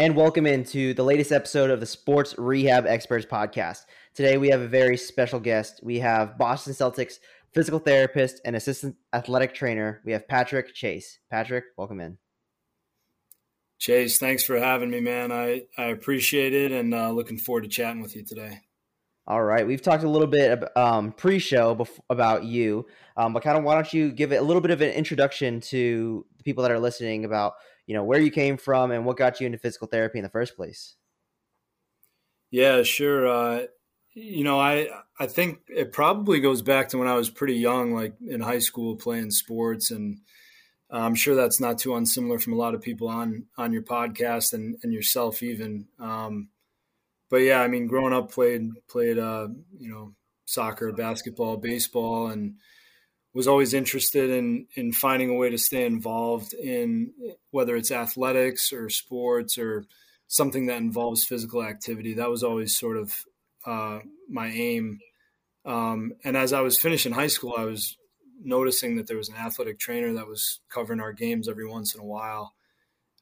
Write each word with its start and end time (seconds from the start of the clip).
And 0.00 0.16
welcome 0.16 0.46
into 0.46 0.94
the 0.94 1.02
latest 1.02 1.30
episode 1.30 1.68
of 1.68 1.78
the 1.78 1.84
Sports 1.84 2.34
Rehab 2.38 2.86
Experts 2.86 3.26
podcast. 3.26 3.84
Today 4.14 4.38
we 4.38 4.48
have 4.48 4.62
a 4.62 4.66
very 4.66 4.96
special 4.96 5.38
guest. 5.38 5.80
We 5.82 5.98
have 5.98 6.38
Boston 6.38 6.72
Celtics 6.72 7.18
physical 7.52 7.78
therapist 7.78 8.40
and 8.46 8.56
assistant 8.56 8.96
athletic 9.12 9.52
trainer. 9.52 10.00
We 10.06 10.12
have 10.12 10.26
Patrick 10.26 10.72
Chase. 10.72 11.18
Patrick, 11.30 11.64
welcome 11.76 12.00
in. 12.00 12.16
Chase, 13.78 14.16
thanks 14.16 14.42
for 14.42 14.58
having 14.58 14.88
me, 14.88 15.00
man. 15.00 15.30
I, 15.30 15.64
I 15.76 15.88
appreciate 15.88 16.54
it 16.54 16.72
and 16.72 16.94
uh, 16.94 17.10
looking 17.10 17.36
forward 17.36 17.64
to 17.64 17.68
chatting 17.68 18.00
with 18.00 18.16
you 18.16 18.24
today. 18.24 18.60
All 19.26 19.42
right, 19.42 19.66
we've 19.66 19.82
talked 19.82 20.02
a 20.02 20.08
little 20.08 20.26
bit 20.26 20.64
um, 20.78 21.12
pre-show 21.12 21.76
bef- 21.76 22.00
about 22.08 22.44
you, 22.44 22.86
um, 23.18 23.34
but 23.34 23.42
kind 23.42 23.58
of 23.58 23.64
why 23.64 23.74
don't 23.74 23.92
you 23.92 24.12
give 24.12 24.32
it 24.32 24.36
a 24.36 24.42
little 24.42 24.62
bit 24.62 24.70
of 24.70 24.80
an 24.80 24.92
introduction 24.92 25.60
to 25.60 26.24
the 26.38 26.42
people 26.42 26.62
that 26.62 26.72
are 26.72 26.80
listening 26.80 27.26
about 27.26 27.52
you 27.90 27.96
know 27.96 28.04
where 28.04 28.20
you 28.20 28.30
came 28.30 28.56
from 28.56 28.92
and 28.92 29.04
what 29.04 29.16
got 29.16 29.40
you 29.40 29.46
into 29.46 29.58
physical 29.58 29.88
therapy 29.88 30.20
in 30.20 30.22
the 30.22 30.30
first 30.30 30.54
place? 30.54 30.94
Yeah 32.52 32.84
sure. 32.84 33.26
Uh, 33.26 33.66
you 34.14 34.44
know 34.44 34.60
i 34.60 34.88
i 35.18 35.26
think 35.26 35.58
it 35.68 35.92
probably 35.92 36.38
goes 36.40 36.62
back 36.62 36.88
to 36.88 36.98
when 36.98 37.06
i 37.08 37.14
was 37.14 37.30
pretty 37.30 37.54
young 37.54 37.92
like 37.92 38.14
in 38.28 38.40
high 38.40 38.60
school 38.60 38.94
playing 38.94 39.32
sports. 39.32 39.90
And 39.90 40.18
i'm 40.88 41.16
sure 41.16 41.34
that's 41.34 41.60
not 41.60 41.78
too 41.78 41.96
unsimilar 41.96 42.38
from 42.38 42.52
a 42.52 42.56
lot 42.56 42.74
of 42.74 42.80
people 42.80 43.08
on 43.08 43.46
on 43.58 43.72
your 43.72 43.82
podcast 43.82 44.52
and 44.52 44.76
and 44.84 44.92
yourself 44.92 45.42
even. 45.42 45.88
Um, 45.98 46.50
but 47.28 47.38
yeah 47.38 47.60
i 47.60 47.66
mean 47.66 47.88
growing 47.88 48.12
up 48.12 48.30
played 48.30 48.70
played 48.88 49.18
uh, 49.18 49.48
you 49.80 49.90
know 49.90 50.14
soccer 50.44 50.92
basketball 50.92 51.56
baseball 51.56 52.28
and 52.28 52.54
was 53.32 53.46
always 53.46 53.74
interested 53.74 54.30
in 54.30 54.66
in 54.74 54.92
finding 54.92 55.30
a 55.30 55.34
way 55.34 55.50
to 55.50 55.58
stay 55.58 55.86
involved 55.86 56.52
in 56.52 57.12
whether 57.50 57.76
it's 57.76 57.90
athletics 57.90 58.72
or 58.72 58.88
sports 58.88 59.58
or 59.58 59.84
something 60.26 60.66
that 60.66 60.78
involves 60.78 61.24
physical 61.24 61.62
activity. 61.62 62.14
That 62.14 62.30
was 62.30 62.42
always 62.42 62.76
sort 62.76 62.96
of 62.96 63.24
uh, 63.66 64.00
my 64.28 64.48
aim. 64.48 65.00
Um, 65.64 66.12
and 66.24 66.36
as 66.36 66.52
I 66.52 66.60
was 66.60 66.78
finishing 66.78 67.12
high 67.12 67.26
school, 67.26 67.54
I 67.56 67.64
was 67.64 67.96
noticing 68.42 68.96
that 68.96 69.06
there 69.06 69.16
was 69.16 69.28
an 69.28 69.36
athletic 69.36 69.78
trainer 69.78 70.14
that 70.14 70.26
was 70.26 70.60
covering 70.68 71.00
our 71.00 71.12
games 71.12 71.48
every 71.48 71.66
once 71.66 71.94
in 71.94 72.00
a 72.00 72.04
while. 72.04 72.54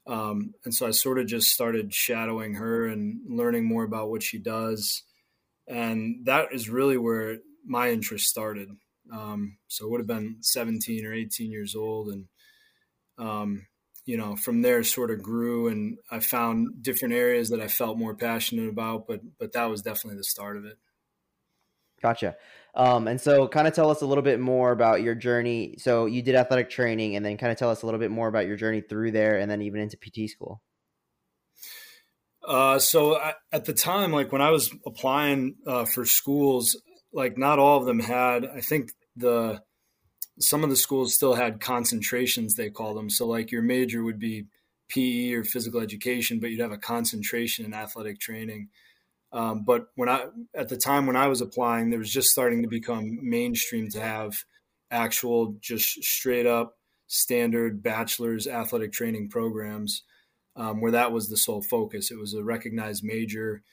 Um, 0.07 0.53
and 0.63 0.73
so 0.73 0.87
I 0.87 0.91
sort 0.91 1.19
of 1.19 1.27
just 1.27 1.49
started 1.49 1.93
shadowing 1.93 2.55
her 2.55 2.87
and 2.87 3.19
learning 3.27 3.65
more 3.65 3.83
about 3.83 4.09
what 4.09 4.23
she 4.23 4.39
does. 4.39 5.03
And 5.67 6.25
that 6.25 6.47
is 6.51 6.69
really 6.69 6.97
where 6.97 7.37
my 7.65 7.91
interest 7.91 8.27
started. 8.27 8.69
Um, 9.11 9.57
so 9.67 9.85
it 9.85 9.91
would 9.91 9.99
have 9.99 10.07
been 10.07 10.37
17 10.41 11.05
or 11.05 11.13
18 11.13 11.51
years 11.51 11.75
old. 11.75 12.09
And, 12.09 12.25
um, 13.17 13.67
you 14.05 14.17
know, 14.17 14.35
from 14.35 14.61
there 14.61 14.83
sort 14.83 15.11
of 15.11 15.21
grew 15.21 15.67
and 15.67 15.97
I 16.09 16.19
found 16.19 16.81
different 16.81 17.13
areas 17.13 17.49
that 17.49 17.61
I 17.61 17.67
felt 17.67 17.97
more 17.97 18.15
passionate 18.15 18.69
about, 18.69 19.07
but, 19.07 19.21
but 19.39 19.53
that 19.53 19.69
was 19.69 19.81
definitely 19.81 20.17
the 20.17 20.23
start 20.23 20.57
of 20.57 20.65
it. 20.65 20.77
Gotcha. 22.01 22.35
Um, 22.75 23.07
and 23.07 23.19
so 23.19 23.47
kind 23.47 23.67
of 23.67 23.73
tell 23.73 23.89
us 23.89 24.01
a 24.01 24.05
little 24.05 24.23
bit 24.23 24.39
more 24.39 24.71
about 24.71 25.01
your 25.01 25.15
journey. 25.15 25.75
So 25.79 26.05
you 26.05 26.21
did 26.21 26.35
athletic 26.35 26.69
training 26.69 27.15
and 27.15 27.25
then 27.25 27.37
kind 27.37 27.51
of 27.51 27.57
tell 27.57 27.69
us 27.69 27.81
a 27.81 27.85
little 27.85 27.99
bit 27.99 28.11
more 28.11 28.27
about 28.27 28.47
your 28.47 28.55
journey 28.55 28.81
through 28.81 29.11
there 29.11 29.37
and 29.37 29.49
then 29.49 29.61
even 29.61 29.81
into 29.81 29.97
PT 29.97 30.29
school. 30.29 30.61
Uh, 32.47 32.79
so 32.79 33.15
I, 33.15 33.33
at 33.51 33.65
the 33.65 33.73
time, 33.73 34.11
like 34.11 34.31
when 34.31 34.41
I 34.41 34.49
was 34.49 34.73
applying 34.85 35.55
uh, 35.67 35.85
for 35.85 36.05
schools, 36.05 36.81
like 37.11 37.37
not 37.37 37.59
all 37.59 37.79
of 37.79 37.85
them 37.85 37.99
had, 37.99 38.45
I 38.45 38.61
think 38.61 38.91
the 39.15 39.61
some 40.39 40.63
of 40.63 40.69
the 40.69 40.75
schools 40.75 41.13
still 41.13 41.33
had 41.33 41.59
concentrations 41.59 42.55
they 42.55 42.69
call 42.69 42.93
them. 42.93 43.09
So 43.09 43.27
like 43.27 43.51
your 43.51 43.61
major 43.61 44.03
would 44.03 44.19
be 44.19 44.45
pe 44.89 45.33
or 45.33 45.43
physical 45.43 45.81
education 45.81 46.39
but 46.39 46.49
you'd 46.49 46.61
have 46.61 46.71
a 46.71 46.77
concentration 46.77 47.65
in 47.65 47.73
athletic 47.73 48.19
training. 48.19 48.69
Um, 49.31 49.63
but 49.63 49.89
when 49.95 50.09
i 50.09 50.25
at 50.55 50.69
the 50.69 50.77
time 50.77 51.05
when 51.05 51.15
i 51.15 51.27
was 51.27 51.41
applying 51.41 51.91
there 51.91 51.99
was 51.99 52.11
just 52.11 52.29
starting 52.29 52.63
to 52.63 52.67
become 52.67 53.19
mainstream 53.21 53.87
to 53.91 54.01
have 54.01 54.33
actual 54.89 55.55
just 55.61 56.03
straight 56.03 56.47
up 56.47 56.79
standard 57.05 57.83
bachelor's 57.83 58.47
athletic 58.47 58.91
training 58.91 59.29
programs 59.29 60.01
um, 60.55 60.81
where 60.81 60.91
that 60.91 61.11
was 61.11 61.29
the 61.29 61.37
sole 61.37 61.61
focus. 61.61 62.11
It 62.11 62.19
was 62.19 62.33
a 62.33 62.43
recognized 62.43 63.03
major. 63.03 63.63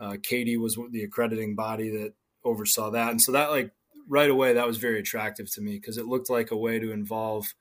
Uh, 0.00 0.16
CAATE 0.22 0.58
was 0.58 0.78
the 0.90 1.04
accrediting 1.04 1.54
body 1.54 1.90
that 1.90 2.14
oversaw 2.44 2.90
that. 2.90 3.10
And 3.10 3.20
so 3.20 3.32
that 3.32 3.50
like 3.50 3.72
right 4.10 4.28
away 4.28 4.52
that 4.52 4.66
was 4.66 4.76
very 4.76 4.98
attractive 4.98 5.50
to 5.52 5.60
me 5.60 5.78
because 5.78 5.96
it 5.96 6.06
looked 6.06 6.28
like 6.28 6.50
a 6.50 6.56
way 6.56 6.80
to 6.80 6.90
involve 6.90 7.54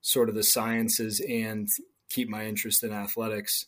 sort 0.00 0.28
of 0.28 0.36
the 0.36 0.44
sciences 0.44 1.20
and 1.28 1.68
keep 2.08 2.28
my 2.28 2.46
interest 2.46 2.84
in 2.84 2.92
athletics. 2.92 3.66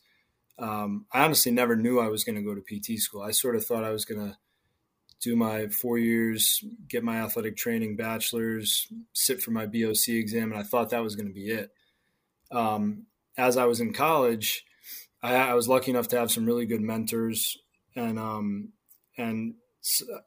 Um, 0.56 1.06
I 1.12 1.24
honestly 1.24 1.50
never 1.50 1.74
knew 1.74 1.98
I 1.98 2.08
was 2.08 2.22
going 2.22 2.36
to 2.36 2.42
go 2.42 2.54
to 2.54 2.60
PT 2.60 3.00
school. 3.00 3.20
I 3.20 3.32
sort 3.32 3.56
of 3.56 3.66
thought 3.66 3.82
I 3.82 3.90
was 3.90 4.04
going 4.04 4.20
to 4.20 4.36
do 5.20 5.34
my 5.34 5.66
four 5.68 5.98
years, 5.98 6.64
get 6.88 7.02
my 7.02 7.16
athletic 7.16 7.56
training 7.56 7.96
bachelor's, 7.96 8.86
sit 9.12 9.42
for 9.42 9.50
my 9.50 9.66
BOC 9.66 10.08
exam, 10.08 10.52
and 10.52 10.60
I 10.60 10.62
thought 10.62 10.90
that 10.90 11.02
was 11.02 11.16
going 11.16 11.28
to 11.28 11.34
be 11.34 11.50
it. 11.50 11.70
Um, 12.52 13.06
as 13.36 13.56
I 13.56 13.64
was 13.64 13.80
in 13.80 13.92
college, 13.92 14.64
I, 15.22 15.34
I, 15.34 15.54
was 15.54 15.68
lucky 15.68 15.90
enough 15.90 16.08
to 16.08 16.18
have 16.18 16.30
some 16.30 16.46
really 16.46 16.66
good 16.66 16.80
mentors, 16.80 17.58
and 17.94 18.18
um, 18.18 18.72
and 19.16 19.54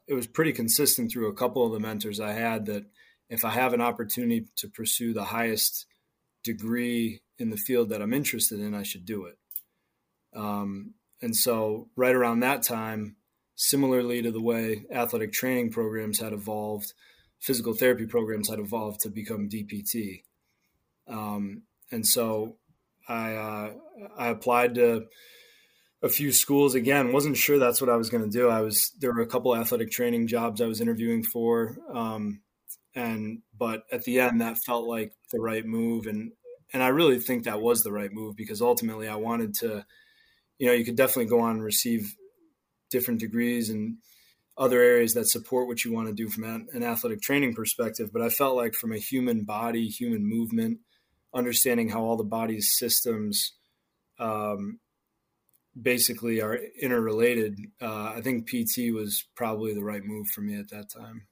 it 0.06 0.14
was 0.14 0.26
pretty 0.26 0.52
consistent 0.52 1.12
through 1.12 1.28
a 1.28 1.34
couple 1.34 1.64
of 1.64 1.72
the 1.72 1.80
mentors 1.80 2.20
I 2.20 2.32
had 2.32 2.66
that 2.66 2.84
if 3.28 3.44
I 3.44 3.50
have 3.50 3.72
an 3.72 3.80
opportunity 3.80 4.46
to 4.56 4.68
pursue 4.68 5.12
the 5.12 5.24
highest 5.24 5.86
degree 6.42 7.22
in 7.38 7.50
the 7.50 7.56
field 7.56 7.88
that 7.88 8.02
I'm 8.02 8.12
interested 8.12 8.60
in, 8.60 8.74
I 8.74 8.82
should 8.82 9.04
do 9.04 9.26
it. 9.26 9.38
Um, 10.34 10.94
and 11.22 11.34
so, 11.34 11.88
right 11.96 12.14
around 12.14 12.40
that 12.40 12.62
time, 12.62 13.16
similarly 13.56 14.20
to 14.22 14.30
the 14.30 14.42
way 14.42 14.84
athletic 14.92 15.32
training 15.32 15.70
programs 15.70 16.20
had 16.20 16.32
evolved, 16.32 16.92
physical 17.40 17.72
therapy 17.72 18.06
programs 18.06 18.50
had 18.50 18.58
evolved 18.58 19.00
to 19.00 19.08
become 19.08 19.48
DPT. 19.48 20.24
Um, 21.08 21.62
and 21.90 22.06
so, 22.06 22.56
I 23.08 23.34
uh, 23.34 23.72
I 24.18 24.28
applied 24.28 24.74
to 24.74 25.06
a 26.04 26.08
few 26.08 26.30
schools. 26.30 26.74
Again 26.74 27.12
wasn't 27.12 27.36
sure 27.36 27.58
that's 27.58 27.80
what 27.80 27.90
i 27.90 27.96
was 27.96 28.10
going 28.10 28.22
to 28.22 28.30
do. 28.30 28.48
I 28.48 28.60
was 28.60 28.92
there 29.00 29.12
were 29.12 29.22
a 29.22 29.26
couple 29.26 29.56
athletic 29.56 29.90
training 29.90 30.26
jobs 30.28 30.60
i 30.60 30.66
was 30.66 30.80
interviewing 30.80 31.24
for 31.24 31.76
um, 31.92 32.40
and 32.94 33.42
but 33.56 33.84
at 33.90 34.04
the 34.04 34.20
end 34.20 34.40
that 34.40 34.58
felt 34.58 34.86
like 34.86 35.12
the 35.32 35.40
right 35.40 35.66
move 35.66 36.06
and 36.06 36.32
and 36.72 36.82
i 36.82 36.88
really 36.88 37.18
think 37.18 37.44
that 37.44 37.60
was 37.60 37.82
the 37.82 37.92
right 37.92 38.12
move 38.12 38.36
because 38.36 38.62
ultimately 38.62 39.08
i 39.08 39.16
wanted 39.16 39.54
to 39.54 39.84
you 40.58 40.66
know 40.66 40.72
you 40.72 40.84
could 40.84 40.96
definitely 40.96 41.26
go 41.26 41.40
on 41.40 41.56
and 41.56 41.64
receive 41.64 42.14
different 42.90 43.20
degrees 43.20 43.70
and 43.70 43.96
other 44.56 44.80
areas 44.80 45.14
that 45.14 45.26
support 45.26 45.66
what 45.66 45.84
you 45.84 45.92
want 45.92 46.06
to 46.06 46.14
do 46.14 46.28
from 46.28 46.44
an 46.44 46.82
athletic 46.84 47.20
training 47.20 47.54
perspective 47.54 48.10
but 48.12 48.22
i 48.22 48.28
felt 48.28 48.56
like 48.56 48.74
from 48.74 48.92
a 48.92 48.98
human 48.98 49.42
body 49.42 49.88
human 49.88 50.24
movement 50.24 50.78
understanding 51.34 51.88
how 51.88 52.00
all 52.00 52.16
the 52.16 52.22
body's 52.22 52.72
systems 52.76 53.54
um, 54.20 54.78
basically 55.80 56.40
are 56.40 56.58
interrelated, 56.80 57.58
uh, 57.80 58.12
I 58.16 58.20
think 58.22 58.48
PT 58.48 58.92
was 58.92 59.24
probably 59.36 59.74
the 59.74 59.84
right 59.84 60.04
move 60.04 60.28
for 60.28 60.40
me 60.40 60.58
at 60.58 60.68
that 60.70 60.90
time. 60.90 61.26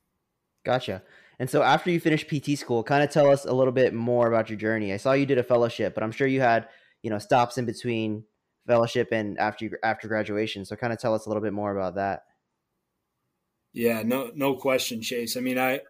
Gotcha. 0.65 1.03
And 1.39 1.51
so 1.51 1.63
after 1.63 1.91
you 1.91 1.99
finished 1.99 2.29
PT 2.29 2.59
school, 2.59 2.83
kind 2.83 3.03
of 3.03 3.11
tell 3.11 3.31
us 3.31 3.45
a 3.45 3.53
little 3.53 3.73
bit 3.73 3.95
more 3.95 4.29
about 4.29 4.49
your 4.49 4.59
journey. 4.59 4.93
I 4.93 4.97
saw 4.97 5.13
you 5.13 5.27
did 5.27 5.39
a 5.39 5.43
fellowship, 5.43 5.95
but 5.95 6.05
I'm 6.05 6.13
sure 6.13 6.27
you 6.27 6.41
had, 6.41 6.69
you 7.03 7.11
know, 7.11 7.19
stops 7.19 7.59
in 7.59 7.65
between 7.65 8.25
fellowship 8.67 9.09
and 9.13 9.39
after 9.39 9.65
you, 9.65 9.73
after 9.83 10.09
graduation. 10.09 10.65
So 10.65 10.77
kind 10.77 10.93
of 10.93 11.01
tell 11.01 11.15
us 11.15 11.27
a 11.27 11.29
little 11.29 11.43
bit 11.43 11.53
more 11.53 11.77
about 11.77 11.97
that. 11.97 12.23
Yeah, 13.73 14.03
no, 14.05 14.31
no 14.35 14.55
question, 14.55 15.03
Chase. 15.03 15.37
I 15.37 15.41
mean, 15.41 15.59
I, 15.59 15.81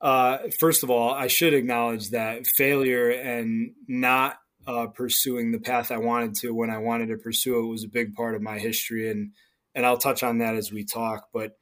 uh, 0.00 0.38
first 0.60 0.82
of 0.82 0.90
all, 0.90 1.12
I 1.12 1.26
should 1.26 1.52
acknowledge 1.52 2.10
that 2.10 2.46
failure 2.56 3.10
and 3.10 3.72
not 3.88 4.36
uh, 4.66 4.86
pursuing 4.86 5.52
the 5.52 5.60
path 5.60 5.90
I 5.90 5.98
wanted 5.98 6.34
to 6.36 6.54
when 6.54 6.70
I 6.70 6.78
wanted 6.78 7.08
to 7.08 7.16
pursue 7.16 7.58
it 7.58 7.70
was 7.70 7.84
a 7.84 7.88
big 7.88 8.14
part 8.14 8.34
of 8.34 8.42
my 8.42 8.58
history, 8.58 9.10
and 9.10 9.32
and 9.74 9.84
I'll 9.84 9.98
touch 9.98 10.22
on 10.22 10.38
that 10.38 10.56
as 10.56 10.72
we 10.72 10.84
talk. 10.84 11.28
But 11.32 11.58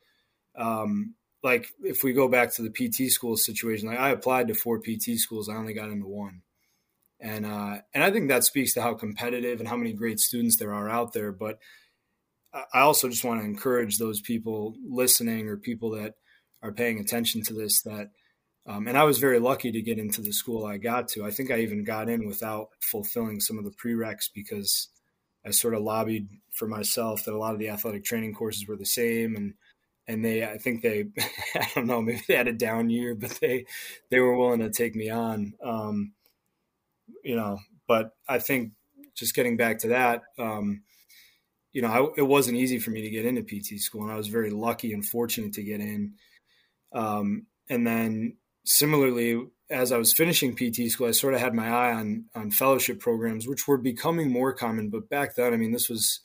um, 0.57 1.15
like 1.43 1.69
if 1.83 2.05
we 2.05 2.13
go 2.13 2.29
back 2.29 2.55
to 2.55 2.63
the 2.63 2.71
PT 2.71 3.11
school 3.11 3.37
situation, 3.37 3.89
like 3.89 3.99
I 3.99 4.11
applied 4.11 4.49
to 4.49 4.55
four 4.55 4.79
PT 4.79 5.17
schools, 5.17 5.49
I 5.49 5.57
only 5.57 5.75
got 5.75 5.91
into 5.91 6.07
one, 6.07 6.43
and 7.21 7.45
uh, 7.45 7.79
and 7.93 8.05
I 8.05 8.11
think 8.11 8.29
that 8.29 8.45
speaks 8.45 8.75
to 8.75 8.83
how 8.83 8.95
competitive 8.95 9.59
and 9.59 9.69
how 9.69 9.77
many 9.77 9.93
great 9.93 10.21
students 10.21 10.57
there 10.57 10.73
are 10.73 10.89
out 10.89 11.13
there. 11.13 11.33
But 11.33 11.59
I 12.55 12.81
also 12.81 13.09
just 13.09 13.25
want 13.25 13.41
to 13.41 13.47
encourage 13.47 13.99
those 13.99 14.21
people 14.21 14.77
listening 14.89 15.49
or 15.49 15.57
people 15.57 15.91
that 15.93 16.15
are 16.63 16.73
paying 16.73 17.01
attention 17.01 17.43
to 17.45 17.55
this 17.55 17.83
that. 17.83 18.11
Um, 18.67 18.87
and 18.87 18.97
I 18.97 19.03
was 19.03 19.19
very 19.19 19.41
lucky 19.41 19.73
to 19.73 19.83
get 19.83 19.99
into 19.99 20.21
the 20.21 20.33
school 20.33 20.65
I 20.65 20.77
got 20.77 21.09
to. 21.09 21.25
I 21.25 21.31
think 21.31 21.51
I 21.51 21.61
even 21.61 21.83
got 21.83 22.09
in 22.09 22.27
without 22.27 22.69
fulfilling 22.81 23.41
some 23.41 23.59
of 23.59 23.65
the 23.65 23.73
prereqs 23.73 24.31
because 24.33 24.89
I 25.45 25.51
sort 25.51 25.75
of 25.75 25.83
lobbied 25.83 26.29
for 26.53 26.69
myself 26.69 27.25
that 27.25 27.35
a 27.35 27.39
lot 27.39 27.55
of 27.55 27.59
the 27.59 27.71
athletic 27.71 28.05
training 28.05 28.35
courses 28.35 28.67
were 28.67 28.77
the 28.77 28.87
same 28.87 29.35
and 29.37 29.55
and 30.09 30.25
they 30.25 30.45
I 30.45 30.59
think 30.59 30.83
they 30.83 31.07
I 31.55 31.69
don't 31.75 31.87
know 31.87 32.03
maybe 32.03 32.23
they 32.29 32.37
had 32.37 32.49
a 32.49 32.53
down 32.53 32.91
year 32.91 33.15
but 33.15 33.31
they 33.41 33.67
they 34.11 34.21
were 34.21 34.37
willing 34.37 34.61
to 34.61 34.71
take 34.71 34.95
me 34.95 35.11
on 35.11 35.55
um, 35.65 36.13
you 37.25 37.37
know 37.37 37.59
but 37.89 38.13
I 38.29 38.39
think 38.39 38.73
just 39.15 39.35
getting 39.35 39.57
back 39.57 39.79
to 39.81 39.89
that 39.89 40.23
um, 40.39 40.83
you 41.73 41.83
know 41.83 41.89
I, 41.89 42.21
it 42.21 42.27
wasn't 42.27 42.59
easy 42.59 42.79
for 42.79 42.91
me 42.91 43.03
to 43.03 43.11
get 43.11 43.27
into 43.27 43.43
PT 43.43 43.81
school 43.81 44.03
and 44.03 44.13
I 44.13 44.17
was 44.17 44.29
very 44.29 44.51
lucky 44.51 44.93
and 44.93 45.05
fortunate 45.05 45.55
to 45.55 45.63
get 45.63 45.81
in 45.81 46.15
um, 46.93 47.47
and 47.69 47.87
then 47.87 48.37
similarly 48.65 49.47
as 49.71 49.91
I 49.91 49.97
was 49.97 50.13
finishing 50.13 50.55
PT 50.55 50.91
school, 50.91 51.09
I 51.09 51.13
sort 51.13 51.35
of 51.35 51.41
had 51.41 51.55
my 51.55 51.69
eye 51.69 51.93
on 51.93 52.27
on 52.35 52.51
fellowship 52.51 53.01
programs, 53.01 53.49
which 53.49 53.67
were 53.67 53.79
becoming 53.79 54.31
more 54.31 54.53
common. 54.53 54.91
But 54.91 55.09
back 55.09 55.35
then, 55.35 55.55
I 55.55 55.57
mean, 55.57 55.73
this 55.73 55.89
was 55.89 56.21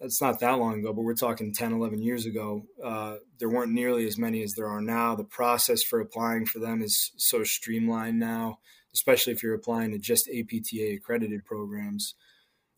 that's 0.00 0.22
not 0.22 0.40
that 0.40 0.58
long 0.58 0.78
ago, 0.80 0.94
but 0.94 1.02
we're 1.02 1.14
talking 1.14 1.52
10, 1.52 1.74
11 1.74 2.02
years 2.02 2.24
ago. 2.24 2.64
Uh, 2.82 3.16
there 3.38 3.50
weren't 3.50 3.72
nearly 3.72 4.06
as 4.06 4.16
many 4.16 4.42
as 4.42 4.54
there 4.54 4.66
are 4.66 4.80
now. 4.80 5.14
The 5.14 5.24
process 5.24 5.82
for 5.82 6.00
applying 6.00 6.46
for 6.46 6.58
them 6.58 6.80
is 6.80 7.12
so 7.18 7.44
streamlined 7.44 8.18
now, 8.18 8.60
especially 8.94 9.34
if 9.34 9.42
you're 9.42 9.54
applying 9.54 9.90
to 9.90 9.98
just 9.98 10.26
APTA 10.28 10.94
accredited 10.94 11.44
programs. 11.44 12.14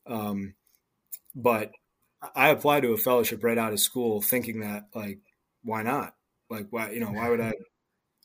Um, 0.04 0.54
but 1.36 1.70
I 2.34 2.48
applied 2.48 2.82
to 2.82 2.92
a 2.92 2.98
fellowship 2.98 3.44
right 3.44 3.58
out 3.58 3.72
of 3.72 3.78
school, 3.78 4.20
thinking 4.20 4.60
that 4.60 4.88
like, 4.92 5.20
why 5.62 5.84
not? 5.84 6.14
Like, 6.50 6.66
why 6.70 6.90
you 6.90 7.00
know, 7.00 7.12
why 7.12 7.28
would 7.28 7.40
I? 7.40 7.52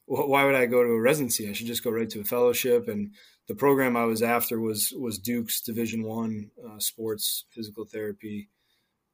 Why 0.08 0.46
would 0.46 0.56
I 0.56 0.66
go 0.66 0.84
to 0.84 0.90
a 0.90 1.02
residency? 1.02 1.50
I 1.50 1.54
should 1.54 1.68
just 1.68 1.84
go 1.84 1.92
right 1.92 2.10
to 2.10 2.22
a 2.22 2.24
fellowship. 2.24 2.88
And 2.88 3.12
the 3.48 3.56
program 3.56 3.98
I 3.98 4.06
was 4.06 4.24
after 4.24 4.60
was 4.60 4.94
was 4.98 5.20
Duke's 5.20 5.62
Division 5.62 6.04
One 6.04 6.50
uh, 6.66 6.80
Sports 6.80 7.46
Physical 7.52 7.86
Therapy 7.86 8.50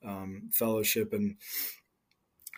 um, 0.06 0.50
Fellowship, 0.54 1.12
and 1.14 1.38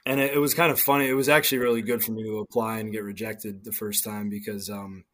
and 0.06 0.20
it, 0.20 0.34
it, 0.34 0.40
was 0.40 0.54
kind 0.54 0.72
of 0.72 0.80
funny. 0.80 1.08
It 1.08 1.14
was 1.14 1.30
actually 1.30 1.60
really 1.60 1.82
good 1.82 2.04
for 2.04 2.12
me 2.12 2.24
to 2.24 2.40
apply 2.40 2.80
and 2.80 2.92
get 2.92 3.04
rejected 3.04 3.64
the 3.64 3.72
first 3.72 4.04
time 4.04 4.30
because 4.30 4.70
um, 4.70 5.06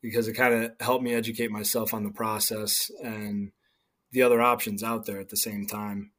because 0.00 0.26
it 0.26 0.34
kind 0.34 0.54
of 0.54 0.72
helped 0.80 1.04
me 1.04 1.14
educate 1.14 1.50
myself 1.50 1.92
on 1.92 2.04
the 2.04 2.10
process 2.10 2.90
and 3.02 3.52
the 4.12 4.22
other 4.22 4.40
options 4.40 4.82
out 4.82 5.04
there 5.04 5.20
at 5.20 5.28
the 5.28 5.36
same 5.36 5.66
time. 5.66 6.12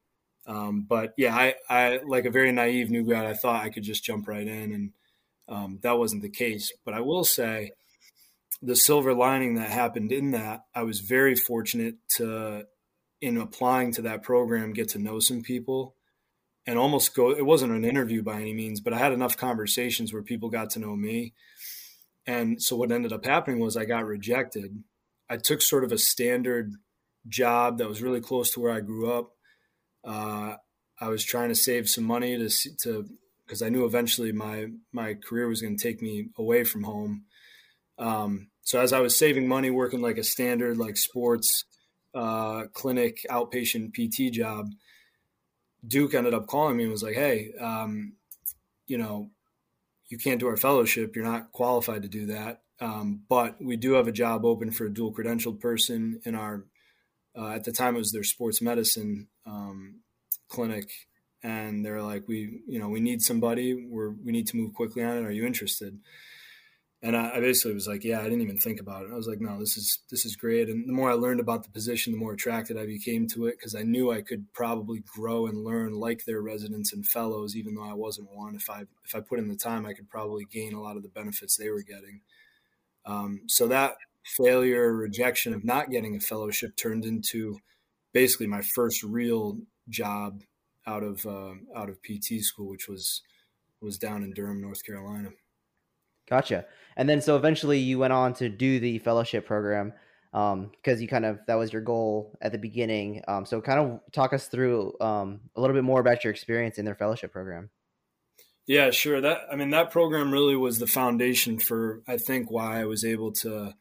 Um, 0.45 0.85
but 0.87 1.13
yeah, 1.17 1.35
I, 1.35 1.55
I 1.69 1.99
like 2.05 2.25
a 2.25 2.31
very 2.31 2.51
naive 2.51 2.89
new 2.89 3.03
grad. 3.03 3.25
I 3.25 3.33
thought 3.33 3.63
I 3.63 3.69
could 3.69 3.83
just 3.83 4.03
jump 4.03 4.27
right 4.27 4.47
in 4.47 4.71
and 4.71 4.91
um, 5.47 5.79
that 5.83 5.97
wasn't 5.97 6.21
the 6.21 6.29
case. 6.29 6.71
But 6.85 6.93
I 6.93 7.01
will 7.01 7.23
say 7.23 7.71
the 8.61 8.75
silver 8.75 9.13
lining 9.13 9.55
that 9.55 9.69
happened 9.69 10.11
in 10.11 10.31
that, 10.31 10.61
I 10.73 10.83
was 10.83 10.99
very 10.99 11.35
fortunate 11.35 11.95
to, 12.15 12.65
in 13.21 13.37
applying 13.37 13.93
to 13.93 14.03
that 14.03 14.23
program, 14.23 14.73
get 14.73 14.89
to 14.89 14.99
know 14.99 15.19
some 15.19 15.41
people 15.41 15.95
and 16.65 16.77
almost 16.77 17.15
go. 17.15 17.31
It 17.31 17.45
wasn't 17.45 17.73
an 17.73 17.85
interview 17.85 18.23
by 18.23 18.41
any 18.41 18.53
means, 18.53 18.81
but 18.81 18.93
I 18.93 18.97
had 18.97 19.13
enough 19.13 19.37
conversations 19.37 20.11
where 20.11 20.23
people 20.23 20.49
got 20.49 20.71
to 20.71 20.79
know 20.79 20.95
me. 20.95 21.33
And 22.25 22.61
so 22.61 22.75
what 22.75 22.91
ended 22.91 23.13
up 23.13 23.25
happening 23.25 23.59
was 23.59 23.77
I 23.77 23.85
got 23.85 24.05
rejected. 24.05 24.83
I 25.29 25.37
took 25.37 25.61
sort 25.61 25.85
of 25.85 25.91
a 25.91 25.97
standard 25.97 26.73
job 27.27 27.77
that 27.77 27.87
was 27.87 28.01
really 28.01 28.21
close 28.21 28.51
to 28.51 28.59
where 28.59 28.73
I 28.73 28.81
grew 28.81 29.11
up. 29.11 29.31
Uh, 30.03 30.55
I 30.99 31.09
was 31.09 31.23
trying 31.23 31.49
to 31.49 31.55
save 31.55 31.89
some 31.89 32.03
money 32.03 32.37
to 32.37 32.49
to 32.83 33.07
because 33.47 33.61
I 33.61 33.69
knew 33.69 33.85
eventually 33.85 34.31
my 34.31 34.67
my 34.91 35.13
career 35.13 35.47
was 35.47 35.61
going 35.61 35.77
to 35.77 35.83
take 35.83 36.01
me 36.01 36.29
away 36.37 36.63
from 36.63 36.83
home. 36.83 37.23
Um, 37.97 38.49
so 38.61 38.79
as 38.81 38.91
I 38.91 38.99
was 38.99 39.15
saving 39.15 39.47
money, 39.47 39.69
working 39.69 40.01
like 40.01 40.17
a 40.17 40.23
standard 40.23 40.77
like 40.77 40.97
sports 40.97 41.63
uh, 42.13 42.65
clinic 42.73 43.25
outpatient 43.29 43.93
PT 43.93 44.33
job, 44.33 44.67
Duke 45.87 46.13
ended 46.13 46.33
up 46.33 46.47
calling 46.47 46.75
me 46.75 46.83
and 46.83 46.91
was 46.91 47.03
like, 47.03 47.15
"Hey, 47.15 47.53
um, 47.59 48.13
you 48.85 48.97
know, 48.97 49.31
you 50.09 50.17
can't 50.17 50.39
do 50.39 50.47
our 50.47 50.57
fellowship. 50.57 51.15
You're 51.15 51.25
not 51.25 51.51
qualified 51.51 52.01
to 52.01 52.09
do 52.09 52.27
that. 52.27 52.61
Um, 52.79 53.21
but 53.27 53.61
we 53.61 53.75
do 53.75 53.93
have 53.93 54.07
a 54.07 54.11
job 54.11 54.45
open 54.45 54.71
for 54.71 54.85
a 54.85 54.93
dual 54.93 55.13
credentialed 55.13 55.59
person 55.59 56.21
in 56.25 56.35
our. 56.35 56.65
Uh, 57.37 57.49
at 57.49 57.65
the 57.65 57.71
time, 57.71 57.95
it 57.95 57.99
was 57.99 58.11
their 58.11 58.23
sports 58.23 58.61
medicine 58.61 59.27
um, 59.45 60.01
clinic 60.49 60.89
and 61.47 61.85
they're 61.85 62.01
like, 62.01 62.27
we, 62.27 62.59
you 62.67 62.77
know, 62.77 62.89
we 62.89 62.99
need 62.99 63.21
somebody. 63.21 63.73
We're 63.73 64.09
we 64.09 64.33
need 64.33 64.47
to 64.47 64.57
move 64.57 64.73
quickly 64.73 65.01
on 65.01 65.17
it. 65.17 65.25
Are 65.25 65.31
you 65.31 65.45
interested? 65.45 65.97
And 67.01 67.15
I, 67.15 67.35
I, 67.35 67.39
basically 67.39 67.75
was 67.75 67.87
like, 67.87 68.03
yeah, 68.03 68.19
I 68.19 68.23
didn't 68.23 68.41
even 68.41 68.57
think 68.57 68.81
about 68.81 69.05
it. 69.05 69.11
I 69.13 69.15
was 69.15 69.27
like, 69.27 69.39
no, 69.39 69.57
this 69.57 69.77
is 69.77 69.99
this 70.11 70.25
is 70.25 70.35
great. 70.35 70.67
And 70.67 70.89
the 70.89 70.93
more 70.93 71.09
I 71.09 71.13
learned 71.13 71.39
about 71.39 71.63
the 71.63 71.69
position, 71.69 72.11
the 72.11 72.19
more 72.19 72.33
attracted 72.33 72.77
I 72.77 72.85
became 72.85 73.27
to 73.29 73.45
it 73.45 73.55
because 73.57 73.75
I 73.75 73.83
knew 73.83 74.11
I 74.11 74.23
could 74.23 74.51
probably 74.51 75.03
grow 75.15 75.47
and 75.47 75.63
learn 75.63 75.93
like 75.93 76.25
their 76.25 76.41
residents 76.41 76.91
and 76.91 77.05
fellows, 77.05 77.55
even 77.55 77.75
though 77.75 77.89
I 77.89 77.93
wasn't 77.93 78.29
one. 78.33 78.55
If 78.55 78.69
I 78.69 78.81
if 79.05 79.15
I 79.15 79.21
put 79.21 79.39
in 79.39 79.47
the 79.47 79.55
time, 79.55 79.85
I 79.85 79.93
could 79.93 80.09
probably 80.09 80.43
gain 80.51 80.73
a 80.73 80.81
lot 80.81 80.97
of 80.97 81.03
the 81.03 81.09
benefits 81.09 81.55
they 81.55 81.69
were 81.69 81.83
getting. 81.83 82.21
Um, 83.05 83.43
so 83.47 83.67
that 83.67 83.95
failure, 84.25 84.93
rejection 84.93 85.53
of 85.53 85.63
not 85.63 85.91
getting 85.91 86.17
a 86.17 86.19
fellowship 86.19 86.75
turned 86.75 87.05
into 87.05 87.59
basically 88.11 88.47
my 88.47 88.61
first 88.61 89.01
real 89.01 89.59
job 89.87 90.41
out 90.87 91.03
of 91.03 91.25
uh, 91.25 91.53
out 91.75 91.89
of 91.89 92.01
PT 92.01 92.41
school, 92.41 92.69
which 92.69 92.87
was 92.87 93.21
was 93.81 93.97
down 93.97 94.23
in 94.23 94.33
Durham, 94.33 94.61
North 94.61 94.83
Carolina. 94.83 95.29
Gotcha. 96.29 96.65
And 96.95 97.07
then 97.07 97.21
so 97.21 97.35
eventually 97.35 97.79
you 97.79 97.99
went 97.99 98.13
on 98.13 98.33
to 98.35 98.49
do 98.49 98.79
the 98.79 98.99
fellowship 98.99 99.45
program 99.45 99.93
because 100.31 100.53
um, 100.53 100.71
you 100.99 101.07
kind 101.07 101.25
of 101.25 101.39
that 101.47 101.55
was 101.55 101.71
your 101.71 101.81
goal 101.81 102.37
at 102.41 102.51
the 102.51 102.57
beginning. 102.57 103.23
Um, 103.27 103.45
so 103.45 103.61
kind 103.61 103.79
of 103.79 103.99
talk 104.11 104.33
us 104.33 104.47
through 104.47 104.93
um, 104.99 105.41
a 105.55 105.61
little 105.61 105.75
bit 105.75 105.83
more 105.83 105.99
about 105.99 106.23
your 106.23 106.31
experience 106.31 106.77
in 106.77 106.85
their 106.85 106.95
fellowship 106.95 107.31
program. 107.31 107.69
Yeah, 108.65 108.91
sure. 108.91 109.21
That 109.21 109.43
I 109.51 109.55
mean 109.55 109.69
that 109.69 109.91
program 109.91 110.31
really 110.31 110.55
was 110.55 110.79
the 110.79 110.87
foundation 110.87 111.59
for 111.59 112.01
I 112.07 112.17
think 112.17 112.51
why 112.51 112.81
I 112.81 112.85
was 112.85 113.05
able 113.05 113.31
to 113.33 113.73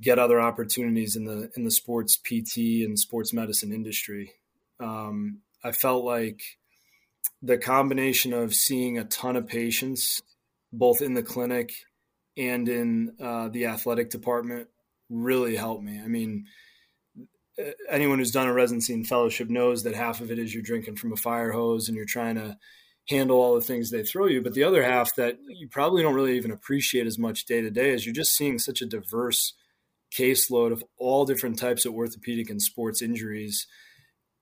get 0.00 0.18
other 0.18 0.40
opportunities 0.40 1.16
in 1.16 1.24
the 1.24 1.50
in 1.56 1.64
the 1.64 1.70
sports 1.70 2.16
PT 2.16 2.84
and 2.84 2.98
sports 2.98 3.32
medicine 3.32 3.72
industry. 3.72 4.32
Um, 4.78 5.40
I 5.62 5.72
felt 5.72 6.04
like 6.04 6.42
the 7.42 7.58
combination 7.58 8.32
of 8.32 8.54
seeing 8.54 8.98
a 8.98 9.04
ton 9.04 9.36
of 9.36 9.46
patients, 9.46 10.22
both 10.72 11.00
in 11.02 11.14
the 11.14 11.22
clinic 11.22 11.72
and 12.36 12.68
in 12.68 13.14
uh, 13.22 13.48
the 13.48 13.66
athletic 13.66 14.10
department, 14.10 14.68
really 15.08 15.56
helped 15.56 15.82
me. 15.82 16.00
I 16.00 16.06
mean, 16.06 16.46
anyone 17.88 18.18
who's 18.18 18.30
done 18.30 18.46
a 18.46 18.52
residency 18.52 18.94
and 18.94 19.06
fellowship 19.06 19.48
knows 19.50 19.82
that 19.82 19.94
half 19.94 20.20
of 20.20 20.30
it 20.30 20.38
is 20.38 20.54
you're 20.54 20.62
drinking 20.62 20.96
from 20.96 21.12
a 21.12 21.16
fire 21.16 21.52
hose 21.52 21.88
and 21.88 21.96
you're 21.96 22.06
trying 22.06 22.36
to 22.36 22.56
handle 23.08 23.38
all 23.38 23.54
the 23.54 23.60
things 23.60 23.90
they 23.90 24.04
throw 24.04 24.26
you. 24.26 24.40
But 24.40 24.54
the 24.54 24.64
other 24.64 24.82
half 24.82 25.14
that 25.16 25.38
you 25.48 25.68
probably 25.68 26.02
don't 26.02 26.14
really 26.14 26.36
even 26.36 26.52
appreciate 26.52 27.06
as 27.06 27.18
much 27.18 27.44
day 27.44 27.60
to 27.60 27.70
day 27.70 27.90
is 27.90 28.06
you're 28.06 28.14
just 28.14 28.36
seeing 28.36 28.58
such 28.58 28.80
a 28.80 28.86
diverse 28.86 29.54
caseload 30.16 30.72
of 30.72 30.84
all 30.96 31.24
different 31.24 31.58
types 31.58 31.84
of 31.84 31.94
orthopedic 31.94 32.50
and 32.50 32.60
sports 32.60 33.02
injuries 33.02 33.66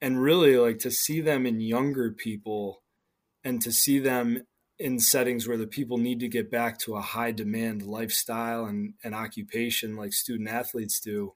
and 0.00 0.22
really 0.22 0.56
like 0.56 0.78
to 0.80 0.90
see 0.90 1.20
them 1.20 1.46
in 1.46 1.60
younger 1.60 2.12
people 2.12 2.82
and 3.44 3.60
to 3.62 3.72
see 3.72 3.98
them 3.98 4.44
in 4.78 4.98
settings 4.98 5.48
where 5.48 5.56
the 5.56 5.66
people 5.66 5.98
need 5.98 6.20
to 6.20 6.28
get 6.28 6.50
back 6.50 6.78
to 6.78 6.94
a 6.94 7.00
high 7.00 7.32
demand 7.32 7.82
lifestyle 7.82 8.64
and, 8.64 8.94
and 9.02 9.14
occupation 9.14 9.96
like 9.96 10.12
student 10.12 10.48
athletes 10.48 11.00
do 11.00 11.32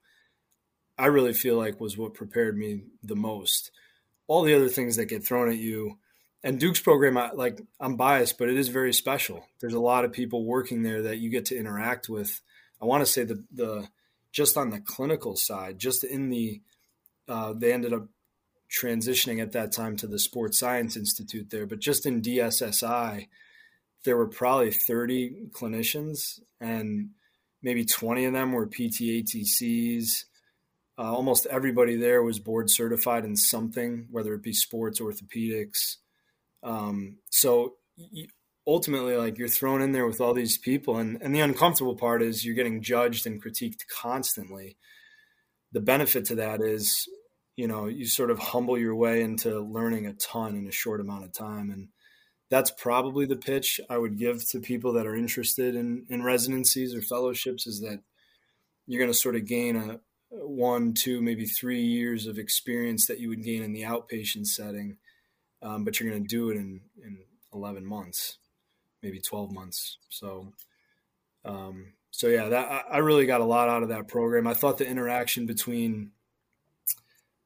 i 0.99 1.07
really 1.07 1.33
feel 1.33 1.57
like 1.57 1.81
was 1.81 1.99
what 1.99 2.15
prepared 2.15 2.57
me 2.57 2.83
the 3.03 3.17
most. 3.17 3.71
All 4.29 4.43
the 4.43 4.55
other 4.55 4.69
things 4.69 4.97
that 4.97 5.07
get 5.07 5.27
thrown 5.27 5.51
at 5.51 5.59
you 5.59 5.99
and 6.45 6.59
duke's 6.59 6.81
program 6.81 7.17
I, 7.17 7.33
like 7.33 7.61
i'm 7.81 7.97
biased 7.97 8.39
but 8.39 8.49
it 8.49 8.57
is 8.57 8.69
very 8.69 8.93
special. 8.93 9.47
There's 9.61 9.75
a 9.75 9.81
lot 9.81 10.05
of 10.05 10.13
people 10.13 10.45
working 10.45 10.83
there 10.83 11.03
that 11.03 11.19
you 11.19 11.31
get 11.31 11.47
to 11.47 11.59
interact 11.59 12.09
with. 12.09 12.41
I 12.81 12.85
want 12.85 13.05
to 13.05 13.11
say 13.11 13.25
the 13.25 13.45
the 13.53 13.89
just 14.31 14.57
on 14.57 14.71
the 14.71 14.81
clinical 14.81 15.37
side 15.37 15.79
just 15.79 16.05
in 16.05 16.31
the 16.31 16.61
uh, 17.29 17.53
they 17.57 17.73
ended 17.73 17.93
up 17.93 18.07
transitioning 18.73 19.41
at 19.41 19.53
that 19.53 19.73
time 19.73 19.97
to 19.97 20.07
the 20.07 20.19
Sports 20.19 20.59
Science 20.59 20.97
Institute 20.97 21.51
there, 21.51 21.67
but 21.67 21.79
just 21.79 22.07
in 22.07 22.23
DSSI, 22.23 23.29
there 24.05 24.17
were 24.17 24.29
probably 24.29 24.71
30 24.71 25.49
clinicians, 25.53 26.41
and 26.61 27.11
maybe 27.63 27.85
20 27.85 28.25
of 28.25 28.33
them 28.33 28.53
were 28.53 28.67
PTATCs. 28.67 30.25
Uh, 30.99 31.13
almost 31.15 31.47
everybody 31.47 31.97
there 31.97 32.23
was 32.23 32.39
board 32.39 32.71
certified 32.71 33.25
in 33.25 33.37
something, 33.37 34.07
whether 34.11 34.35
it 34.35 34.43
be 34.43 34.53
sports, 34.53 35.01
orthopedics. 35.01 35.97
Um, 36.63 37.19
so 37.31 37.75
ultimately 38.67 39.17
like 39.17 39.39
you're 39.39 39.49
thrown 39.49 39.83
in 39.83 39.93
there 39.93 40.07
with 40.07 40.21
all 40.21 40.35
these 40.35 40.57
people 40.57 40.99
and, 40.99 41.21
and 41.21 41.35
the 41.35 41.41
uncomfortable 41.41 41.97
part 41.97 42.23
is 42.23 42.45
you're 42.45 42.55
getting 42.55 42.81
judged 42.81 43.27
and 43.27 43.43
critiqued 43.43 43.87
constantly 43.89 44.77
the 45.73 45.81
benefit 45.81 46.25
to 46.27 46.35
that 46.37 46.61
is 46.61 47.09
you 47.57 47.67
know 47.67 47.87
you 47.87 48.07
sort 48.07 48.31
of 48.31 48.39
humble 48.39 48.79
your 48.79 48.95
way 48.95 49.23
into 49.23 49.61
learning 49.61 50.07
a 50.07 50.13
ton 50.15 50.57
in 50.57 50.67
a 50.67 50.73
short 50.73 51.01
amount 51.01 51.25
of 51.25 51.33
time 51.33 51.71
and 51.71 51.89
that's 52.51 52.71
probably 52.71 53.25
the 53.27 53.37
pitch 53.37 53.81
i 53.91 53.97
would 53.97 54.19
give 54.19 54.49
to 54.49 54.61
people 54.61 54.93
that 54.93 55.07
are 55.07 55.17
interested 55.17 55.75
in 55.75 56.05
in 56.09 56.23
residencies 56.23 56.95
or 56.95 57.03
fellowships 57.03 57.67
is 57.67 57.81
that 57.81 58.01
you're 58.87 59.01
going 59.01 59.13
to 59.13 59.19
sort 59.19 59.37
of 59.37 59.47
gain 59.47 59.77
a 59.77 60.01
one 60.31 60.95
two 60.95 61.21
maybe 61.21 61.45
three 61.45 61.83
years 61.83 62.27
of 62.27 62.39
experience 62.39 63.07
that 63.07 63.21
you 63.21 63.29
would 63.29 63.45
gain 63.45 63.63
in 63.63 63.73
the 63.73 63.83
outpatient 63.83 64.47
setting 64.47 64.97
um, 65.63 65.85
but 65.85 66.01
you're 66.01 66.11
going 66.11 66.23
to 66.23 66.29
do 66.29 66.51
it 66.51 66.57
in 66.57 66.81
in 67.05 67.19
11 67.53 67.85
months 67.85 68.39
maybe 69.03 69.21
12 69.21 69.53
months. 69.53 69.99
So, 70.09 70.53
um, 71.45 71.95
so 72.11 72.29
yeah, 72.29 72.49
that 72.49 72.85
I 72.91 72.99
really 72.99 73.27
got 73.27 73.41
a 73.41 73.47
lot 73.47 73.69
out 73.69 73.83
of 73.83 73.89
that 73.89 74.09
program. 74.09 74.47
I 74.47 74.55
thought 74.55 74.79
the 74.79 74.87
interaction 74.87 75.47
between 75.47 76.13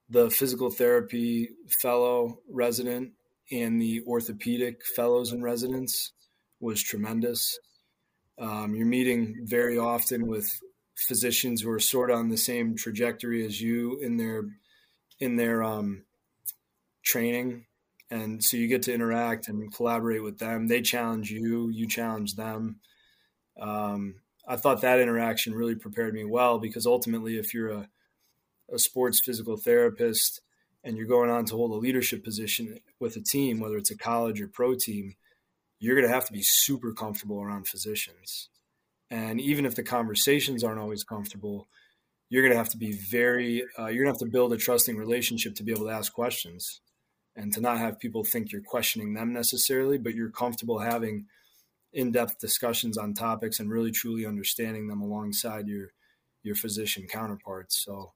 the 0.08 0.30
physical 0.30 0.70
therapy 0.70 1.50
fellow 1.82 2.38
resident 2.48 3.12
and 3.50 3.80
the 3.80 4.02
orthopedic 4.06 4.80
fellows 4.94 5.32
and 5.32 5.42
residents 5.42 6.12
was 6.60 6.82
tremendous. 6.82 7.58
Um, 8.38 8.74
you're 8.74 8.86
meeting 8.86 9.44
very 9.44 9.78
often 9.78 10.26
with 10.26 10.50
physicians 11.08 11.62
who 11.62 11.70
are 11.70 11.78
sort 11.78 12.10
of 12.10 12.18
on 12.18 12.28
the 12.28 12.36
same 12.36 12.76
trajectory 12.76 13.44
as 13.44 13.60
you 13.60 13.98
in 14.00 14.16
their 14.16 14.44
in 15.20 15.36
their 15.36 15.62
um, 15.62 16.04
training 17.02 17.64
and 18.10 18.42
so 18.42 18.56
you 18.56 18.68
get 18.68 18.82
to 18.82 18.94
interact 18.94 19.48
and 19.48 19.72
collaborate 19.74 20.22
with 20.22 20.38
them. 20.38 20.68
They 20.68 20.80
challenge 20.80 21.30
you, 21.30 21.70
you 21.70 21.88
challenge 21.88 22.34
them. 22.34 22.80
Um, 23.60 24.16
I 24.46 24.56
thought 24.56 24.82
that 24.82 25.00
interaction 25.00 25.54
really 25.54 25.74
prepared 25.74 26.14
me 26.14 26.24
well 26.24 26.58
because 26.58 26.86
ultimately, 26.86 27.36
if 27.36 27.52
you're 27.52 27.70
a, 27.70 27.88
a 28.72 28.78
sports 28.78 29.20
physical 29.20 29.56
therapist 29.56 30.40
and 30.82 30.96
you're 30.96 31.06
going 31.06 31.30
on 31.30 31.44
to 31.46 31.56
hold 31.56 31.72
a 31.72 31.74
leadership 31.74 32.22
position 32.22 32.78
with 33.00 33.16
a 33.16 33.20
team, 33.20 33.58
whether 33.58 33.76
it's 33.76 33.90
a 33.90 33.96
college 33.96 34.40
or 34.40 34.46
pro 34.46 34.74
team, 34.74 35.16
you're 35.80 35.96
going 35.96 36.06
to 36.06 36.14
have 36.14 36.26
to 36.26 36.32
be 36.32 36.42
super 36.42 36.92
comfortable 36.92 37.42
around 37.42 37.66
physicians. 37.66 38.48
And 39.10 39.40
even 39.40 39.66
if 39.66 39.74
the 39.74 39.82
conversations 39.82 40.62
aren't 40.62 40.80
always 40.80 41.04
comfortable, 41.04 41.66
you're 42.28 42.42
going 42.42 42.52
to 42.52 42.58
have 42.58 42.70
to 42.70 42.78
be 42.78 42.92
very, 42.92 43.64
uh, 43.78 43.86
you're 43.86 44.04
going 44.04 44.14
to 44.14 44.18
have 44.18 44.28
to 44.28 44.32
build 44.32 44.52
a 44.52 44.56
trusting 44.56 44.96
relationship 44.96 45.54
to 45.56 45.62
be 45.62 45.72
able 45.72 45.86
to 45.86 45.92
ask 45.92 46.12
questions 46.12 46.80
and 47.36 47.52
to 47.52 47.60
not 47.60 47.78
have 47.78 47.98
people 47.98 48.24
think 48.24 48.50
you're 48.50 48.62
questioning 48.62 49.14
them 49.14 49.32
necessarily, 49.32 49.98
but 49.98 50.14
you're 50.14 50.30
comfortable 50.30 50.78
having 50.78 51.26
in-depth 51.92 52.38
discussions 52.38 52.98
on 52.98 53.14
topics 53.14 53.58
and 53.58 53.70
really 53.70 53.90
truly 53.90 54.26
understanding 54.26 54.88
them 54.88 55.00
alongside 55.00 55.66
your 55.66 55.88
your 56.42 56.54
physician 56.54 57.06
counterparts. 57.08 57.82
So, 57.84 58.12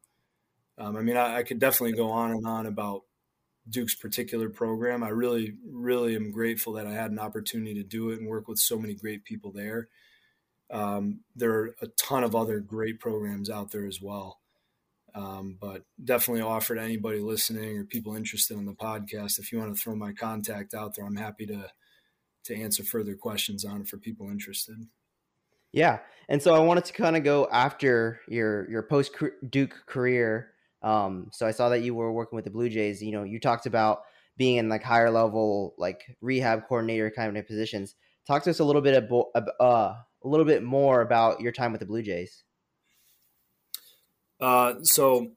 um, 0.80 0.96
I 0.96 1.02
mean, 1.02 1.16
I, 1.16 1.36
I, 1.36 1.42
could 1.42 1.58
definitely 1.58 1.96
go 1.96 2.10
on 2.10 2.30
and 2.30 2.46
on 2.46 2.66
about 2.66 3.02
Duke's 3.68 3.94
particular 3.94 4.48
program. 4.48 5.02
I 5.02 5.10
really, 5.10 5.54
really 5.70 6.16
am 6.16 6.30
grateful 6.30 6.72
that 6.74 6.86
I 6.86 6.92
had 6.92 7.10
an 7.10 7.18
opportunity 7.18 7.74
to 7.74 7.82
do 7.82 8.10
it 8.10 8.18
and 8.18 8.28
work 8.28 8.48
with 8.48 8.58
so 8.58 8.78
many 8.78 8.94
great 8.94 9.24
people 9.24 9.52
there. 9.52 9.88
Um, 10.70 11.20
there 11.36 11.52
are 11.52 11.74
a 11.82 11.88
ton 11.98 12.24
of 12.24 12.34
other 12.34 12.60
great 12.60 12.98
programs 12.98 13.50
out 13.50 13.72
there 13.72 13.86
as 13.86 14.00
well. 14.00 14.40
Um, 15.14 15.58
but 15.60 15.82
definitely 16.02 16.42
offer 16.42 16.76
to 16.76 16.80
anybody 16.80 17.18
listening 17.18 17.76
or 17.76 17.84
people 17.84 18.14
interested 18.14 18.56
in 18.56 18.64
the 18.64 18.72
podcast. 18.72 19.38
If 19.38 19.52
you 19.52 19.58
want 19.58 19.76
to 19.76 19.80
throw 19.80 19.96
my 19.96 20.12
contact 20.12 20.72
out 20.72 20.94
there, 20.94 21.04
I'm 21.04 21.16
happy 21.16 21.46
to 21.46 21.70
to 22.44 22.56
answer 22.56 22.82
further 22.82 23.14
questions 23.14 23.66
on 23.66 23.82
it 23.82 23.88
for 23.88 23.98
people 23.98 24.30
interested. 24.30 24.76
Yeah, 25.72 25.98
and 26.28 26.40
so 26.40 26.54
I 26.54 26.60
wanted 26.60 26.86
to 26.86 26.92
kind 26.94 27.16
of 27.16 27.24
go 27.24 27.48
after 27.50 28.20
your 28.28 28.70
your 28.70 28.82
post 28.82 29.12
Duke 29.50 29.82
career. 29.86 30.52
Um, 30.82 31.28
so 31.32 31.46
I 31.46 31.50
saw 31.50 31.68
that 31.70 31.82
you 31.82 31.94
were 31.94 32.12
working 32.12 32.36
with 32.36 32.44
the 32.44 32.50
Blue 32.50 32.68
Jays. 32.68 33.02
You 33.02 33.12
know, 33.12 33.22
you 33.22 33.38
talked 33.38 33.66
about 33.66 34.02
being 34.36 34.56
in 34.56 34.68
like 34.68 34.82
higher 34.82 35.10
level, 35.10 35.74
like 35.76 36.16
rehab 36.20 36.66
coordinator 36.68 37.10
kind 37.10 37.36
of 37.36 37.46
positions. 37.46 37.94
Talk 38.26 38.42
to 38.44 38.50
us 38.50 38.60
a 38.60 38.64
little 38.64 38.82
bit 38.82 38.96
about 38.96 39.26
uh, 39.60 39.94
a 40.22 40.28
little 40.28 40.46
bit 40.46 40.62
more 40.62 41.00
about 41.00 41.40
your 41.40 41.52
time 41.52 41.72
with 41.72 41.80
the 41.80 41.86
Blue 41.86 42.02
Jays. 42.02 42.42
Uh, 44.40 44.74
so 44.82 45.32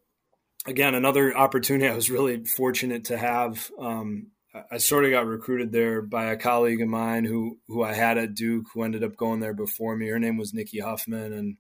again, 0.66 0.96
another 0.96 1.36
opportunity 1.36 1.90
I 1.90 1.96
was 1.96 2.10
really 2.10 2.46
fortunate 2.46 3.06
to 3.06 3.18
have. 3.18 3.70
Um, 3.78 4.28
I 4.72 4.78
sort 4.78 5.04
of 5.04 5.12
got 5.12 5.26
recruited 5.26 5.72
there 5.72 6.02
by 6.02 6.26
a 6.26 6.38
colleague 6.38 6.82
of 6.82 6.88
mine 6.88 7.26
who 7.26 7.58
who 7.68 7.84
I 7.84 7.94
had 7.94 8.18
at 8.18 8.36
Duke, 8.36 8.68
who 8.74 8.84
ended 8.84 9.04
up 9.04 9.16
going 9.16 9.40
there 9.40 9.54
before 9.54 9.96
me. 9.96 10.08
Her 10.08 10.20
name 10.20 10.38
was 10.38 10.54
Nikki 10.54 10.80
Huffman, 10.80 11.34
and 11.34 11.58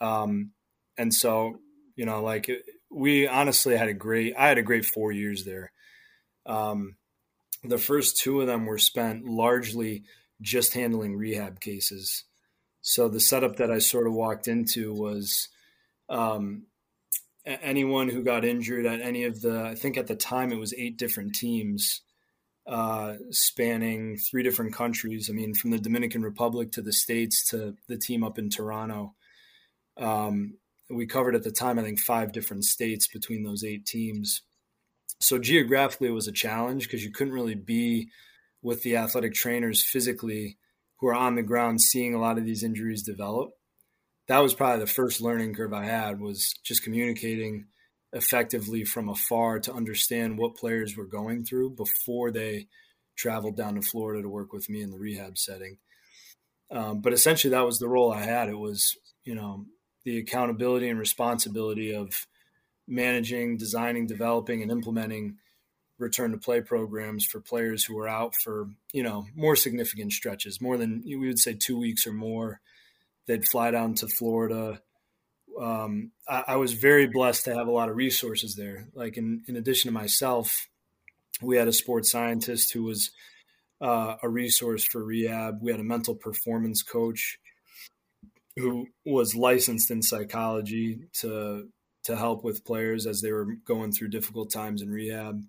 um, 0.00 0.52
and 0.96 1.12
so 1.12 1.58
you 1.96 2.06
know, 2.06 2.22
like 2.22 2.48
we 2.92 3.26
honestly 3.26 3.76
had 3.76 3.88
a 3.88 3.94
great. 3.94 4.34
I 4.36 4.48
had 4.48 4.58
a 4.58 4.62
great 4.62 4.84
four 4.84 5.12
years 5.12 5.44
there. 5.44 5.72
Um, 6.46 6.96
the 7.64 7.78
first 7.78 8.18
two 8.18 8.40
of 8.40 8.46
them 8.46 8.66
were 8.66 8.78
spent 8.78 9.24
largely 9.24 10.02
just 10.40 10.74
handling 10.74 11.16
rehab 11.16 11.60
cases. 11.60 12.24
So 12.80 13.08
the 13.08 13.20
setup 13.20 13.56
that 13.56 13.70
I 13.70 13.78
sort 13.78 14.08
of 14.08 14.12
walked 14.12 14.48
into 14.48 14.92
was 14.92 15.48
um, 16.08 16.64
anyone 17.46 18.08
who 18.08 18.24
got 18.24 18.44
injured 18.44 18.86
at 18.86 19.00
any 19.00 19.24
of 19.24 19.40
the, 19.40 19.62
I 19.62 19.76
think 19.76 19.96
at 19.96 20.08
the 20.08 20.16
time 20.16 20.52
it 20.52 20.58
was 20.58 20.74
eight 20.74 20.98
different 20.98 21.34
teams 21.34 22.02
uh, 22.66 23.14
spanning 23.30 24.16
three 24.16 24.42
different 24.42 24.74
countries. 24.74 25.28
I 25.30 25.32
mean, 25.32 25.54
from 25.54 25.70
the 25.70 25.78
Dominican 25.78 26.22
Republic 26.22 26.72
to 26.72 26.82
the 26.82 26.92
States 26.92 27.48
to 27.50 27.76
the 27.88 27.98
team 27.98 28.24
up 28.24 28.38
in 28.38 28.50
Toronto. 28.50 29.14
Um, 29.96 30.54
we 30.92 31.06
covered 31.06 31.34
at 31.34 31.42
the 31.42 31.50
time, 31.50 31.78
I 31.78 31.82
think, 31.82 31.98
five 31.98 32.32
different 32.32 32.64
states 32.64 33.08
between 33.08 33.42
those 33.42 33.64
eight 33.64 33.86
teams. 33.86 34.42
So 35.20 35.38
geographically, 35.38 36.08
it 36.08 36.12
was 36.12 36.28
a 36.28 36.32
challenge 36.32 36.84
because 36.84 37.04
you 37.04 37.12
couldn't 37.12 37.32
really 37.32 37.54
be 37.54 38.08
with 38.62 38.82
the 38.82 38.96
athletic 38.96 39.34
trainers 39.34 39.82
physically 39.82 40.58
who 40.98 41.08
are 41.08 41.14
on 41.14 41.34
the 41.34 41.42
ground 41.42 41.80
seeing 41.80 42.14
a 42.14 42.20
lot 42.20 42.38
of 42.38 42.44
these 42.44 42.62
injuries 42.62 43.02
develop 43.02 43.50
that 44.28 44.38
was 44.38 44.54
probably 44.54 44.80
the 44.80 44.90
first 44.90 45.20
learning 45.20 45.54
curve 45.54 45.72
I 45.72 45.84
had 45.84 46.20
was 46.20 46.54
just 46.64 46.82
communicating 46.82 47.66
effectively 48.12 48.84
from 48.84 49.08
afar 49.08 49.58
to 49.60 49.72
understand 49.72 50.38
what 50.38 50.56
players 50.56 50.96
were 50.96 51.06
going 51.06 51.44
through 51.44 51.70
before 51.76 52.30
they 52.30 52.68
traveled 53.16 53.56
down 53.56 53.74
to 53.74 53.82
Florida 53.82 54.22
to 54.22 54.28
work 54.28 54.52
with 54.52 54.68
me 54.68 54.80
in 54.80 54.90
the 54.90 54.98
rehab 54.98 55.38
setting. 55.38 55.78
Um, 56.70 57.00
but 57.00 57.12
essentially, 57.12 57.50
that 57.50 57.66
was 57.66 57.78
the 57.78 57.88
role 57.88 58.12
I 58.12 58.22
had. 58.22 58.48
It 58.48 58.58
was, 58.58 58.96
you 59.24 59.34
know, 59.34 59.66
the 60.04 60.18
accountability 60.18 60.88
and 60.88 60.98
responsibility 60.98 61.94
of 61.94 62.26
managing, 62.88 63.56
designing, 63.56 64.06
developing, 64.06 64.62
and 64.62 64.70
implementing 64.70 65.36
return 65.98 66.32
to 66.32 66.38
play 66.38 66.60
programs 66.60 67.24
for 67.24 67.40
players 67.40 67.84
who 67.84 67.94
were 67.94 68.08
out 68.08 68.34
for, 68.34 68.68
you 68.92 69.02
know, 69.02 69.26
more 69.34 69.54
significant 69.54 70.12
stretches, 70.12 70.60
more 70.60 70.76
than 70.76 71.02
we 71.06 71.16
would 71.16 71.38
say 71.38 71.54
two 71.54 71.78
weeks 71.78 72.06
or 72.06 72.12
more 72.12 72.60
they'd 73.26 73.46
fly 73.46 73.70
down 73.70 73.94
to 73.94 74.08
Florida. 74.08 74.80
Um, 75.60 76.12
I, 76.28 76.44
I, 76.48 76.56
was 76.56 76.72
very 76.72 77.06
blessed 77.06 77.44
to 77.44 77.54
have 77.54 77.68
a 77.68 77.72
lot 77.72 77.88
of 77.88 77.96
resources 77.96 78.56
there. 78.56 78.88
Like 78.94 79.16
in, 79.16 79.42
in 79.46 79.56
addition 79.56 79.88
to 79.88 79.92
myself, 79.92 80.68
we 81.40 81.56
had 81.56 81.68
a 81.68 81.72
sports 81.72 82.10
scientist 82.10 82.72
who 82.72 82.84
was 82.84 83.10
uh, 83.80 84.16
a 84.22 84.28
resource 84.28 84.84
for 84.84 85.04
rehab. 85.04 85.58
We 85.60 85.70
had 85.70 85.80
a 85.80 85.84
mental 85.84 86.14
performance 86.14 86.82
coach 86.82 87.38
who 88.56 88.86
was 89.04 89.34
licensed 89.34 89.90
in 89.90 90.02
psychology 90.02 91.00
to 91.20 91.68
to 92.04 92.16
help 92.16 92.42
with 92.42 92.64
players 92.64 93.06
as 93.06 93.20
they 93.20 93.30
were 93.30 93.46
going 93.64 93.92
through 93.92 94.08
difficult 94.08 94.50
times 94.50 94.82
in 94.82 94.90
rehab. 94.90 95.42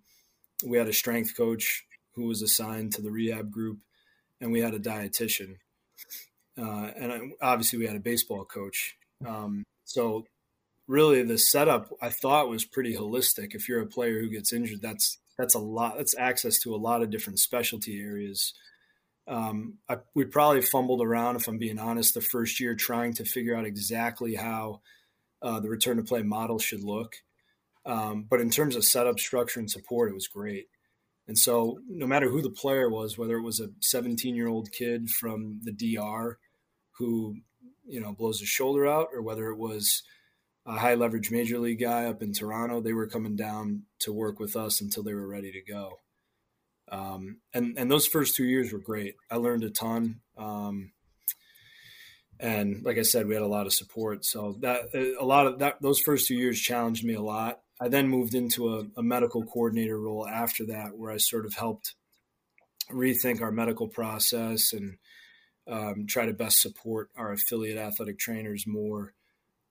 We 0.63 0.77
had 0.77 0.87
a 0.87 0.93
strength 0.93 1.35
coach 1.35 1.83
who 2.15 2.27
was 2.27 2.41
assigned 2.43 2.93
to 2.93 3.01
the 3.01 3.11
rehab 3.11 3.51
group, 3.51 3.79
and 4.39 4.51
we 4.51 4.61
had 4.61 4.75
a 4.75 4.79
dietitian 4.79 5.55
uh, 6.57 6.91
and 6.95 7.33
obviously 7.41 7.79
we 7.79 7.87
had 7.87 7.95
a 7.95 8.01
baseball 8.01 8.45
coach. 8.45 8.95
Um, 9.25 9.63
so 9.85 10.25
really, 10.87 11.23
the 11.23 11.37
setup 11.37 11.89
I 12.01 12.09
thought 12.09 12.49
was 12.49 12.65
pretty 12.65 12.95
holistic. 12.95 13.55
If 13.55 13.67
you're 13.67 13.81
a 13.81 13.87
player 13.87 14.19
who 14.19 14.29
gets 14.29 14.53
injured, 14.53 14.81
that's 14.81 15.19
that's 15.37 15.55
a 15.55 15.59
lot. 15.59 15.97
That's 15.97 16.17
access 16.17 16.59
to 16.59 16.75
a 16.75 16.77
lot 16.77 17.01
of 17.01 17.09
different 17.09 17.39
specialty 17.39 17.99
areas. 17.99 18.53
Um, 19.27 19.75
I, 19.87 19.97
we 20.13 20.25
probably 20.25 20.61
fumbled 20.61 21.01
around, 21.01 21.37
if 21.37 21.47
I'm 21.47 21.57
being 21.57 21.79
honest, 21.79 22.13
the 22.13 22.21
first 22.21 22.59
year 22.59 22.75
trying 22.75 23.13
to 23.15 23.25
figure 23.25 23.55
out 23.55 23.65
exactly 23.65 24.35
how 24.35 24.81
uh, 25.41 25.59
the 25.59 25.69
return 25.69 25.97
to 25.97 26.03
play 26.03 26.23
model 26.23 26.59
should 26.59 26.83
look. 26.83 27.15
Um, 27.85 28.25
but 28.29 28.41
in 28.41 28.49
terms 28.49 28.75
of 28.75 28.85
setup, 28.85 29.19
structure, 29.19 29.59
and 29.59 29.69
support, 29.69 30.09
it 30.09 30.15
was 30.15 30.27
great. 30.27 30.67
And 31.27 31.37
so, 31.37 31.79
no 31.87 32.05
matter 32.05 32.29
who 32.29 32.41
the 32.41 32.49
player 32.49 32.89
was, 32.89 33.17
whether 33.17 33.37
it 33.37 33.43
was 33.43 33.59
a 33.59 33.69
17 33.79 34.35
year 34.35 34.47
old 34.47 34.71
kid 34.71 35.09
from 35.09 35.59
the 35.63 35.71
DR 35.71 36.37
who, 36.97 37.37
you 37.85 37.99
know, 37.99 38.13
blows 38.13 38.39
his 38.39 38.49
shoulder 38.49 38.87
out, 38.87 39.07
or 39.13 39.21
whether 39.21 39.49
it 39.49 39.57
was 39.57 40.03
a 40.65 40.77
high 40.77 40.95
leverage 40.95 41.31
major 41.31 41.59
league 41.59 41.81
guy 41.81 42.05
up 42.05 42.21
in 42.21 42.33
Toronto, 42.33 42.81
they 42.81 42.93
were 42.93 43.07
coming 43.07 43.35
down 43.35 43.83
to 43.99 44.13
work 44.13 44.39
with 44.39 44.55
us 44.55 44.79
until 44.79 45.03
they 45.03 45.13
were 45.13 45.27
ready 45.27 45.51
to 45.51 45.61
go. 45.61 45.99
Um, 46.93 47.37
and 47.55 47.73
and 47.77 47.89
those 47.89 48.05
first 48.05 48.35
two 48.35 48.45
years 48.45 48.71
were 48.71 48.79
great. 48.79 49.15
I 49.31 49.37
learned 49.37 49.63
a 49.63 49.71
ton. 49.71 50.19
Um, 50.37 50.91
and 52.39 52.83
like 52.83 52.99
I 52.99 53.01
said, 53.01 53.25
we 53.25 53.33
had 53.33 53.41
a 53.41 53.47
lot 53.47 53.65
of 53.65 53.73
support. 53.73 54.25
So 54.25 54.57
that 54.61 54.93
a 55.19 55.25
lot 55.25 55.47
of 55.47 55.59
that 55.59 55.81
those 55.81 55.99
first 55.99 56.27
two 56.27 56.35
years 56.35 56.61
challenged 56.61 57.03
me 57.03 57.15
a 57.15 57.21
lot. 57.21 57.61
I 57.81 57.87
then 57.87 58.07
moved 58.07 58.35
into 58.35 58.75
a, 58.75 58.85
a 58.95 59.01
medical 59.01 59.43
coordinator 59.43 59.99
role 59.99 60.27
after 60.27 60.67
that, 60.67 60.95
where 60.95 61.11
I 61.11 61.17
sort 61.17 61.47
of 61.47 61.55
helped 61.55 61.95
rethink 62.91 63.41
our 63.41 63.51
medical 63.51 63.87
process 63.87 64.71
and 64.71 64.97
um, 65.67 66.05
try 66.07 66.27
to 66.27 66.33
best 66.33 66.61
support 66.61 67.09
our 67.17 67.31
affiliate 67.31 67.77
athletic 67.77 68.19
trainers 68.19 68.65
more. 68.67 69.13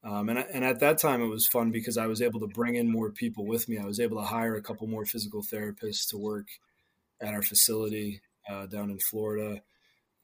Um, 0.03 0.29
and, 0.29 0.39
and 0.39 0.65
at 0.65 0.81
that 0.81 0.99
time, 0.99 1.23
it 1.23 1.29
was 1.29 1.47
fun 1.47 1.71
because 1.71 1.97
I 1.97 2.07
was 2.07 2.21
able 2.21 2.41
to 2.41 2.49
bring 2.49 2.75
in 2.75 2.91
more 2.91 3.13
people 3.13 3.47
with 3.47 3.69
me. 3.69 3.79
I 3.79 3.85
was 3.85 4.01
able 4.01 4.17
to 4.17 4.27
hire 4.27 4.57
a 4.57 4.63
couple 4.63 4.89
more 4.89 5.07
physical 5.07 5.45
therapists 5.45 6.09
to 6.09 6.19
work 6.19 6.49
at 7.23 7.35
our 7.35 7.43
facility 7.43 8.21
uh, 8.51 8.67
down 8.67 8.91
in 8.91 8.99
Florida. 8.99 9.63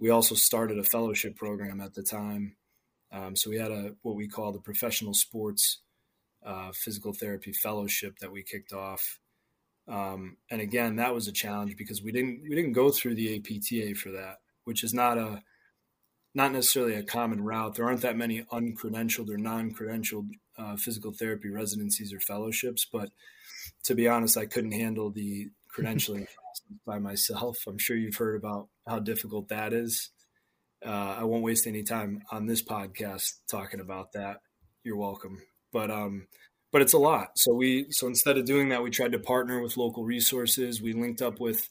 We 0.00 0.10
also 0.10 0.34
started 0.34 0.78
a 0.78 0.84
fellowship 0.84 1.36
program 1.36 1.80
at 1.80 1.94
the 1.94 2.02
time. 2.02 2.56
Um, 3.10 3.36
so 3.36 3.50
we 3.50 3.58
had 3.58 3.70
a 3.70 3.94
what 4.02 4.16
we 4.16 4.28
call 4.28 4.52
the 4.52 4.60
professional 4.60 5.14
sports 5.14 5.80
uh, 6.44 6.70
physical 6.72 7.12
therapy 7.12 7.52
fellowship 7.52 8.18
that 8.20 8.30
we 8.30 8.42
kicked 8.42 8.72
off. 8.72 9.18
Um, 9.88 10.36
and 10.50 10.60
again, 10.60 10.96
that 10.96 11.14
was 11.14 11.26
a 11.26 11.32
challenge 11.32 11.76
because 11.76 12.02
we 12.02 12.12
didn't 12.12 12.42
we 12.42 12.54
didn't 12.54 12.72
go 12.72 12.90
through 12.90 13.14
the 13.14 13.36
APTA 13.36 13.94
for 13.98 14.10
that, 14.10 14.36
which 14.64 14.84
is 14.84 14.92
not 14.92 15.16
a 15.16 15.42
not 16.34 16.52
necessarily 16.52 16.94
a 16.94 17.02
common 17.02 17.42
route. 17.42 17.74
There 17.74 17.86
aren't 17.86 18.02
that 18.02 18.16
many 18.16 18.42
uncredentialed 18.52 19.30
or 19.30 19.38
non-credentialed 19.38 20.28
uh, 20.58 20.76
physical 20.76 21.12
therapy 21.12 21.48
residencies 21.48 22.12
or 22.12 22.20
fellowships. 22.20 22.86
But 22.90 23.10
to 23.84 23.94
be 23.94 24.06
honest, 24.06 24.36
I 24.36 24.46
couldn't 24.46 24.72
handle 24.72 25.10
the 25.10 25.50
credentialing 25.84 26.26
by 26.86 26.98
myself. 26.98 27.58
I'm 27.66 27.78
sure 27.78 27.96
you've 27.96 28.16
heard 28.16 28.36
about 28.36 28.68
how 28.86 28.98
difficult 28.98 29.48
that 29.48 29.72
is. 29.72 30.10
Uh, 30.84 31.16
I 31.18 31.24
won't 31.24 31.42
waste 31.42 31.66
any 31.66 31.82
time 31.82 32.22
on 32.30 32.46
this 32.46 32.62
podcast 32.62 33.32
talking 33.50 33.80
about 33.80 34.12
that. 34.12 34.38
You're 34.84 34.96
welcome. 34.96 35.42
But 35.72 35.90
um, 35.90 36.28
but 36.72 36.82
it's 36.82 36.92
a 36.92 36.98
lot. 36.98 37.38
So 37.38 37.52
we 37.54 37.86
so 37.90 38.06
instead 38.06 38.38
of 38.38 38.44
doing 38.44 38.68
that, 38.68 38.82
we 38.82 38.90
tried 38.90 39.12
to 39.12 39.18
partner 39.18 39.60
with 39.60 39.76
local 39.76 40.04
resources. 40.04 40.80
We 40.80 40.92
linked 40.92 41.22
up 41.22 41.40
with 41.40 41.68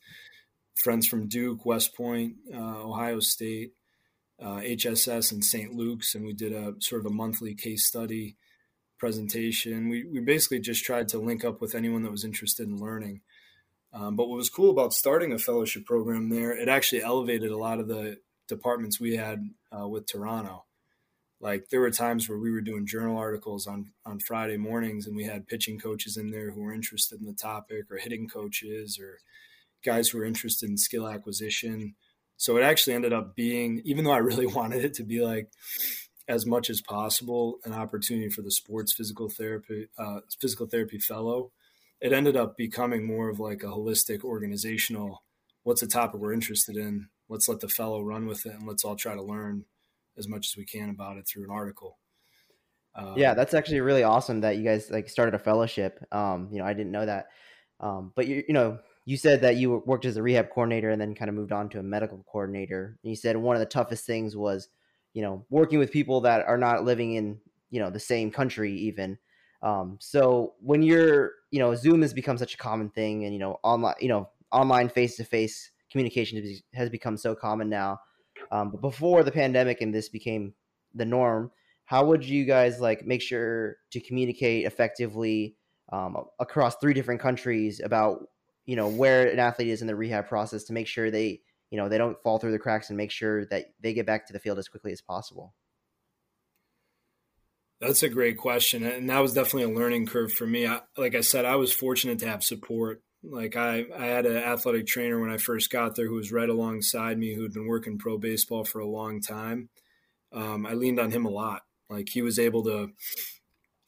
friends 0.75 1.07
from 1.07 1.27
Duke, 1.27 1.65
West 1.65 1.95
Point, 1.95 2.35
uh, 2.53 2.83
Ohio 2.83 3.19
State, 3.19 3.71
uh, 4.41 4.57
HSS, 4.57 5.31
and 5.31 5.43
St. 5.43 5.73
Luke's, 5.73 6.13
and 6.13 6.25
we 6.25 6.33
did 6.33 6.53
a 6.53 6.73
sort 6.79 7.01
of 7.01 7.11
a 7.11 7.15
monthly 7.15 7.55
case 7.55 7.85
study 7.85 8.35
presentation. 8.99 9.89
We 9.89 10.05
we 10.05 10.19
basically 10.19 10.59
just 10.59 10.83
tried 10.83 11.07
to 11.09 11.19
link 11.19 11.45
up 11.45 11.61
with 11.61 11.75
anyone 11.75 12.03
that 12.03 12.11
was 12.11 12.25
interested 12.25 12.67
in 12.67 12.77
learning. 12.77 13.21
Um, 13.93 14.15
but 14.15 14.27
what 14.27 14.37
was 14.37 14.49
cool 14.49 14.69
about 14.69 14.93
starting 14.93 15.31
a 15.31 15.39
fellowship 15.39 15.85
program 15.85 16.29
there, 16.29 16.51
it 16.51 16.67
actually 16.67 17.01
elevated 17.01 17.51
a 17.51 17.57
lot 17.57 17.79
of 17.79 17.87
the 17.87 18.17
departments 18.47 18.99
we 18.99 19.15
had 19.15 19.49
uh, 19.71 19.87
with 19.87 20.07
Toronto. 20.07 20.65
Like 21.39 21.69
there 21.69 21.81
were 21.81 21.91
times 21.91 22.27
where 22.27 22.39
we 22.39 22.51
were 22.51 22.61
doing 22.61 22.87
journal 22.87 23.17
articles 23.17 23.67
on 23.67 23.91
on 24.05 24.19
Friday 24.19 24.57
mornings, 24.57 25.05
and 25.05 25.15
we 25.15 25.25
had 25.25 25.47
pitching 25.47 25.79
coaches 25.79 26.17
in 26.17 26.31
there 26.31 26.51
who 26.51 26.61
were 26.61 26.73
interested 26.73 27.19
in 27.19 27.27
the 27.27 27.33
topic, 27.33 27.91
or 27.91 27.97
hitting 27.97 28.27
coaches, 28.27 28.99
or 28.99 29.19
guys 29.85 30.09
who 30.09 30.17
were 30.17 30.25
interested 30.25 30.67
in 30.69 30.77
skill 30.77 31.07
acquisition. 31.07 31.95
So 32.37 32.57
it 32.57 32.63
actually 32.63 32.95
ended 32.95 33.13
up 33.13 33.35
being, 33.35 33.81
even 33.85 34.03
though 34.03 34.11
I 34.11 34.17
really 34.17 34.45
wanted 34.59 34.83
it 34.83 34.95
to 34.95 35.03
be 35.03 35.23
like 35.23 35.49
as 36.27 36.45
much 36.45 36.69
as 36.69 36.81
possible 36.81 37.59
an 37.63 37.73
opportunity 37.73 38.29
for 38.29 38.41
the 38.41 38.51
sports 38.51 38.93
physical 38.93 39.29
therapy 39.29 39.87
uh, 39.97 40.19
physical 40.41 40.67
therapy 40.67 40.99
fellow 40.99 41.51
it 42.01 42.13
ended 42.13 42.37
up 42.37 42.57
becoming 42.57 43.05
more 43.05 43.29
of 43.29 43.39
like 43.39 43.63
a 43.63 43.67
holistic 43.67 44.23
organizational 44.23 45.23
what's 45.67 45.81
a 45.81 45.87
topic 45.87 46.21
we're 46.21 46.31
interested 46.31 46.77
in? 46.77 47.09
Let's 47.27 47.49
let 47.49 47.59
the 47.59 47.67
fellow 47.67 48.01
run 48.01 48.25
with 48.25 48.45
it 48.45 48.53
and 48.53 48.65
let's 48.65 48.85
all 48.85 48.95
try 48.95 49.15
to 49.15 49.21
learn 49.21 49.65
as 50.17 50.25
much 50.25 50.47
as 50.47 50.55
we 50.55 50.63
can 50.63 50.89
about 50.89 51.17
it 51.17 51.27
through 51.27 51.43
an 51.43 51.49
article. 51.49 51.97
Um, 52.95 53.13
yeah 53.17 53.33
that's 53.35 53.53
actually 53.53 53.81
really 53.81 54.01
awesome 54.01 54.41
that 54.41 54.57
you 54.57 54.63
guys 54.63 54.89
like 54.89 55.09
started 55.09 55.35
a 55.35 55.39
fellowship. 55.39 55.99
Um, 56.13 56.47
you 56.53 56.59
know 56.59 56.65
i 56.65 56.71
didn't 56.71 56.93
know 56.93 57.05
that. 57.05 57.27
Um, 57.81 58.13
but 58.15 58.27
you, 58.27 58.43
you 58.47 58.53
know 58.53 58.79
you 59.03 59.17
said 59.17 59.41
that 59.41 59.57
you 59.57 59.83
worked 59.85 60.05
as 60.05 60.15
a 60.15 60.23
rehab 60.23 60.49
coordinator 60.49 60.89
and 60.89 61.01
then 61.01 61.15
kind 61.15 61.27
of 61.27 61.35
moved 61.35 61.51
on 61.51 61.67
to 61.69 61.79
a 61.79 61.83
medical 61.83 62.25
coordinator. 62.31 62.97
And 63.03 63.09
you 63.09 63.15
said 63.17 63.35
one 63.35 63.57
of 63.57 63.59
the 63.59 63.65
toughest 63.65 64.05
things 64.05 64.37
was 64.37 64.69
you 65.13 65.21
know 65.21 65.45
working 65.49 65.79
with 65.79 65.91
people 65.91 66.21
that 66.21 66.45
are 66.47 66.57
not 66.57 66.85
living 66.85 67.15
in 67.15 67.39
you 67.71 67.81
know 67.81 67.89
the 67.89 67.99
same 67.99 68.31
country 68.31 68.73
even 68.73 69.17
um, 69.61 69.97
so 69.99 70.53
when 70.59 70.81
you're, 70.81 71.31
you 71.51 71.59
know, 71.59 71.73
Zoom 71.75 72.01
has 72.01 72.13
become 72.13 72.37
such 72.37 72.53
a 72.53 72.57
common 72.57 72.89
thing, 72.89 73.25
and 73.25 73.33
you 73.33 73.39
know, 73.39 73.57
online, 73.63 73.95
you 73.99 74.09
know, 74.09 74.29
online 74.51 74.89
face 74.89 75.15
to 75.17 75.23
face 75.23 75.71
communication 75.91 76.43
has 76.73 76.89
become 76.89 77.17
so 77.17 77.33
common 77.33 77.69
now. 77.69 77.99
Um, 78.51 78.71
but 78.71 78.81
before 78.81 79.23
the 79.23 79.31
pandemic 79.31 79.81
and 79.81 79.93
this 79.93 80.09
became 80.09 80.53
the 80.93 81.05
norm, 81.05 81.51
how 81.85 82.05
would 82.05 82.23
you 82.23 82.45
guys 82.45 82.79
like 82.79 83.05
make 83.05 83.21
sure 83.21 83.77
to 83.91 83.99
communicate 83.99 84.65
effectively 84.65 85.55
um, 85.91 86.17
across 86.39 86.75
three 86.77 86.93
different 86.93 87.21
countries 87.21 87.81
about 87.83 88.27
you 88.65 88.75
know 88.75 88.89
where 88.89 89.27
an 89.29 89.39
athlete 89.39 89.69
is 89.69 89.81
in 89.81 89.87
the 89.87 89.95
rehab 89.95 90.27
process 90.27 90.65
to 90.65 90.73
make 90.73 90.87
sure 90.87 91.09
they 91.09 91.39
you 91.71 91.77
know 91.77 91.87
they 91.87 91.97
don't 91.97 92.21
fall 92.21 92.37
through 92.37 92.51
the 92.51 92.59
cracks 92.59 92.89
and 92.89 92.97
make 92.97 93.11
sure 93.11 93.45
that 93.45 93.67
they 93.81 93.93
get 93.93 94.05
back 94.05 94.27
to 94.27 94.33
the 94.33 94.39
field 94.39 94.59
as 94.59 94.67
quickly 94.67 94.91
as 94.91 95.01
possible? 95.01 95.53
That's 97.79 98.01
a 98.01 98.09
great 98.09 98.37
question, 98.37 98.83
and 98.83 99.09
that 99.09 99.19
was 99.19 99.33
definitely 99.33 99.71
a 99.71 99.77
learning 99.77 100.07
curve 100.07 100.33
for 100.33 100.47
me. 100.47 100.65
I, 100.65 100.81
like 100.97 101.13
I 101.13 101.21
said, 101.21 101.45
I 101.45 101.57
was 101.57 101.71
fortunate 101.71 102.19
to 102.19 102.27
have 102.27 102.43
support. 102.43 103.03
Like 103.23 103.55
I, 103.55 103.85
I 103.95 104.05
had 104.07 104.25
an 104.25 104.35
athletic 104.37 104.87
trainer 104.87 105.19
when 105.19 105.29
I 105.29 105.37
first 105.37 105.71
got 105.71 105.95
there 105.95 106.07
who 106.07 106.15
was 106.15 106.31
right 106.31 106.49
alongside 106.49 107.19
me, 107.19 107.35
who 107.35 107.43
had 107.43 107.53
been 107.53 107.67
working 107.67 107.99
pro 107.99 108.17
baseball 108.17 108.63
for 108.63 108.79
a 108.79 108.87
long 108.87 109.21
time. 109.21 109.69
Um, 110.33 110.65
I 110.65 110.73
leaned 110.73 110.99
on 110.99 111.11
him 111.11 111.25
a 111.25 111.29
lot. 111.29 111.61
Like 111.89 112.09
he 112.09 112.21
was 112.23 112.39
able 112.39 112.63
to, 112.63 112.89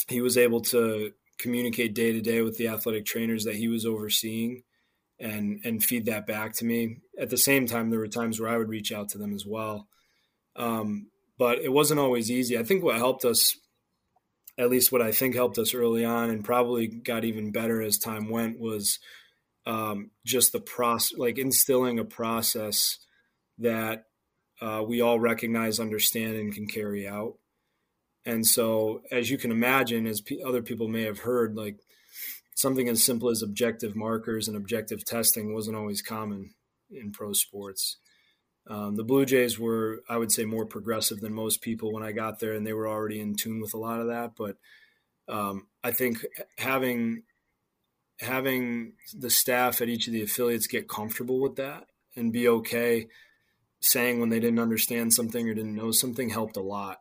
he 0.08 0.22
was 0.22 0.38
able 0.38 0.62
to 0.62 1.12
communicate 1.40 1.96
day 1.96 2.12
to 2.12 2.22
day 2.22 2.42
with 2.42 2.58
the 2.58 2.68
athletic 2.68 3.06
trainers 3.06 3.46
that 3.46 3.56
he 3.56 3.68
was 3.68 3.88
overseeing, 3.88 4.64
and 5.20 5.62
and 5.64 5.84
feed 5.84 6.06
that 6.06 6.28
back 6.28 6.54
to 6.56 6.66
me. 6.66 6.98
At 7.20 7.32
the 7.32 7.38
same 7.38 7.66
time, 7.66 7.90
there 7.90 8.00
were 8.00 8.08
times 8.08 8.40
where 8.40 8.50
I 8.50 8.58
would 8.58 8.70
reach 8.70 8.92
out 8.92 9.10
to 9.10 9.18
them 9.18 9.34
as 9.34 9.46
well. 9.48 9.88
Um, 10.56 11.08
but 11.40 11.60
it 11.60 11.72
wasn't 11.72 12.00
always 12.00 12.30
easy. 12.30 12.58
I 12.58 12.64
think 12.64 12.84
what 12.84 12.98
helped 12.98 13.26
us 13.26 13.58
at 14.60 14.70
least 14.70 14.92
what 14.92 15.02
I 15.02 15.14
think 15.14 15.34
helped 15.34 15.58
us 15.58 15.74
early 15.74 16.04
on 16.04 16.30
and 16.30 16.44
probably 16.44 16.88
got 16.88 17.24
even 17.24 17.52
better 17.52 17.82
as 17.82 17.98
time 17.98 18.30
went 18.30 18.60
was 18.60 19.00
um, 19.66 20.12
just 20.26 20.52
the 20.52 20.60
process, 20.60 21.18
like 21.18 21.38
instilling 21.38 21.98
a 21.98 22.04
process 22.04 22.98
that 23.60 24.04
uh, 24.62 24.84
we 24.86 25.00
all 25.00 25.18
recognize, 25.18 25.80
understand, 25.80 26.36
and 26.36 26.54
can 26.54 26.68
carry 26.68 27.08
out. 27.08 27.36
And 28.26 28.46
so, 28.46 29.02
as 29.12 29.30
you 29.30 29.38
can 29.38 29.52
imagine, 29.52 30.06
as 30.06 30.20
p- 30.20 30.44
other 30.44 30.62
people 30.62 30.90
may 30.90 31.04
have 31.04 31.20
heard, 31.20 31.56
like 31.56 31.78
something 32.54 32.90
as 32.90 33.02
simple 33.02 33.30
as 33.30 33.42
objective 33.42 33.96
markers 33.96 34.50
and 34.50 34.58
objective 34.58 35.06
testing 35.06 35.54
wasn't 35.54 35.78
always 35.78 36.02
common 36.02 36.54
in 36.92 37.14
pro 37.14 37.32
sports. 37.32 37.98
Um, 38.70 38.96
the 38.96 39.04
Blue 39.04 39.26
Jays 39.26 39.60
were, 39.60 40.04
I 40.08 40.18
would 40.18 40.32
say, 40.32 40.46
more 40.46 40.66
progressive 40.66 41.20
than 41.20 41.34
most 41.34 41.62
people 41.62 41.92
when 41.92 42.04
I 42.04 42.12
got 42.12 42.40
there, 42.40 42.54
and 42.54 42.66
they 42.66 42.74
were 42.74 42.88
already 42.88 43.20
in 43.20 43.36
tune 43.36 43.60
with 43.60 43.74
a 43.74 43.80
lot 43.80 44.00
of 44.00 44.08
that. 44.08 44.34
But 44.38 44.58
um, 45.28 45.68
I 45.84 45.92
think 45.92 46.24
having 46.58 47.24
having 48.20 48.94
the 49.18 49.30
staff 49.30 49.82
at 49.82 49.90
each 49.90 50.08
of 50.08 50.14
the 50.14 50.22
affiliates 50.22 50.68
get 50.68 50.90
comfortable 50.90 51.40
with 51.40 51.56
that 51.56 51.86
and 52.16 52.34
be 52.34 52.48
okay 52.48 53.08
saying 53.80 54.20
when 54.20 54.30
they 54.30 54.42
didn't 54.42 54.60
understand 54.60 55.14
something 55.14 55.48
or 55.48 55.54
didn't 55.54 55.76
know 55.76 55.92
something 55.92 56.30
helped 56.30 56.58
a 56.58 56.62
lot. 56.62 56.98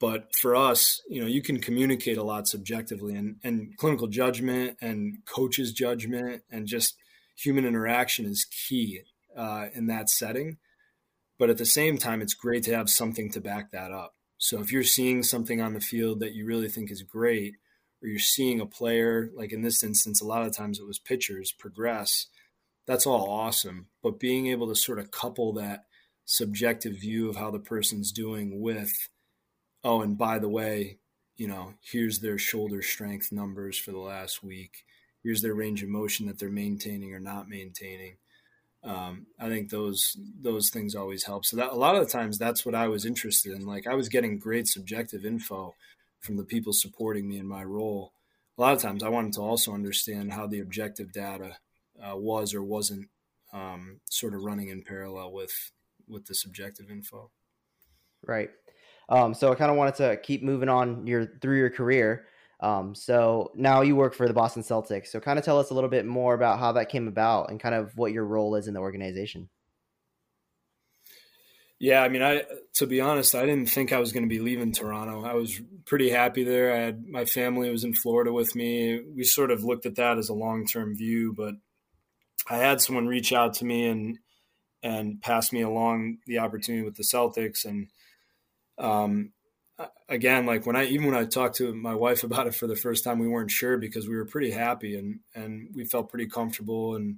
But 0.00 0.34
for 0.40 0.56
us, 0.56 1.02
you 1.08 1.20
know, 1.20 1.26
you 1.26 1.42
can 1.42 1.60
communicate 1.60 2.16
a 2.16 2.22
lot 2.22 2.48
subjectively, 2.48 3.14
and, 3.14 3.36
and 3.44 3.76
clinical 3.76 4.06
judgment 4.06 4.78
and 4.80 5.18
coaches' 5.26 5.72
judgment 5.72 6.42
and 6.50 6.66
just 6.66 6.96
human 7.36 7.64
interaction 7.64 8.24
is 8.24 8.44
key 8.44 9.00
uh, 9.36 9.66
in 9.74 9.86
that 9.86 10.08
setting. 10.08 10.58
But 11.38 11.50
at 11.50 11.58
the 11.58 11.66
same 11.66 11.98
time, 11.98 12.20
it's 12.20 12.34
great 12.34 12.64
to 12.64 12.74
have 12.74 12.90
something 12.90 13.30
to 13.32 13.40
back 13.40 13.70
that 13.70 13.92
up. 13.92 14.14
So 14.38 14.60
if 14.60 14.72
you're 14.72 14.82
seeing 14.82 15.22
something 15.22 15.60
on 15.60 15.74
the 15.74 15.80
field 15.80 16.20
that 16.20 16.34
you 16.34 16.46
really 16.46 16.68
think 16.68 16.90
is 16.90 17.02
great, 17.02 17.54
or 18.02 18.08
you're 18.08 18.18
seeing 18.18 18.60
a 18.60 18.66
player, 18.66 19.30
like 19.34 19.52
in 19.52 19.62
this 19.62 19.82
instance, 19.82 20.20
a 20.20 20.26
lot 20.26 20.46
of 20.46 20.56
times 20.56 20.78
it 20.78 20.86
was 20.86 20.98
pitchers 20.98 21.52
progress, 21.52 22.26
that's 22.86 23.06
all 23.06 23.28
awesome. 23.28 23.86
But 24.02 24.20
being 24.20 24.46
able 24.46 24.68
to 24.68 24.74
sort 24.74 24.98
of 24.98 25.10
couple 25.10 25.52
that 25.54 25.84
subjective 26.24 26.94
view 26.94 27.28
of 27.28 27.36
how 27.36 27.50
the 27.50 27.58
person's 27.58 28.12
doing 28.12 28.60
with, 28.60 28.92
oh, 29.82 30.02
and 30.02 30.16
by 30.16 30.38
the 30.38 30.48
way, 30.48 30.98
you 31.36 31.48
know, 31.48 31.74
here's 31.80 32.20
their 32.20 32.38
shoulder 32.38 32.82
strength 32.82 33.30
numbers 33.30 33.78
for 33.78 33.92
the 33.92 33.98
last 33.98 34.42
week. 34.42 34.84
Here's 35.22 35.42
their 35.42 35.54
range 35.54 35.82
of 35.82 35.88
motion 35.88 36.26
that 36.26 36.38
they're 36.38 36.48
maintaining 36.48 37.12
or 37.12 37.20
not 37.20 37.48
maintaining 37.48 38.16
um, 38.84 39.26
I 39.38 39.48
think 39.48 39.70
those 39.70 40.16
those 40.40 40.70
things 40.70 40.94
always 40.94 41.24
help. 41.24 41.44
So 41.44 41.56
that 41.56 41.72
a 41.72 41.74
lot 41.74 41.96
of 41.96 42.04
the 42.04 42.12
times 42.12 42.38
that's 42.38 42.64
what 42.64 42.74
I 42.74 42.88
was 42.88 43.04
interested 43.04 43.52
in. 43.52 43.66
Like 43.66 43.86
I 43.86 43.94
was 43.94 44.08
getting 44.08 44.38
great 44.38 44.68
subjective 44.68 45.24
info 45.24 45.74
from 46.20 46.36
the 46.36 46.44
people 46.44 46.72
supporting 46.72 47.28
me 47.28 47.38
in 47.38 47.46
my 47.46 47.64
role. 47.64 48.12
A 48.56 48.60
lot 48.60 48.74
of 48.74 48.82
times 48.82 49.02
I 49.02 49.08
wanted 49.08 49.32
to 49.34 49.40
also 49.40 49.72
understand 49.72 50.32
how 50.32 50.46
the 50.46 50.60
objective 50.60 51.12
data 51.12 51.56
uh, 52.02 52.16
was 52.16 52.54
or 52.54 52.62
wasn't 52.62 53.08
um, 53.52 54.00
sort 54.10 54.34
of 54.34 54.42
running 54.42 54.68
in 54.68 54.82
parallel 54.82 55.32
with 55.32 55.70
with 56.08 56.26
the 56.26 56.34
subjective 56.34 56.90
info. 56.90 57.30
Right. 58.26 58.50
Um, 59.08 59.34
so 59.34 59.52
I 59.52 59.54
kind 59.54 59.70
of 59.70 59.76
wanted 59.76 59.94
to 59.96 60.18
keep 60.22 60.42
moving 60.42 60.68
on 60.68 61.06
your 61.06 61.26
through 61.40 61.58
your 61.58 61.70
career. 61.70 62.26
Um, 62.60 62.94
so 62.94 63.52
now 63.54 63.82
you 63.82 63.94
work 63.94 64.14
for 64.14 64.26
the 64.26 64.34
Boston 64.34 64.62
Celtics. 64.62 65.08
So 65.08 65.20
kind 65.20 65.38
of 65.38 65.44
tell 65.44 65.58
us 65.58 65.70
a 65.70 65.74
little 65.74 65.90
bit 65.90 66.06
more 66.06 66.34
about 66.34 66.58
how 66.58 66.72
that 66.72 66.88
came 66.88 67.06
about 67.06 67.50
and 67.50 67.60
kind 67.60 67.74
of 67.74 67.96
what 67.96 68.12
your 68.12 68.24
role 68.24 68.56
is 68.56 68.66
in 68.66 68.74
the 68.74 68.80
organization. 68.80 69.48
Yeah, 71.80 72.02
I 72.02 72.08
mean, 72.08 72.22
I 72.22 72.42
to 72.74 72.86
be 72.86 73.00
honest, 73.00 73.36
I 73.36 73.46
didn't 73.46 73.70
think 73.70 73.92
I 73.92 74.00
was 74.00 74.12
going 74.12 74.24
to 74.24 74.28
be 74.28 74.40
leaving 74.40 74.72
Toronto. 74.72 75.24
I 75.24 75.34
was 75.34 75.60
pretty 75.84 76.10
happy 76.10 76.42
there. 76.42 76.74
I 76.74 76.78
had 76.78 77.06
my 77.06 77.24
family 77.24 77.70
was 77.70 77.84
in 77.84 77.94
Florida 77.94 78.32
with 78.32 78.56
me. 78.56 79.00
We 79.00 79.22
sort 79.22 79.52
of 79.52 79.62
looked 79.62 79.86
at 79.86 79.94
that 79.94 80.18
as 80.18 80.28
a 80.28 80.34
long 80.34 80.66
term 80.66 80.96
view, 80.96 81.32
but 81.36 81.54
I 82.50 82.56
had 82.56 82.80
someone 82.80 83.06
reach 83.06 83.32
out 83.32 83.54
to 83.54 83.64
me 83.64 83.86
and 83.86 84.18
and 84.82 85.20
pass 85.22 85.52
me 85.52 85.62
along 85.62 86.18
the 86.26 86.38
opportunity 86.38 86.84
with 86.84 86.96
the 86.96 87.04
Celtics. 87.04 87.64
And 87.64 87.88
um, 88.78 89.32
again, 90.08 90.46
like 90.46 90.66
when 90.66 90.76
I 90.76 90.86
even 90.86 91.06
when 91.06 91.14
I 91.14 91.24
talked 91.24 91.56
to 91.56 91.74
my 91.74 91.94
wife 91.94 92.22
about 92.24 92.46
it 92.46 92.54
for 92.54 92.66
the 92.66 92.76
first 92.76 93.04
time, 93.04 93.18
we 93.18 93.28
weren't 93.28 93.50
sure 93.50 93.78
because 93.78 94.08
we 94.08 94.16
were 94.16 94.24
pretty 94.24 94.50
happy 94.50 94.96
and 94.96 95.20
and 95.34 95.70
we 95.74 95.84
felt 95.84 96.10
pretty 96.10 96.26
comfortable 96.26 96.96
and 96.96 97.16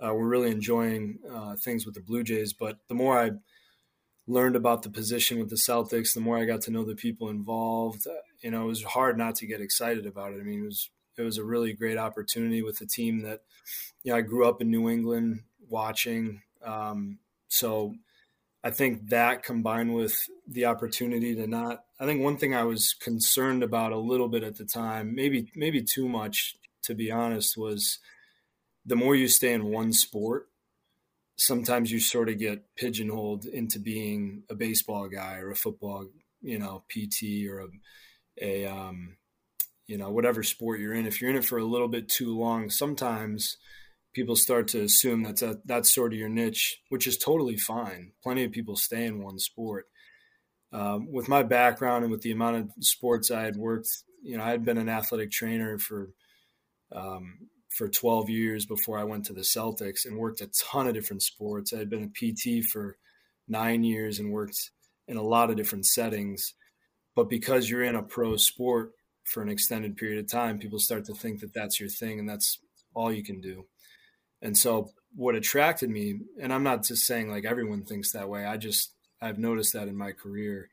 uh, 0.00 0.14
we're 0.14 0.28
really 0.28 0.50
enjoying 0.50 1.18
uh, 1.32 1.56
things 1.56 1.84
with 1.84 1.94
the 1.94 2.00
Blue 2.00 2.22
Jays. 2.22 2.52
But 2.52 2.78
the 2.88 2.94
more 2.94 3.18
I 3.18 3.32
learned 4.28 4.56
about 4.56 4.82
the 4.82 4.90
position 4.90 5.38
with 5.38 5.50
the 5.50 5.56
Celtics, 5.56 6.14
the 6.14 6.20
more 6.20 6.38
I 6.38 6.44
got 6.44 6.60
to 6.62 6.70
know 6.70 6.84
the 6.84 6.94
people 6.94 7.30
involved. 7.30 8.06
Uh, 8.06 8.12
you 8.40 8.50
know, 8.50 8.64
it 8.64 8.68
was 8.68 8.84
hard 8.84 9.18
not 9.18 9.34
to 9.36 9.46
get 9.46 9.60
excited 9.60 10.06
about 10.06 10.32
it. 10.32 10.40
I 10.40 10.44
mean, 10.44 10.60
it 10.60 10.66
was 10.66 10.90
it 11.16 11.22
was 11.22 11.38
a 11.38 11.44
really 11.44 11.72
great 11.72 11.98
opportunity 11.98 12.62
with 12.62 12.80
a 12.80 12.86
team 12.86 13.22
that, 13.22 13.40
you 14.04 14.12
know, 14.12 14.18
I 14.18 14.20
grew 14.20 14.48
up 14.48 14.60
in 14.60 14.70
New 14.70 14.88
England 14.88 15.40
watching. 15.68 16.42
Um, 16.64 17.18
so 17.48 17.96
I 18.68 18.70
think 18.70 19.08
that 19.08 19.42
combined 19.42 19.94
with 19.94 20.14
the 20.46 20.66
opportunity 20.66 21.34
to 21.36 21.46
not, 21.46 21.84
I 21.98 22.04
think 22.04 22.22
one 22.22 22.36
thing 22.36 22.54
I 22.54 22.64
was 22.64 22.92
concerned 22.92 23.62
about 23.62 23.92
a 23.92 23.98
little 23.98 24.28
bit 24.28 24.42
at 24.42 24.56
the 24.56 24.66
time, 24.66 25.14
maybe 25.14 25.50
maybe 25.56 25.82
too 25.82 26.06
much 26.06 26.54
to 26.82 26.94
be 26.94 27.10
honest, 27.10 27.56
was 27.56 27.98
the 28.84 28.94
more 28.94 29.16
you 29.16 29.26
stay 29.26 29.54
in 29.54 29.72
one 29.72 29.94
sport, 29.94 30.48
sometimes 31.36 31.90
you 31.90 31.98
sort 31.98 32.28
of 32.28 32.38
get 32.38 32.74
pigeonholed 32.76 33.46
into 33.46 33.78
being 33.78 34.42
a 34.50 34.54
baseball 34.54 35.08
guy 35.08 35.36
or 35.36 35.50
a 35.50 35.56
football, 35.56 36.06
you 36.42 36.58
know, 36.58 36.84
PT 36.90 37.48
or 37.48 37.60
a, 37.60 37.68
a 38.42 38.66
um, 38.66 39.16
you 39.86 39.96
know, 39.96 40.10
whatever 40.10 40.42
sport 40.42 40.78
you're 40.78 40.92
in. 40.92 41.06
If 41.06 41.22
you're 41.22 41.30
in 41.30 41.36
it 41.36 41.44
for 41.46 41.56
a 41.56 41.64
little 41.64 41.88
bit 41.88 42.06
too 42.10 42.38
long, 42.38 42.68
sometimes 42.68 43.56
people 44.18 44.34
start 44.34 44.66
to 44.66 44.82
assume 44.82 45.22
that's 45.22 45.42
a, 45.42 45.58
that's 45.64 45.94
sort 45.94 46.12
of 46.12 46.18
your 46.18 46.28
niche, 46.28 46.80
which 46.88 47.06
is 47.06 47.16
totally 47.16 47.56
fine. 47.56 48.10
Plenty 48.20 48.42
of 48.42 48.50
people 48.50 48.74
stay 48.74 49.06
in 49.06 49.22
one 49.22 49.38
sport. 49.38 49.86
Um, 50.72 51.12
with 51.12 51.28
my 51.28 51.44
background 51.44 52.02
and 52.02 52.10
with 52.10 52.22
the 52.22 52.32
amount 52.32 52.56
of 52.56 52.70
sports 52.80 53.30
I 53.30 53.42
had 53.42 53.56
worked, 53.56 53.88
you 54.20 54.36
know, 54.36 54.42
I 54.42 54.50
had 54.50 54.64
been 54.64 54.76
an 54.76 54.88
athletic 54.88 55.30
trainer 55.30 55.78
for 55.78 56.10
um, 56.92 57.48
for 57.70 57.88
12 57.88 58.28
years 58.28 58.66
before 58.66 58.98
I 58.98 59.04
went 59.04 59.24
to 59.26 59.32
the 59.32 59.42
Celtics 59.42 60.04
and 60.04 60.18
worked 60.18 60.40
a 60.40 60.48
ton 60.48 60.88
of 60.88 60.94
different 60.94 61.22
sports. 61.22 61.72
I 61.72 61.78
had 61.78 61.90
been 61.90 62.10
a 62.10 62.32
PT 62.32 62.64
for 62.64 62.96
nine 63.46 63.84
years 63.84 64.18
and 64.18 64.32
worked 64.32 64.70
in 65.06 65.16
a 65.16 65.22
lot 65.22 65.50
of 65.50 65.56
different 65.56 65.86
settings. 65.86 66.54
But 67.14 67.28
because 67.28 67.70
you're 67.70 67.84
in 67.84 67.94
a 67.94 68.02
pro 68.02 68.36
sport 68.36 68.92
for 69.24 69.42
an 69.42 69.48
extended 69.48 69.96
period 69.96 70.18
of 70.18 70.30
time, 70.30 70.58
people 70.58 70.80
start 70.80 71.04
to 71.04 71.14
think 71.14 71.40
that 71.40 71.54
that's 71.54 71.78
your 71.78 71.88
thing 71.88 72.18
and 72.18 72.28
that's 72.28 72.58
all 72.94 73.12
you 73.12 73.22
can 73.22 73.40
do. 73.40 73.66
And 74.42 74.56
so, 74.56 74.92
what 75.14 75.34
attracted 75.34 75.90
me, 75.90 76.20
and 76.40 76.52
I'm 76.52 76.62
not 76.62 76.84
just 76.84 77.06
saying 77.06 77.30
like 77.30 77.44
everyone 77.44 77.84
thinks 77.84 78.12
that 78.12 78.28
way, 78.28 78.44
I 78.44 78.56
just, 78.56 78.92
I've 79.20 79.38
noticed 79.38 79.72
that 79.72 79.88
in 79.88 79.96
my 79.96 80.12
career. 80.12 80.70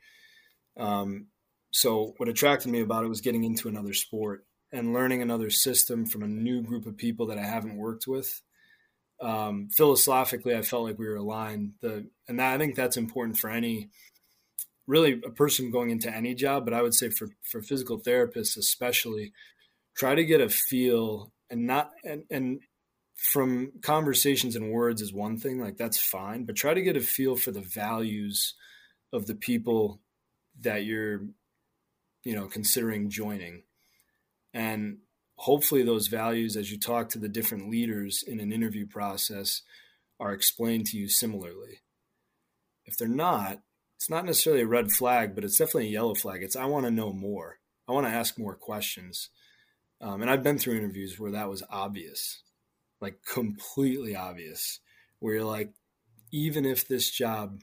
Um, 0.78 1.28
so, 1.72 2.14
what 2.18 2.30
attracted 2.30 2.72
me 2.72 2.82
about 2.82 3.04
it 3.04 3.10
was 3.10 3.22
getting 3.22 3.44
into 3.44 3.68
another 3.68 3.94
sport 3.94 4.46
and 4.72 4.94
learning 4.94 5.22
another 5.22 5.50
system 5.50 6.06
from 6.06 6.24
a 6.24 6.28
new 6.28 6.62
group 6.62 6.86
of 6.86 6.98
people 6.98 7.28
that 7.28 7.38
I 7.38 7.44
haven't 7.46 7.78
worked 7.78 8.08
with. 8.08 8.42
Um, 9.22 9.70
philosophically, 9.76 10.56
I 10.56 10.62
felt 10.62 10.84
like 10.84 11.00
we 11.00 11.08
were 11.08 11.16
aligned. 11.16 11.74
The 11.82 12.08
and 12.28 12.40
that, 12.40 12.54
I 12.54 12.58
think 12.58 12.76
that's 12.76 12.98
important 12.98 13.38
for 13.38 13.50
any 13.50 13.90
really 14.88 15.22
a 15.26 15.32
person 15.32 15.72
going 15.72 15.90
into 15.90 16.14
any 16.14 16.36
job, 16.36 16.66
but 16.66 16.74
I 16.74 16.82
would 16.82 16.94
say 16.94 17.10
for 17.10 17.30
for 17.44 17.62
physical 17.62 18.00
therapists 18.00 18.58
especially, 18.58 19.34
try 19.96 20.16
to 20.16 20.26
get 20.26 20.42
a 20.42 20.50
feel 20.50 21.32
and 21.50 21.66
not 21.66 21.92
and 22.04 22.24
and 22.30 22.60
from 23.16 23.72
conversations 23.82 24.56
and 24.56 24.72
words 24.72 25.02
is 25.02 25.14
one 25.14 25.38
thing, 25.38 25.60
like 25.60 25.78
that's 25.78 25.98
fine, 25.98 26.46
but 26.46 26.56
try 26.56 26.74
to 26.74 26.82
get 26.82 26.98
a 26.98 27.02
feel 27.02 27.36
for 27.36 27.52
the 27.52 27.62
values 27.62 28.54
of 29.14 29.26
the 29.26 29.36
people 29.36 30.02
that 30.62 30.86
you're 30.86 31.22
you 32.24 32.36
know 32.36 32.48
considering 32.48 33.10
joining 33.10 33.64
and 34.56 35.00
hopefully, 35.36 35.84
those 35.84 36.08
values, 36.08 36.56
as 36.56 36.72
you 36.72 36.80
talk 36.80 37.10
to 37.10 37.20
the 37.20 37.28
different 37.28 37.70
leaders 37.70 38.24
in 38.26 38.40
an 38.40 38.54
interview 38.54 38.88
process, 38.88 39.62
are 40.18 40.32
explained 40.32 40.86
to 40.88 40.98
you 40.98 41.10
similarly. 41.10 41.82
If 42.86 42.98
they're 42.98 43.08
not, 43.10 43.60
it's 43.98 44.10
not 44.10 44.26
necessarily 44.26 44.62
a 44.62 44.68
red 44.68 44.92
flag, 44.92 45.36
but 45.36 45.44
it's 45.44 45.58
definitely 45.58 45.88
a 45.88 45.92
yellow 45.92 46.16
flag. 46.16 46.42
It's 46.42 46.56
I 46.56 46.66
want 46.66 46.86
to 46.86 46.92
know 46.92 47.12
more. 47.12 47.60
I 47.88 47.92
want 47.92 48.08
to 48.08 48.14
ask 48.14 48.40
more 48.40 48.56
questions. 48.56 49.30
Um, 50.00 50.22
and 50.22 50.32
I've 50.32 50.44
been 50.44 50.58
through 50.58 50.78
interviews 50.78 51.20
where 51.20 51.32
that 51.32 51.50
was 51.50 51.64
obvious, 51.70 52.42
like 53.06 53.20
completely 53.24 54.16
obvious, 54.16 54.80
where 55.20 55.36
you're 55.36 55.44
like, 55.44 55.72
even 56.32 56.66
if 56.66 56.88
this 56.88 57.12
job 57.12 57.62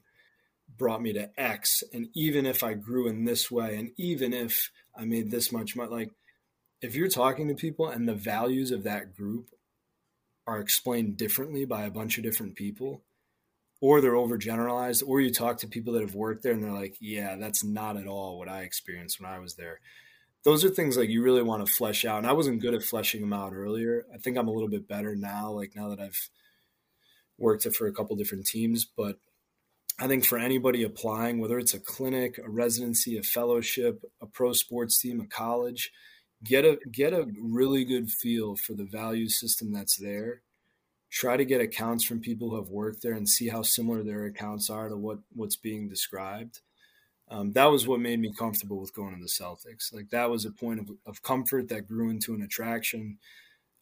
brought 0.79 1.03
me 1.03 1.13
to 1.13 1.29
X, 1.37 1.83
and 1.93 2.07
even 2.15 2.47
if 2.47 2.63
I 2.63 2.75
grew 2.75 3.09
in 3.09 3.25
this 3.25 3.51
way, 3.51 3.77
and 3.77 3.91
even 3.97 4.33
if 4.33 4.71
I 4.97 5.05
made 5.05 5.31
this 5.31 5.51
much 5.51 5.75
money, 5.75 5.91
like 5.91 6.11
if 6.81 6.95
you're 6.95 7.09
talking 7.09 7.49
to 7.49 7.55
people 7.55 7.89
and 7.89 8.09
the 8.09 8.15
values 8.15 8.71
of 8.71 8.85
that 8.85 9.15
group 9.17 9.49
are 10.47 10.61
explained 10.61 11.17
differently 11.17 11.65
by 11.65 11.83
a 11.85 11.91
bunch 11.91 12.19
of 12.19 12.25
different 12.25 12.55
people, 12.55 13.03
or 13.81 14.01
they're 14.01 14.13
overgeneralized, 14.13 15.03
or 15.05 15.21
you 15.21 15.33
talk 15.33 15.59
to 15.59 15.67
people 15.67 15.93
that 15.93 16.03
have 16.03 16.15
worked 16.15 16.45
there 16.45 16.53
and 16.53 16.63
they're 16.63 16.71
like, 16.71 16.97
yeah, 17.01 17.35
that's 17.37 17.65
not 17.65 17.97
at 17.97 18.07
all 18.07 18.39
what 18.39 18.49
I 18.49 18.61
experienced 18.63 19.21
when 19.21 19.29
I 19.29 19.41
was 19.41 19.55
there. 19.57 19.81
Those 20.45 20.65
are 20.65 20.71
things 20.71 20.97
like 20.97 21.09
you 21.09 21.23
really 21.23 21.43
want 21.43 21.65
to 21.65 21.73
flesh 21.73 22.05
out. 22.05 22.19
And 22.19 22.27
I 22.27 22.33
wasn't 22.33 22.61
good 22.61 22.75
at 22.75 22.83
fleshing 22.83 23.21
them 23.21 23.33
out 23.33 23.53
earlier. 23.53 24.05
I 24.13 24.19
think 24.19 24.37
I'm 24.37 24.49
a 24.49 24.53
little 24.53 24.69
bit 24.69 24.89
better 24.89 25.15
now, 25.15 25.51
like 25.51 25.73
now 25.77 25.89
that 25.89 26.01
I've 26.01 26.29
worked 27.39 27.67
for 27.77 27.87
a 27.87 27.93
couple 27.93 28.17
different 28.17 28.47
teams. 28.47 28.85
But 28.85 29.19
I 30.01 30.09
think 30.09 30.25
for 30.25 30.39
anybody 30.39 30.83
applying, 30.83 31.39
whether 31.39 31.59
it's 31.59 31.75
a 31.75 31.81
clinic, 31.81 32.39
a 32.39 32.51
residency, 32.51 33.17
a 33.17 33.23
fellowship, 33.23 34.03
a 34.21 34.27
pro 34.27 34.53
sports 34.53 35.01
team, 35.01 35.21
a 35.21 35.27
college, 35.27 35.93
get 36.43 36.65
a 36.65 36.79
get 36.91 37.13
a 37.13 37.29
really 37.41 37.85
good 37.85 38.11
feel 38.11 38.57
for 38.57 38.75
the 38.75 38.85
value 38.85 39.29
system 39.29 39.73
that's 39.73 39.97
there 39.97 40.43
try 41.13 41.37
to 41.37 41.45
get 41.45 41.61
accounts 41.61 42.05
from 42.05 42.21
people 42.21 42.49
who 42.49 42.57
have 42.57 42.71
worked 42.71 43.03
there 43.03 43.13
and 43.13 43.29
see 43.29 43.49
how 43.49 43.61
similar 43.61 44.03
their 44.03 44.25
accounts 44.25 44.71
are 44.71 44.89
to 44.89 44.97
what 44.97 45.19
what's 45.35 45.57
being 45.57 45.89
described 45.89 46.61
um, 47.33 47.53
that 47.53 47.71
was 47.71 47.89
what 47.89 48.01
made 48.01 48.21
me 48.21 48.31
comfortable 48.31 48.79
with 48.79 48.95
going 48.95 49.15
to 49.15 49.21
the 49.21 49.27
celtics. 49.27 49.93
Like 49.93 50.11
that 50.11 50.29
was 50.29 50.45
a 50.45 50.51
point 50.51 50.81
of, 50.81 50.91
of 51.07 51.23
comfort 51.23 51.69
that 51.69 51.89
grew 51.89 52.11
into 52.11 52.35
an 52.35 52.43
attraction. 52.43 53.19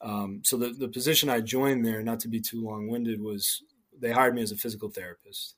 Um, 0.01 0.43
so 0.45 0.57
the, 0.57 0.69
the 0.69 0.89
position 0.89 1.29
i 1.29 1.41
joined 1.41 1.85
there 1.85 2.03
not 2.03 2.21
to 2.21 2.29
be 2.29 2.41
too 2.41 2.65
long-winded 2.65 3.21
was 3.21 3.63
they 4.01 4.13
hired 4.13 4.37
me 4.37 4.43
as 4.43 4.53
a 4.53 4.57
physical 4.57 4.89
therapist 4.89 5.57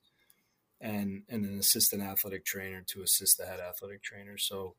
and, 0.81 1.23
and 1.29 1.45
an 1.45 1.59
assistant 1.59 2.03
athletic 2.03 2.47
trainer 2.47 2.83
to 2.89 3.03
assist 3.03 3.37
the 3.37 3.45
head 3.45 3.61
athletic 3.61 4.03
trainer. 4.03 4.39
So 4.39 4.75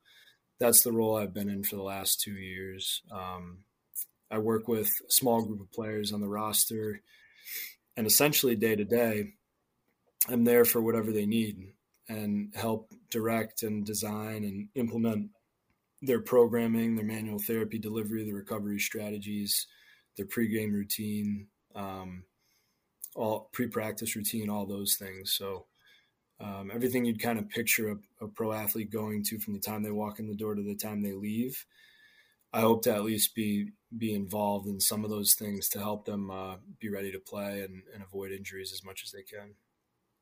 that's 0.60 0.82
the 0.82 0.92
role 0.92 1.16
I've 1.16 1.36
been 1.36 1.50
in 1.50 1.64
for 1.64 1.76
the 1.76 1.84
last 1.84 2.20
two 2.20 2.34
years. 2.34 3.04
Um, 3.12 3.60
I 4.32 4.40
work 4.40 4.68
with 4.68 4.88
a 4.88 5.12
small 5.12 5.44
group 5.44 5.62
of 5.62 5.72
players 5.72 6.12
on 6.12 6.20
the 6.20 6.28
roster, 6.28 7.02
and 7.96 8.08
essentially 8.08 8.56
day 8.56 8.76
to 8.76 8.84
day, 8.84 9.34
I'm 10.28 10.46
there 10.46 10.66
for 10.66 10.82
whatever 10.82 11.12
they 11.12 11.28
need 11.28 11.74
and 12.14 12.54
help 12.56 12.92
direct 13.10 13.64
and 13.64 13.86
design 13.86 14.44
and 14.44 14.68
implement 14.76 15.30
their 16.02 16.20
programming, 16.20 16.96
their 16.96 17.06
manual 17.06 17.40
therapy 17.40 17.80
delivery, 17.80 18.24
their 18.24 18.36
recovery 18.36 18.80
strategies, 18.80 19.68
their 20.18 20.26
pregame 20.26 20.74
routine, 20.74 21.48
um, 21.76 22.24
all 23.16 23.50
pre-practice 23.54 24.16
routine, 24.16 24.50
all 24.50 24.66
those 24.66 24.96
things. 24.96 25.34
So 25.34 25.66
um, 26.40 26.72
everything 26.74 27.06
you'd 27.06 27.22
kind 27.22 27.40
of 27.40 27.50
picture 27.50 27.92
a, 27.92 28.26
a, 28.26 28.28
pro 28.28 28.52
athlete 28.52 28.92
going 28.92 29.24
to 29.26 29.40
from 29.40 29.54
the 29.54 29.60
time 29.60 29.84
they 29.84 29.92
walk 29.92 30.20
in 30.20 30.28
the 30.28 30.36
door 30.36 30.56
to 30.56 30.64
the 30.64 30.76
time 30.76 31.02
they 31.02 31.14
leave. 31.14 31.66
I 32.52 32.62
hope 32.62 32.84
to 32.84 32.94
at 32.94 33.04
least 33.04 33.34
be 33.34 33.70
be 33.98 34.14
involved 34.14 34.68
in 34.68 34.80
some 34.80 35.04
of 35.04 35.10
those 35.10 35.34
things 35.34 35.70
to 35.70 35.80
help 35.80 36.06
them 36.06 36.30
uh, 36.30 36.56
be 36.80 36.90
ready 36.90 37.12
to 37.12 37.20
play 37.20 37.62
and, 37.62 37.84
and 37.94 38.04
avoid 38.04 38.32
injuries 38.32 38.74
as 38.74 38.84
much 38.84 39.04
as 39.04 39.12
they 39.12 39.22
can. 39.22 39.54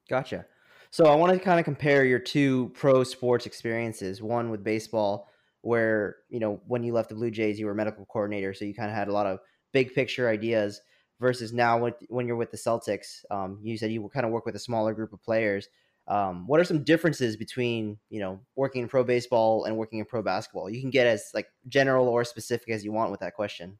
Gotcha. 0.09 0.45
So 0.91 1.05
I 1.05 1.15
want 1.15 1.31
to 1.31 1.39
kind 1.39 1.57
of 1.57 1.63
compare 1.63 2.03
your 2.03 2.19
two 2.19 2.69
pro 2.73 3.05
sports 3.05 3.45
experiences. 3.45 4.21
One 4.21 4.51
with 4.51 4.63
baseball, 4.63 5.29
where 5.61 6.17
you 6.29 6.39
know 6.39 6.61
when 6.67 6.83
you 6.83 6.93
left 6.93 7.09
the 7.09 7.15
Blue 7.15 7.31
Jays, 7.31 7.57
you 7.57 7.65
were 7.65 7.73
medical 7.73 8.05
coordinator, 8.05 8.53
so 8.53 8.65
you 8.65 8.73
kind 8.73 8.89
of 8.89 8.95
had 8.95 9.07
a 9.07 9.13
lot 9.13 9.25
of 9.25 9.39
big 9.71 9.93
picture 9.93 10.27
ideas 10.27 10.81
versus 11.21 11.53
now 11.53 11.77
when, 11.77 11.93
when 12.09 12.27
you're 12.27 12.35
with 12.35 12.51
the 12.51 12.57
Celtics? 12.57 13.23
Um, 13.29 13.59
you 13.63 13.77
said 13.77 13.91
you 13.91 14.09
kind 14.13 14.25
of 14.25 14.33
work 14.33 14.45
with 14.45 14.55
a 14.55 14.59
smaller 14.59 14.93
group 14.93 15.13
of 15.13 15.23
players. 15.23 15.69
Um, 16.07 16.45
what 16.47 16.59
are 16.59 16.65
some 16.65 16.83
differences 16.83 17.37
between 17.37 17.97
you 18.09 18.19
know 18.19 18.41
working 18.57 18.81
in 18.81 18.89
pro 18.89 19.05
baseball 19.05 19.63
and 19.63 19.77
working 19.77 19.99
in 19.99 20.05
pro 20.05 20.21
basketball? 20.21 20.69
You 20.69 20.81
can 20.81 20.89
get 20.89 21.07
as 21.07 21.31
like 21.33 21.47
general 21.69 22.09
or 22.09 22.25
specific 22.25 22.69
as 22.69 22.83
you 22.83 22.91
want 22.91 23.11
with 23.11 23.21
that 23.21 23.33
question. 23.33 23.77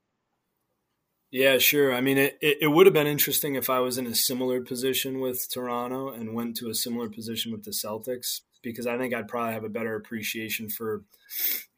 Yeah, 1.32 1.60
sure. 1.60 1.94
I 1.94 2.02
mean, 2.02 2.18
it, 2.18 2.38
it, 2.42 2.58
it, 2.62 2.68
would 2.68 2.86
have 2.86 2.94
been 2.94 3.08
interesting 3.08 3.56
if 3.56 3.70
I 3.70 3.80
was 3.80 3.98
in 3.98 4.06
a 4.06 4.14
similar 4.14 4.60
position 4.60 5.22
with 5.22 5.48
Toronto 5.50 6.10
and 6.10 6.36
went 6.36 6.58
to 6.58 6.70
a 6.70 6.76
similar 6.76 7.08
position 7.08 7.54
with 7.54 7.64
the 7.64 7.72
Celtics, 7.72 8.42
because 8.62 8.86
I 8.86 8.98
think 8.98 9.14
I'd 9.14 9.30
probably 9.30 9.54
have 9.54 9.64
a 9.64 9.70
better 9.70 9.96
appreciation 9.96 10.70
for, 10.70 11.04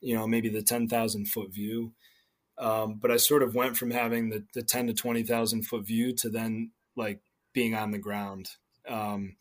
you 0.02 0.16
know, 0.16 0.26
maybe 0.26 0.50
the 0.50 0.64
10,000 0.64 1.28
foot 1.28 1.54
view. 1.54 1.94
Um, 2.58 2.96
but 3.00 3.12
I 3.12 3.18
sort 3.18 3.44
of 3.44 3.54
went 3.54 3.78
from 3.78 3.92
having 3.92 4.30
the, 4.30 4.44
the 4.56 4.64
10 4.64 4.88
to 4.88 4.94
20,000 4.94 5.62
foot 5.64 5.86
view 5.86 6.14
to 6.16 6.30
then 6.30 6.72
like 6.96 7.22
being 7.54 7.76
on 7.76 7.92
the 7.92 8.00
ground. 8.00 8.50
Um, 8.88 9.36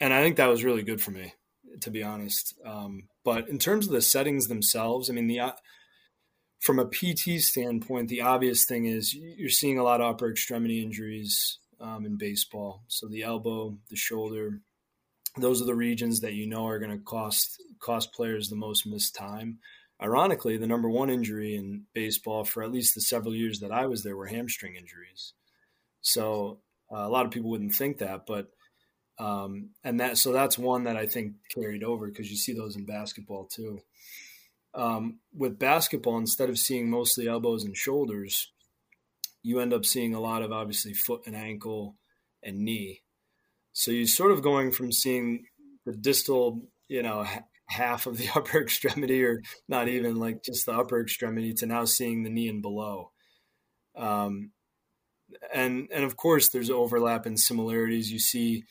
and 0.00 0.12
I 0.12 0.20
think 0.20 0.36
that 0.36 0.48
was 0.48 0.64
really 0.64 0.82
good 0.82 1.00
for 1.00 1.12
me, 1.12 1.32
to 1.80 1.90
be 1.92 2.02
honest. 2.02 2.54
Um, 2.66 3.04
but 3.24 3.48
in 3.48 3.60
terms 3.60 3.86
of 3.86 3.92
the 3.92 4.02
settings 4.02 4.48
themselves, 4.48 5.08
I 5.08 5.12
mean, 5.12 5.28
the, 5.28 5.54
from 6.64 6.78
a 6.78 6.86
PT 6.86 7.42
standpoint, 7.42 8.08
the 8.08 8.22
obvious 8.22 8.64
thing 8.64 8.86
is 8.86 9.14
you're 9.14 9.50
seeing 9.50 9.78
a 9.78 9.82
lot 9.82 10.00
of 10.00 10.14
upper 10.14 10.30
extremity 10.30 10.82
injuries 10.82 11.58
um, 11.78 12.06
in 12.06 12.16
baseball. 12.16 12.84
So 12.88 13.06
the 13.06 13.22
elbow, 13.22 13.76
the 13.90 13.96
shoulder, 13.96 14.60
those 15.36 15.60
are 15.60 15.66
the 15.66 15.74
regions 15.74 16.20
that 16.20 16.32
you 16.32 16.46
know 16.46 16.66
are 16.66 16.78
going 16.78 16.90
to 16.90 17.04
cost 17.04 17.62
cost 17.80 18.14
players 18.14 18.48
the 18.48 18.56
most 18.56 18.86
missed 18.86 19.14
time. 19.14 19.58
Ironically, 20.02 20.56
the 20.56 20.66
number 20.66 20.88
one 20.88 21.10
injury 21.10 21.54
in 21.54 21.82
baseball 21.92 22.44
for 22.44 22.62
at 22.62 22.72
least 22.72 22.94
the 22.94 23.02
several 23.02 23.34
years 23.34 23.60
that 23.60 23.70
I 23.70 23.84
was 23.84 24.02
there 24.02 24.16
were 24.16 24.26
hamstring 24.26 24.74
injuries. 24.74 25.34
So 26.00 26.60
uh, 26.90 27.06
a 27.06 27.10
lot 27.10 27.26
of 27.26 27.30
people 27.30 27.50
wouldn't 27.50 27.74
think 27.74 27.98
that, 27.98 28.24
but 28.26 28.48
um, 29.18 29.70
and 29.84 30.00
that 30.00 30.16
so 30.16 30.32
that's 30.32 30.58
one 30.58 30.84
that 30.84 30.96
I 30.96 31.04
think 31.04 31.34
carried 31.54 31.84
over 31.84 32.06
because 32.06 32.30
you 32.30 32.38
see 32.38 32.54
those 32.54 32.74
in 32.74 32.86
basketball 32.86 33.44
too. 33.44 33.80
Um, 34.74 35.20
with 35.32 35.58
basketball, 35.58 36.18
instead 36.18 36.50
of 36.50 36.58
seeing 36.58 36.90
mostly 36.90 37.28
elbows 37.28 37.64
and 37.64 37.76
shoulders, 37.76 38.52
you 39.42 39.60
end 39.60 39.72
up 39.72 39.84
seeing 39.84 40.14
a 40.14 40.20
lot 40.20 40.42
of 40.42 40.52
obviously 40.52 40.94
foot 40.94 41.22
and 41.26 41.36
ankle 41.36 41.96
and 42.42 42.58
knee. 42.58 43.02
So 43.72 43.90
you're 43.90 44.06
sort 44.06 44.32
of 44.32 44.42
going 44.42 44.72
from 44.72 44.90
seeing 44.90 45.46
the 45.84 45.92
distal, 45.92 46.62
you 46.88 47.02
know, 47.02 47.26
half 47.68 48.06
of 48.06 48.18
the 48.18 48.28
upper 48.34 48.60
extremity, 48.60 49.22
or 49.24 49.42
not 49.68 49.88
even 49.88 50.16
like 50.16 50.42
just 50.42 50.66
the 50.66 50.72
upper 50.72 51.00
extremity, 51.00 51.52
to 51.54 51.66
now 51.66 51.84
seeing 51.84 52.22
the 52.22 52.30
knee 52.30 52.48
and 52.48 52.62
below. 52.62 53.12
Um, 53.96 54.50
and 55.52 55.88
and 55.92 56.04
of 56.04 56.16
course, 56.16 56.48
there's 56.48 56.70
overlap 56.70 57.26
and 57.26 57.38
similarities. 57.38 58.10
You 58.10 58.18
see 58.18 58.64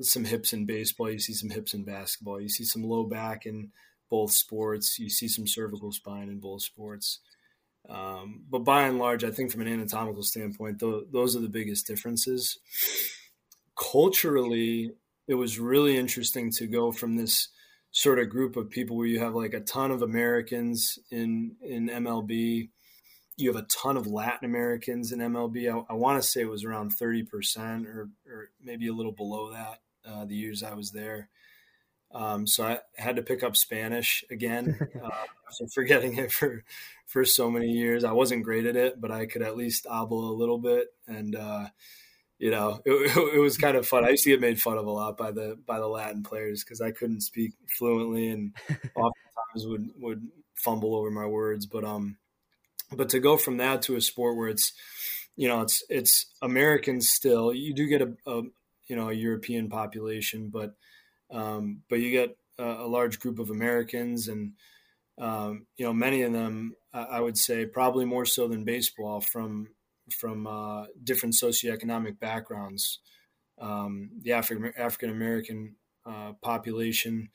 some 0.00 0.24
hips 0.24 0.52
in 0.52 0.66
baseball, 0.66 1.10
you 1.10 1.18
see 1.18 1.32
some 1.32 1.50
hips 1.50 1.74
in 1.74 1.84
basketball, 1.84 2.40
you 2.40 2.48
see 2.48 2.64
some 2.64 2.82
low 2.82 3.04
back 3.04 3.46
and 3.46 3.70
both 4.10 4.32
sports. 4.32 4.98
You 4.98 5.10
see 5.10 5.28
some 5.28 5.46
cervical 5.46 5.92
spine 5.92 6.28
in 6.28 6.38
both 6.38 6.62
sports. 6.62 7.20
Um, 7.88 8.44
but 8.50 8.60
by 8.60 8.82
and 8.82 8.98
large, 8.98 9.24
I 9.24 9.30
think 9.30 9.52
from 9.52 9.60
an 9.60 9.68
anatomical 9.68 10.22
standpoint, 10.22 10.80
th- 10.80 11.04
those 11.12 11.36
are 11.36 11.40
the 11.40 11.48
biggest 11.48 11.86
differences. 11.86 12.58
Culturally, 13.78 14.92
it 15.28 15.34
was 15.34 15.58
really 15.58 15.96
interesting 15.96 16.50
to 16.52 16.66
go 16.66 16.90
from 16.90 17.16
this 17.16 17.48
sort 17.90 18.18
of 18.18 18.28
group 18.28 18.56
of 18.56 18.70
people 18.70 18.96
where 18.96 19.06
you 19.06 19.20
have 19.20 19.34
like 19.34 19.54
a 19.54 19.60
ton 19.60 19.90
of 19.90 20.02
Americans 20.02 20.98
in 21.10 21.56
in 21.62 21.88
MLB. 21.88 22.70
You 23.38 23.52
have 23.52 23.62
a 23.62 23.66
ton 23.68 23.96
of 23.96 24.06
Latin 24.06 24.48
Americans 24.48 25.12
in 25.12 25.18
MLB. 25.18 25.70
I, 25.70 25.92
I 25.92 25.94
want 25.94 26.20
to 26.20 26.26
say 26.26 26.40
it 26.40 26.48
was 26.48 26.64
around 26.64 26.92
30% 26.98 27.86
or, 27.86 28.08
or 28.26 28.48
maybe 28.62 28.88
a 28.88 28.94
little 28.94 29.12
below 29.12 29.52
that 29.52 29.80
uh, 30.08 30.24
the 30.24 30.34
years 30.34 30.62
I 30.62 30.72
was 30.74 30.90
there. 30.90 31.28
Um, 32.12 32.46
so 32.46 32.64
I 32.64 32.78
had 32.96 33.16
to 33.16 33.22
pick 33.22 33.42
up 33.42 33.56
Spanish 33.56 34.24
again. 34.30 34.78
Uh, 35.06 35.10
so 35.50 35.66
forgetting 35.72 36.16
it 36.16 36.32
for 36.32 36.64
for 37.06 37.24
so 37.24 37.48
many 37.48 37.68
years, 37.68 38.02
I 38.02 38.12
wasn't 38.12 38.42
great 38.42 38.66
at 38.66 38.74
it, 38.74 39.00
but 39.00 39.12
I 39.12 39.26
could 39.26 39.42
at 39.42 39.56
least 39.56 39.86
obble 39.86 40.28
a 40.28 40.32
little 40.32 40.58
bit, 40.58 40.88
and 41.06 41.36
uh, 41.36 41.68
you 42.38 42.50
know, 42.50 42.80
it, 42.84 43.34
it, 43.34 43.38
was 43.38 43.56
kind 43.56 43.76
of 43.76 43.86
fun. 43.86 44.04
I 44.04 44.10
used 44.10 44.24
to 44.24 44.30
get 44.30 44.40
made 44.40 44.60
fun 44.60 44.78
of 44.78 44.86
a 44.86 44.90
lot 44.90 45.16
by 45.16 45.30
the 45.30 45.58
by 45.66 45.78
the 45.78 45.86
Latin 45.86 46.22
players 46.22 46.64
because 46.64 46.80
I 46.80 46.90
couldn't 46.90 47.20
speak 47.20 47.52
fluently 47.78 48.28
and 48.28 48.54
oftentimes 48.68 49.66
would 49.66 49.90
would 49.98 50.28
fumble 50.54 50.94
over 50.94 51.10
my 51.10 51.26
words. 51.26 51.66
But 51.66 51.84
um, 51.84 52.16
but 52.92 53.08
to 53.10 53.20
go 53.20 53.36
from 53.36 53.58
that 53.58 53.82
to 53.82 53.96
a 53.96 54.00
sport 54.00 54.36
where 54.36 54.48
it's 54.48 54.72
you 55.36 55.48
know 55.48 55.60
it's 55.60 55.82
it's 55.88 56.26
Americans 56.42 57.08
still, 57.08 57.52
you 57.52 57.74
do 57.74 57.86
get 57.86 58.02
a, 58.02 58.12
a 58.26 58.42
you 58.88 58.96
know 58.96 59.08
a 59.08 59.14
European 59.14 59.68
population, 59.68 60.48
but 60.48 60.74
um, 61.30 61.82
but 61.88 62.00
you 62.00 62.10
get 62.10 62.36
a, 62.58 62.64
a, 62.64 62.86
large 62.86 63.18
group 63.20 63.38
of 63.38 63.50
Americans, 63.50 64.28
and 64.28 64.52
um, 65.18 65.66
you 65.76 65.84
know 65.84 65.92
many 65.92 66.22
of 66.22 66.32
them, 66.32 66.74
I 66.92 67.20
would 67.20 67.36
say, 67.36 67.66
probably 67.66 68.04
more 68.04 68.24
so 68.24 68.48
than 68.48 68.64
baseball, 68.64 69.20
from 69.20 69.68
from 70.10 70.46
uh, 70.46 70.86
different 71.02 71.34
socioeconomic 71.34 72.18
backgrounds. 72.18 73.00
Um, 73.58 74.10
the 74.20 74.32
African 74.32 74.72
African 74.76 75.10
American 75.10 75.76
uh, 76.04 76.32
population 76.42 77.30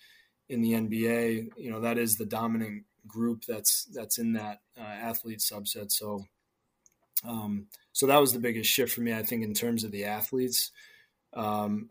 in 0.50 0.62
the 0.62 0.74
NBA, 0.74 1.50
you 1.58 1.72
know, 1.72 1.80
that 1.82 1.98
is 1.98 2.16
the 2.16 2.26
dominant 2.26 2.84
group 3.08 3.46
that's 3.48 3.86
that's 3.94 4.18
in 4.18 4.34
that 4.34 4.60
uh, 4.78 4.84
athlete 4.84 5.40
subset. 5.40 5.92
So, 5.92 6.26
um, 7.26 7.68
so 7.94 8.06
that 8.08 8.20
was 8.20 8.34
the 8.34 8.40
biggest 8.40 8.70
shift 8.70 8.94
for 8.94 9.02
me, 9.02 9.14
I 9.14 9.24
think, 9.24 9.44
in 9.44 9.54
terms 9.54 9.84
of 9.84 9.92
the 9.92 10.06
athletes. 10.06 10.72
Um, 11.34 11.90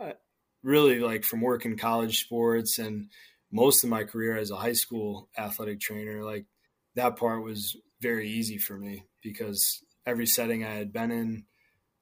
really 0.62 0.99
like 0.99 1.25
from 1.25 1.40
working 1.40 1.77
college 1.77 2.20
sports 2.20 2.79
and 2.79 3.09
most 3.53 3.83
of 3.83 3.90
my 3.90 4.05
career 4.05 4.37
as 4.37 4.51
a 4.51 4.57
high 4.57 4.73
school 4.73 5.29
athletic 5.37 5.81
trainer, 5.81 6.23
like 6.23 6.46
that 6.94 7.16
part 7.16 7.42
was 7.42 7.77
very 8.01 8.29
easy 8.29 8.59
for 8.59 8.77
me 8.77 9.05
because 9.23 9.83
every 10.07 10.27
setting 10.27 10.64
I 10.64 10.75
had 10.75 10.92
been 10.92 11.11
in 11.11 11.44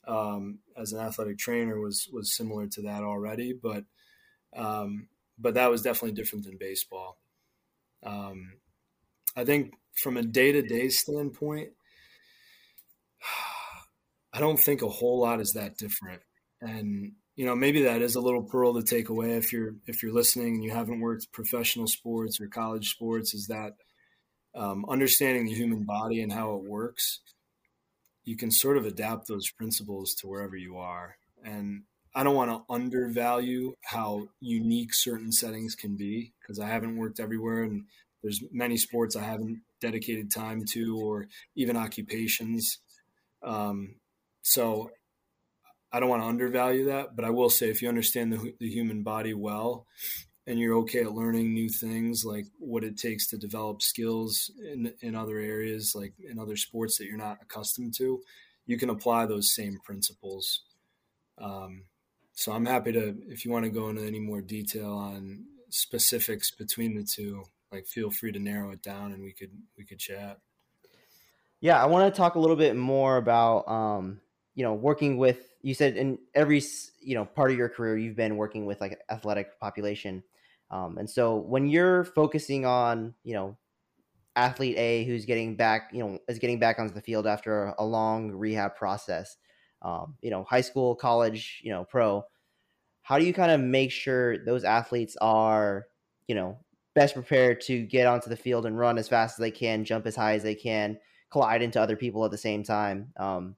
um, 0.06 0.58
as 0.76 0.92
an 0.92 1.00
athletic 1.00 1.38
trainer 1.38 1.78
was 1.80 2.08
was 2.12 2.36
similar 2.36 2.66
to 2.68 2.82
that 2.82 3.02
already. 3.02 3.52
But 3.52 3.84
um, 4.56 5.08
but 5.38 5.54
that 5.54 5.70
was 5.70 5.82
definitely 5.82 6.12
different 6.12 6.44
than 6.44 6.56
baseball. 6.58 7.18
Um, 8.04 8.54
I 9.36 9.44
think 9.44 9.74
from 9.96 10.16
a 10.16 10.22
day 10.22 10.52
to 10.52 10.62
day 10.62 10.88
standpoint, 10.88 11.70
I 14.32 14.40
don't 14.40 14.58
think 14.58 14.82
a 14.82 14.88
whole 14.88 15.20
lot 15.20 15.40
is 15.40 15.52
that 15.52 15.78
different. 15.78 16.22
And 16.60 17.12
you 17.38 17.46
know 17.46 17.54
maybe 17.54 17.82
that 17.82 18.02
is 18.02 18.16
a 18.16 18.20
little 18.20 18.42
pearl 18.42 18.74
to 18.74 18.82
take 18.82 19.08
away 19.08 19.36
if 19.36 19.52
you're 19.52 19.76
if 19.86 20.02
you're 20.02 20.12
listening 20.12 20.56
and 20.56 20.64
you 20.64 20.72
haven't 20.72 21.00
worked 21.00 21.30
professional 21.30 21.86
sports 21.86 22.40
or 22.40 22.48
college 22.48 22.90
sports 22.90 23.32
is 23.32 23.46
that 23.46 23.74
um, 24.56 24.84
understanding 24.88 25.46
the 25.46 25.54
human 25.54 25.84
body 25.84 26.20
and 26.20 26.32
how 26.32 26.56
it 26.56 26.64
works 26.64 27.20
you 28.24 28.36
can 28.36 28.50
sort 28.50 28.76
of 28.76 28.84
adapt 28.84 29.28
those 29.28 29.50
principles 29.50 30.14
to 30.14 30.26
wherever 30.26 30.56
you 30.56 30.76
are. 30.76 31.16
And 31.44 31.84
i 32.12 32.24
don't 32.24 32.34
want 32.34 32.50
to 32.50 32.74
undervalue 32.74 33.74
how 33.84 34.26
unique 34.40 34.92
certain 34.92 35.30
settings 35.30 35.76
can 35.76 35.96
be 35.96 36.32
because 36.40 36.58
i 36.58 36.66
haven't 36.66 36.96
worked 36.96 37.20
everywhere 37.20 37.62
and 37.62 37.84
there's 38.22 38.42
many 38.50 38.76
sports 38.76 39.14
i 39.14 39.22
haven't 39.22 39.62
dedicated 39.80 40.28
time 40.28 40.64
to 40.64 40.98
or 40.98 41.28
even 41.54 41.76
occupations. 41.76 42.78
Um, 43.42 43.96
so 44.42 44.90
I 45.90 46.00
don't 46.00 46.10
want 46.10 46.22
to 46.22 46.28
undervalue 46.28 46.84
that, 46.86 47.16
but 47.16 47.24
I 47.24 47.30
will 47.30 47.50
say 47.50 47.70
if 47.70 47.80
you 47.80 47.88
understand 47.88 48.32
the, 48.32 48.54
the 48.60 48.68
human 48.68 49.02
body 49.02 49.32
well 49.32 49.86
and 50.46 50.58
you're 50.58 50.76
okay 50.78 51.00
at 51.00 51.12
learning 51.12 51.54
new 51.54 51.68
things, 51.68 52.24
like 52.24 52.46
what 52.58 52.84
it 52.84 52.98
takes 52.98 53.26
to 53.28 53.38
develop 53.38 53.80
skills 53.80 54.50
in, 54.58 54.92
in 55.00 55.14
other 55.14 55.38
areas, 55.38 55.94
like 55.94 56.12
in 56.18 56.38
other 56.38 56.56
sports 56.56 56.98
that 56.98 57.06
you're 57.06 57.16
not 57.16 57.38
accustomed 57.42 57.94
to, 57.98 58.20
you 58.66 58.76
can 58.76 58.90
apply 58.90 59.24
those 59.24 59.54
same 59.54 59.78
principles. 59.82 60.62
Um, 61.38 61.84
so 62.34 62.52
I'm 62.52 62.66
happy 62.66 62.92
to, 62.92 63.16
if 63.28 63.44
you 63.44 63.50
want 63.50 63.64
to 63.64 63.70
go 63.70 63.88
into 63.88 64.04
any 64.04 64.20
more 64.20 64.42
detail 64.42 64.92
on 64.92 65.44
specifics 65.70 66.50
between 66.50 66.94
the 66.94 67.04
two, 67.04 67.44
like 67.72 67.86
feel 67.86 68.10
free 68.10 68.32
to 68.32 68.38
narrow 68.38 68.70
it 68.72 68.82
down 68.82 69.12
and 69.12 69.22
we 69.22 69.32
could, 69.32 69.52
we 69.76 69.84
could 69.84 69.98
chat. 69.98 70.38
Yeah. 71.60 71.82
I 71.82 71.86
want 71.86 72.12
to 72.12 72.16
talk 72.16 72.34
a 72.34 72.38
little 72.38 72.56
bit 72.56 72.76
more 72.76 73.16
about, 73.16 73.66
um, 73.68 74.20
you 74.54 74.64
know, 74.64 74.74
working 74.74 75.16
with 75.16 75.47
you 75.62 75.74
said 75.74 75.96
in 75.96 76.18
every 76.34 76.62
you 77.00 77.14
know 77.14 77.24
part 77.24 77.50
of 77.50 77.56
your 77.56 77.68
career 77.68 77.96
you've 77.96 78.16
been 78.16 78.36
working 78.36 78.66
with 78.66 78.80
like 78.80 78.98
athletic 79.10 79.58
population. 79.60 80.22
Um, 80.70 80.98
and 80.98 81.08
so 81.08 81.36
when 81.36 81.66
you're 81.66 82.04
focusing 82.04 82.66
on 82.66 83.14
you 83.24 83.34
know 83.34 83.56
athlete 84.36 84.76
a 84.78 85.04
who's 85.04 85.24
getting 85.24 85.56
back 85.56 85.90
you 85.92 85.98
know 85.98 86.18
is 86.28 86.38
getting 86.38 86.58
back 86.58 86.78
onto 86.78 86.94
the 86.94 87.00
field 87.00 87.26
after 87.26 87.74
a 87.78 87.84
long 87.84 88.30
rehab 88.30 88.76
process 88.76 89.36
um, 89.82 90.14
you 90.22 90.30
know 90.30 90.44
high 90.44 90.60
school 90.60 90.94
college 90.94 91.60
you 91.64 91.72
know 91.72 91.84
pro 91.84 92.24
how 93.02 93.18
do 93.18 93.24
you 93.24 93.32
kind 93.32 93.50
of 93.50 93.60
make 93.60 93.90
sure 93.90 94.44
those 94.44 94.62
athletes 94.62 95.16
are 95.20 95.86
you 96.28 96.36
know 96.36 96.56
best 96.98 97.14
prepared 97.14 97.60
to 97.60 97.82
get 97.82 98.06
onto 98.06 98.28
the 98.28 98.36
field 98.36 98.66
and 98.66 98.78
run 98.78 98.98
as 98.98 99.08
fast 99.08 99.38
as 99.38 99.40
they 99.40 99.50
can 99.52 99.84
jump 99.84 100.06
as 100.06 100.16
high 100.16 100.34
as 100.34 100.42
they 100.42 100.54
can 100.54 100.98
collide 101.30 101.62
into 101.62 101.80
other 101.80 101.94
people 101.96 102.24
at 102.24 102.30
the 102.30 102.36
same 102.36 102.64
time? 102.64 103.12
Um, 103.16 103.54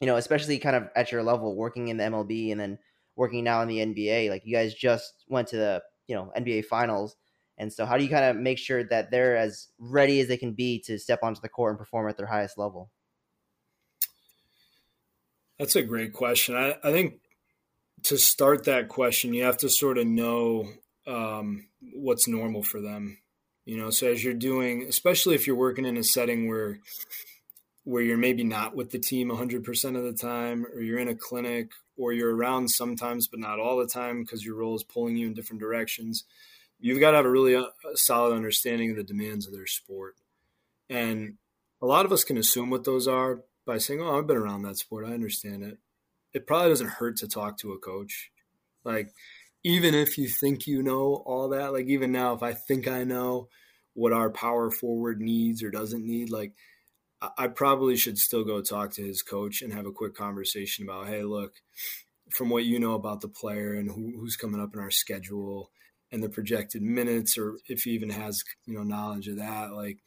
you 0.00 0.06
know, 0.06 0.16
especially 0.16 0.58
kind 0.58 0.76
of 0.76 0.88
at 0.96 1.12
your 1.12 1.22
level, 1.22 1.54
working 1.54 1.88
in 1.88 1.96
the 1.96 2.04
MLB 2.04 2.50
and 2.52 2.60
then 2.60 2.78
working 3.16 3.44
now 3.44 3.62
in 3.62 3.68
the 3.68 3.78
NBA. 3.78 4.30
Like 4.30 4.42
you 4.44 4.54
guys 4.54 4.74
just 4.74 5.24
went 5.28 5.48
to 5.48 5.56
the 5.56 5.82
you 6.08 6.14
know 6.14 6.32
NBA 6.36 6.64
Finals, 6.64 7.16
and 7.58 7.72
so 7.72 7.84
how 7.84 7.98
do 7.98 8.04
you 8.04 8.10
kind 8.10 8.24
of 8.24 8.36
make 8.36 8.58
sure 8.58 8.82
that 8.84 9.10
they're 9.10 9.36
as 9.36 9.68
ready 9.78 10.20
as 10.20 10.28
they 10.28 10.38
can 10.38 10.52
be 10.52 10.80
to 10.86 10.98
step 10.98 11.20
onto 11.22 11.40
the 11.40 11.48
court 11.48 11.72
and 11.72 11.78
perform 11.78 12.08
at 12.08 12.16
their 12.16 12.26
highest 12.26 12.56
level? 12.58 12.90
That's 15.58 15.76
a 15.76 15.82
great 15.82 16.14
question. 16.14 16.56
I, 16.56 16.76
I 16.82 16.90
think 16.90 17.20
to 18.04 18.16
start 18.16 18.64
that 18.64 18.88
question, 18.88 19.34
you 19.34 19.44
have 19.44 19.58
to 19.58 19.68
sort 19.68 19.98
of 19.98 20.06
know 20.06 20.70
um, 21.06 21.66
what's 21.92 22.26
normal 22.26 22.62
for 22.62 22.80
them. 22.80 23.18
You 23.66 23.76
know, 23.76 23.90
so 23.90 24.08
as 24.08 24.24
you're 24.24 24.32
doing, 24.32 24.86
especially 24.88 25.34
if 25.34 25.46
you're 25.46 25.54
working 25.54 25.84
in 25.84 25.98
a 25.98 26.02
setting 26.02 26.48
where 26.48 26.80
where 27.90 28.02
you're 28.02 28.16
maybe 28.16 28.44
not 28.44 28.76
with 28.76 28.90
the 28.90 28.98
team 28.98 29.30
100% 29.30 29.96
of 29.96 30.04
the 30.04 30.12
time, 30.12 30.64
or 30.64 30.80
you're 30.80 31.00
in 31.00 31.08
a 31.08 31.14
clinic, 31.14 31.72
or 31.96 32.12
you're 32.12 32.34
around 32.34 32.68
sometimes 32.68 33.26
but 33.26 33.40
not 33.40 33.58
all 33.58 33.76
the 33.76 33.86
time 33.86 34.22
because 34.22 34.44
your 34.44 34.54
role 34.54 34.76
is 34.76 34.84
pulling 34.84 35.16
you 35.16 35.26
in 35.26 35.34
different 35.34 35.60
directions. 35.60 36.24
You've 36.78 37.00
got 37.00 37.10
to 37.10 37.16
have 37.16 37.26
a 37.26 37.30
really 37.30 37.56
uh, 37.56 37.66
solid 37.94 38.34
understanding 38.34 38.90
of 38.90 38.96
the 38.96 39.02
demands 39.02 39.46
of 39.46 39.52
their 39.52 39.66
sport. 39.66 40.14
And 40.88 41.34
a 41.82 41.86
lot 41.86 42.06
of 42.06 42.12
us 42.12 42.22
can 42.22 42.38
assume 42.38 42.70
what 42.70 42.84
those 42.84 43.08
are 43.08 43.40
by 43.66 43.78
saying, 43.78 44.00
"Oh, 44.00 44.16
I've 44.16 44.26
been 44.26 44.36
around 44.36 44.62
that 44.62 44.78
sport. 44.78 45.04
I 45.04 45.12
understand 45.12 45.64
it." 45.64 45.78
It 46.32 46.46
probably 46.46 46.68
doesn't 46.68 46.88
hurt 46.88 47.16
to 47.18 47.28
talk 47.28 47.58
to 47.58 47.72
a 47.72 47.78
coach. 47.78 48.30
Like 48.84 49.12
even 49.64 49.94
if 49.94 50.16
you 50.16 50.28
think 50.28 50.66
you 50.66 50.82
know 50.82 51.22
all 51.26 51.48
that, 51.50 51.72
like 51.72 51.86
even 51.86 52.12
now 52.12 52.34
if 52.34 52.42
I 52.42 52.52
think 52.54 52.86
I 52.86 53.04
know 53.04 53.48
what 53.94 54.12
our 54.12 54.30
power 54.30 54.70
forward 54.70 55.20
needs 55.20 55.62
or 55.62 55.70
doesn't 55.70 56.06
need, 56.06 56.30
like 56.30 56.52
I 57.36 57.48
probably 57.48 57.96
should 57.96 58.18
still 58.18 58.44
go 58.44 58.62
talk 58.62 58.92
to 58.92 59.02
his 59.02 59.22
coach 59.22 59.60
and 59.60 59.72
have 59.72 59.86
a 59.86 59.92
quick 59.92 60.14
conversation 60.14 60.84
about, 60.84 61.06
hey, 61.06 61.22
look, 61.22 61.52
from 62.30 62.48
what 62.48 62.64
you 62.64 62.78
know 62.78 62.94
about 62.94 63.20
the 63.20 63.28
player 63.28 63.74
and 63.74 63.90
who, 63.90 64.14
who's 64.18 64.36
coming 64.36 64.60
up 64.60 64.72
in 64.72 64.80
our 64.80 64.90
schedule 64.90 65.70
and 66.10 66.22
the 66.22 66.28
projected 66.28 66.82
minutes, 66.82 67.36
or 67.36 67.58
if 67.68 67.82
he 67.82 67.90
even 67.90 68.10
has 68.10 68.42
you 68.66 68.74
know 68.74 68.82
knowledge 68.82 69.28
of 69.28 69.36
that, 69.36 69.72
like, 69.72 69.98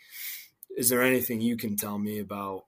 is 0.76 0.89
there 0.89 1.04
anything 1.04 1.39
you 1.41 1.56
can 1.56 1.76
tell 1.76 1.97
me 1.97 2.19
about 2.19 2.65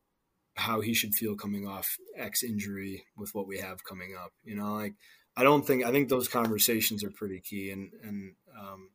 how 0.56 0.80
he 0.80 0.94
should 0.94 1.14
feel 1.16 1.36
coming 1.36 1.68
off 1.68 1.98
X 2.16 2.44
injury 2.44 3.06
with 3.18 3.34
what 3.34 3.48
we 3.48 3.58
have 3.60 3.84
coming 3.84 4.16
up? 4.16 4.32
You 4.44 4.56
know, 4.56 4.74
like 4.74 4.94
I 5.36 5.44
don't 5.44 5.66
think 5.66 5.84
I 5.84 5.92
think 5.92 6.10
those 6.10 6.28
conversations 6.28 7.04
are 7.04 7.12
pretty 7.12 7.42
key, 7.42 7.72
and 7.72 7.92
and 8.04 8.36
um, 8.58 8.90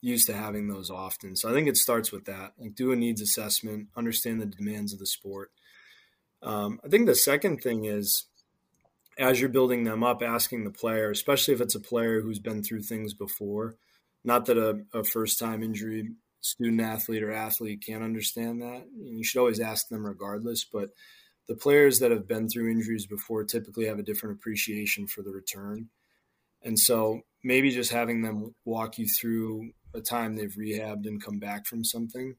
used 0.00 0.26
to 0.26 0.34
having 0.34 0.68
those 0.68 0.90
often. 0.90 1.36
So 1.36 1.50
I 1.50 1.52
think 1.52 1.68
it 1.68 1.76
starts 1.76 2.10
with 2.10 2.24
that. 2.24 2.52
Like 2.58 2.74
do 2.74 2.92
a 2.92 2.96
needs 2.96 3.20
assessment, 3.20 3.88
understand 3.96 4.40
the 4.40 4.46
demands 4.46 4.92
of 4.92 4.98
the 4.98 5.06
sport. 5.06 5.50
Um, 6.42 6.80
I 6.84 6.88
think 6.88 7.06
the 7.06 7.14
second 7.14 7.58
thing 7.58 7.84
is 7.84 8.26
as 9.18 9.38
you're 9.38 9.50
building 9.50 9.84
them 9.84 10.02
up, 10.02 10.22
asking 10.22 10.64
the 10.64 10.70
player, 10.70 11.10
especially 11.10 11.52
if 11.52 11.60
it's 11.60 11.74
a 11.74 11.80
player 11.80 12.22
who's 12.22 12.38
been 12.38 12.62
through 12.62 12.82
things 12.82 13.12
before, 13.12 13.76
not 14.24 14.46
that 14.46 14.56
a, 14.56 14.80
a 14.98 15.04
first 15.04 15.38
time 15.38 15.62
injury 15.62 16.10
student 16.40 16.80
athlete 16.80 17.22
or 17.22 17.32
athlete 17.32 17.84
can't 17.86 18.02
understand 18.02 18.62
that. 18.62 18.86
You 18.96 19.22
should 19.22 19.40
always 19.40 19.60
ask 19.60 19.88
them 19.88 20.06
regardless, 20.06 20.64
but 20.64 20.90
the 21.48 21.54
players 21.54 21.98
that 21.98 22.10
have 22.10 22.26
been 22.26 22.48
through 22.48 22.70
injuries 22.70 23.06
before 23.06 23.44
typically 23.44 23.86
have 23.86 23.98
a 23.98 24.04
different 24.04 24.36
appreciation 24.36 25.06
for 25.06 25.22
the 25.22 25.32
return. 25.32 25.88
And 26.62 26.78
so 26.78 27.22
maybe 27.42 27.70
just 27.70 27.92
having 27.92 28.22
them 28.22 28.54
walk 28.64 28.98
you 28.98 29.06
through 29.06 29.72
a 29.94 30.00
time 30.00 30.36
they've 30.36 30.54
rehabbed 30.54 31.06
and 31.06 31.22
come 31.22 31.38
back 31.38 31.66
from 31.66 31.84
something 31.84 32.36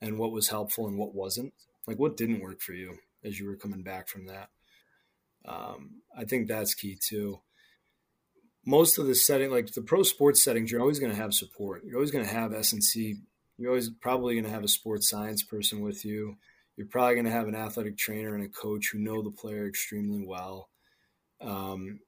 and 0.00 0.18
what 0.18 0.32
was 0.32 0.48
helpful 0.48 0.86
and 0.86 0.98
what 0.98 1.14
wasn't? 1.14 1.52
Like 1.86 1.98
what 1.98 2.16
didn't 2.16 2.40
work 2.40 2.60
for 2.60 2.72
you 2.72 2.98
as 3.24 3.38
you 3.38 3.46
were 3.46 3.56
coming 3.56 3.82
back 3.82 4.08
from 4.08 4.26
that? 4.26 4.50
Um, 5.44 6.02
i 6.16 6.24
think 6.24 6.48
that's 6.48 6.74
key 6.74 6.98
too. 7.00 7.40
Most 8.64 8.98
of 8.98 9.06
the 9.06 9.14
setting 9.14 9.50
like 9.50 9.72
the 9.72 9.82
pro 9.82 10.02
sports 10.02 10.42
settings 10.42 10.70
you're 10.70 10.80
always 10.80 10.98
going 10.98 11.12
to 11.12 11.20
have 11.20 11.34
support. 11.34 11.84
You're 11.84 11.96
always 11.96 12.10
going 12.10 12.24
to 12.24 12.34
have 12.34 12.52
S&C 12.52 13.16
you're 13.58 13.70
always 13.70 13.88
probably 13.88 14.34
going 14.34 14.44
to 14.44 14.50
have 14.50 14.64
a 14.64 14.68
sports 14.68 15.08
science 15.08 15.42
person 15.42 15.80
with 15.80 16.04
you. 16.04 16.36
You're 16.76 16.88
probably 16.88 17.14
going 17.14 17.24
to 17.24 17.32
have 17.32 17.48
an 17.48 17.54
athletic 17.54 17.96
trainer 17.96 18.34
and 18.34 18.44
a 18.44 18.48
coach 18.48 18.90
who 18.92 18.98
know 18.98 19.22
the 19.22 19.30
player 19.30 19.66
extremely 19.66 20.22
well. 20.26 20.68
Um, 21.40 22.00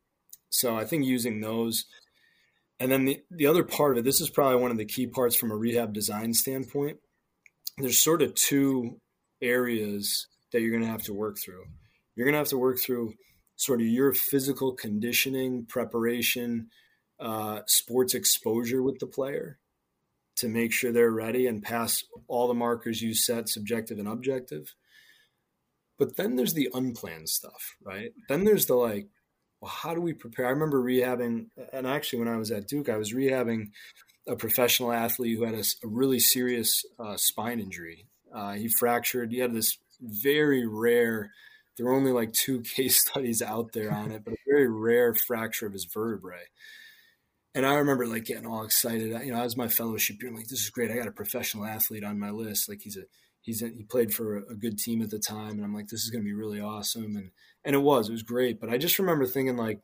so 0.51 0.77
i 0.77 0.85
think 0.85 1.05
using 1.05 1.41
those 1.41 1.85
and 2.81 2.91
then 2.91 3.05
the, 3.05 3.21
the 3.31 3.47
other 3.47 3.65
part 3.65 3.93
of 3.93 3.99
it, 3.99 4.05
this 4.05 4.21
is 4.21 4.31
probably 4.31 4.61
one 4.61 4.71
of 4.71 4.79
the 4.79 4.85
key 4.85 5.07
parts 5.07 5.37
from 5.37 5.51
a 5.51 5.57
rehab 5.57 5.93
design 5.93 6.33
standpoint. 6.33 6.99
There's 7.77 7.99
sort 8.03 8.23
of 8.23 8.35
two 8.35 9.01
areas 9.43 10.27
that 10.53 10.61
you're 10.61 10.71
going 10.71 10.83
to 10.83 10.91
have 10.91 11.05
to 11.05 11.15
work 11.15 11.39
through. 11.39 11.65
You're 12.15 12.27
going 12.27 12.35
to 12.35 12.39
have 12.39 12.49
to 12.49 12.59
work 12.59 12.79
through 12.79 13.15
sort 13.57 13.81
of 13.81 13.87
your 13.87 14.15
physical 14.15 14.73
conditioning, 14.73 15.67
preparation, 15.67 16.69
uh, 17.21 17.61
sports 17.67 18.15
exposure 18.15 18.83
with 18.83 18.99
the 19.01 19.07
player 19.07 19.59
to 20.37 20.49
make 20.49 20.73
sure 20.73 20.93
they're 20.93 21.11
ready 21.11 21.47
and 21.47 21.63
pass 21.63 22.05
all 22.29 22.47
the 22.47 22.55
markers 22.55 23.03
you 23.03 23.15
set, 23.15 23.49
subjective 23.49 23.99
and 23.99 24.07
objective. 24.07 24.75
But 25.99 26.17
then 26.17 26.37
there's 26.37 26.55
the 26.55 26.71
unplanned 26.73 27.29
stuff, 27.29 27.75
right? 27.83 28.13
Then 28.29 28.45
there's 28.45 28.67
the 28.67 28.77
like, 28.77 29.09
well, 29.61 29.71
how 29.71 29.95
do 29.95 30.01
we 30.01 30.13
prepare? 30.13 30.47
I 30.47 30.51
remember 30.51 30.83
rehabbing, 30.83 31.47
and 31.73 31.87
actually, 31.87 32.21
when 32.21 32.29
I 32.29 32.37
was 32.37 32.51
at 32.51 32.69
Duke, 32.69 32.89
I 32.89 32.97
was 32.97 33.13
rehabbing 33.13 33.71
a 34.29 34.37
professional 34.37 34.93
athlete 34.93 35.37
who 35.37 35.45
had 35.45 35.55
a, 35.55 35.65
a 35.85 35.89
really 35.89 36.21
serious 36.21 36.83
uh, 36.99 37.17
spine 37.17 37.61
injury. 37.61 38.07
Uh, 38.33 38.53
he 38.53 38.69
fractured. 38.79 39.33
He 39.33 39.39
had 39.39 39.55
this 39.55 39.79
very 40.01 40.67
rare. 40.67 41.31
There 41.77 41.87
were 41.87 41.95
only 41.95 42.13
like 42.13 42.33
two 42.33 42.61
case 42.77 43.01
studies 43.01 43.43
out 43.43 43.73
there 43.73 43.93
on 43.93 44.13
it, 44.13 44.23
but 44.25 44.35
a 44.35 44.37
very 44.47 44.69
rare 44.69 45.15
fracture 45.27 45.67
of 45.67 45.73
his 45.73 45.89
vertebrae. 45.93 46.47
And 47.55 47.67
I 47.67 47.75
remember 47.75 48.07
like 48.07 48.27
getting 48.27 48.47
all 48.47 48.65
excited. 48.65 49.11
You 49.25 49.33
know, 49.33 49.43
as 49.43 49.57
my 49.57 49.69
fellowship 49.69 50.23
year, 50.23 50.31
like, 50.33 50.47
"This 50.47 50.63
is 50.63 50.71
great! 50.71 50.91
I 50.93 50.97
got 50.97 51.09
a 51.09 51.13
professional 51.13 51.65
athlete 51.65 52.05
on 52.05 52.19
my 52.19 52.31
list. 52.31 52.69
Like 52.69 52.83
he's 52.83 52.97
a 52.97 53.03
he's 53.49 53.63
a, 53.63 53.69
he 53.69 53.83
played 53.83 54.13
for 54.13 54.37
a, 54.37 54.53
a 54.53 54.55
good 54.55 54.79
team 54.79 55.03
at 55.03 55.11
the 55.11 55.19
time, 55.19 55.53
and 55.53 55.65
I'm 55.65 55.75
like, 55.75 55.89
this 55.89 56.03
is 56.03 56.11
going 56.11 56.23
to 56.23 56.29
be 56.29 56.35
really 56.35 56.61
awesome." 56.61 57.17
And 57.17 57.31
and 57.65 57.75
it 57.75 57.81
was 57.81 58.09
it 58.09 58.13
was 58.13 58.23
great 58.23 58.61
but 58.61 58.71
i 58.71 58.79
just 58.79 58.99
remember 58.99 59.27
thinking 59.27 59.57
like 59.57 59.81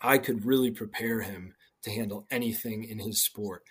i 0.00 0.18
could 0.18 0.44
really 0.44 0.70
prepare 0.70 1.20
him 1.20 1.54
to 1.82 1.90
handle 1.90 2.26
anything 2.28 2.82
in 2.82 2.98
his 2.98 3.22
sport. 3.22 3.62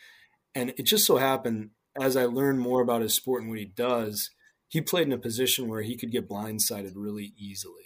And 0.56 0.74
it 0.78 0.84
just 0.84 1.06
so 1.06 1.18
happened 1.18 1.72
as 2.00 2.16
i 2.16 2.26
learned 2.26 2.60
more 2.60 2.82
about 2.82 3.02
his 3.02 3.14
sport 3.14 3.42
and 3.42 3.50
what 3.50 3.60
he 3.60 3.66
does 3.66 4.32
he 4.70 4.82
played 4.82 5.08
in 5.08 5.14
a 5.14 5.18
position 5.18 5.68
where 5.68 5.82
he 5.82 5.96
could 5.96 6.12
get 6.12 6.28
blindsided 6.28 6.92
really 6.96 7.34
easily. 7.38 7.86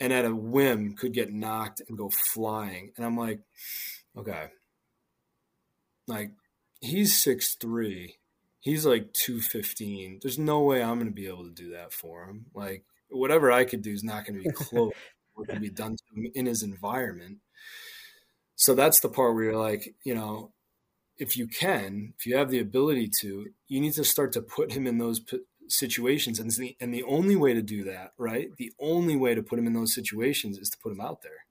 And 0.00 0.10
at 0.10 0.24
a 0.24 0.34
whim 0.34 0.94
could 0.94 1.12
get 1.12 1.30
knocked 1.30 1.82
and 1.86 1.98
go 1.98 2.10
flying. 2.10 2.92
And 2.96 3.06
i'm 3.06 3.16
like 3.16 3.40
okay. 4.16 4.48
Like 6.06 6.32
he's 6.80 7.22
six 7.22 7.54
three 7.54 8.16
he's 8.66 8.84
like 8.84 9.12
215 9.14 10.20
there's 10.22 10.38
no 10.38 10.60
way 10.60 10.82
i'm 10.82 10.96
going 10.96 11.06
to 11.06 11.12
be 11.12 11.26
able 11.26 11.44
to 11.44 11.50
do 11.50 11.70
that 11.70 11.92
for 11.92 12.26
him 12.26 12.46
like 12.54 12.84
whatever 13.08 13.52
I 13.52 13.64
could 13.64 13.82
do 13.82 13.92
is 13.92 14.04
not 14.04 14.26
going 14.26 14.38
to 14.42 14.48
be 14.48 14.50
close 14.50 14.92
what 15.34 15.48
can 15.48 15.60
be 15.60 15.70
done 15.70 15.96
to 15.96 16.20
him 16.20 16.30
in 16.34 16.46
his 16.46 16.62
environment. 16.62 17.38
So 18.54 18.74
that's 18.74 19.00
the 19.00 19.10
part 19.10 19.34
where 19.34 19.44
you're 19.44 19.56
like, 19.56 19.94
you 20.02 20.14
know, 20.14 20.52
if 21.18 21.36
you 21.36 21.46
can, 21.46 22.14
if 22.18 22.26
you 22.26 22.36
have 22.36 22.50
the 22.50 22.58
ability 22.58 23.10
to, 23.20 23.46
you 23.68 23.80
need 23.80 23.92
to 23.94 24.04
start 24.04 24.32
to 24.32 24.42
put 24.42 24.72
him 24.72 24.86
in 24.86 24.98
those 24.98 25.20
p- 25.20 25.40
situations. 25.68 26.38
And 26.38 26.50
the, 26.50 26.76
and 26.80 26.92
the 26.92 27.02
only 27.02 27.36
way 27.36 27.52
to 27.52 27.62
do 27.62 27.84
that, 27.84 28.12
right? 28.16 28.48
The 28.56 28.72
only 28.80 29.16
way 29.16 29.34
to 29.34 29.42
put 29.42 29.58
him 29.58 29.66
in 29.66 29.74
those 29.74 29.94
situations 29.94 30.58
is 30.58 30.70
to 30.70 30.78
put 30.78 30.92
him 30.92 31.00
out 31.00 31.22
there. 31.22 31.44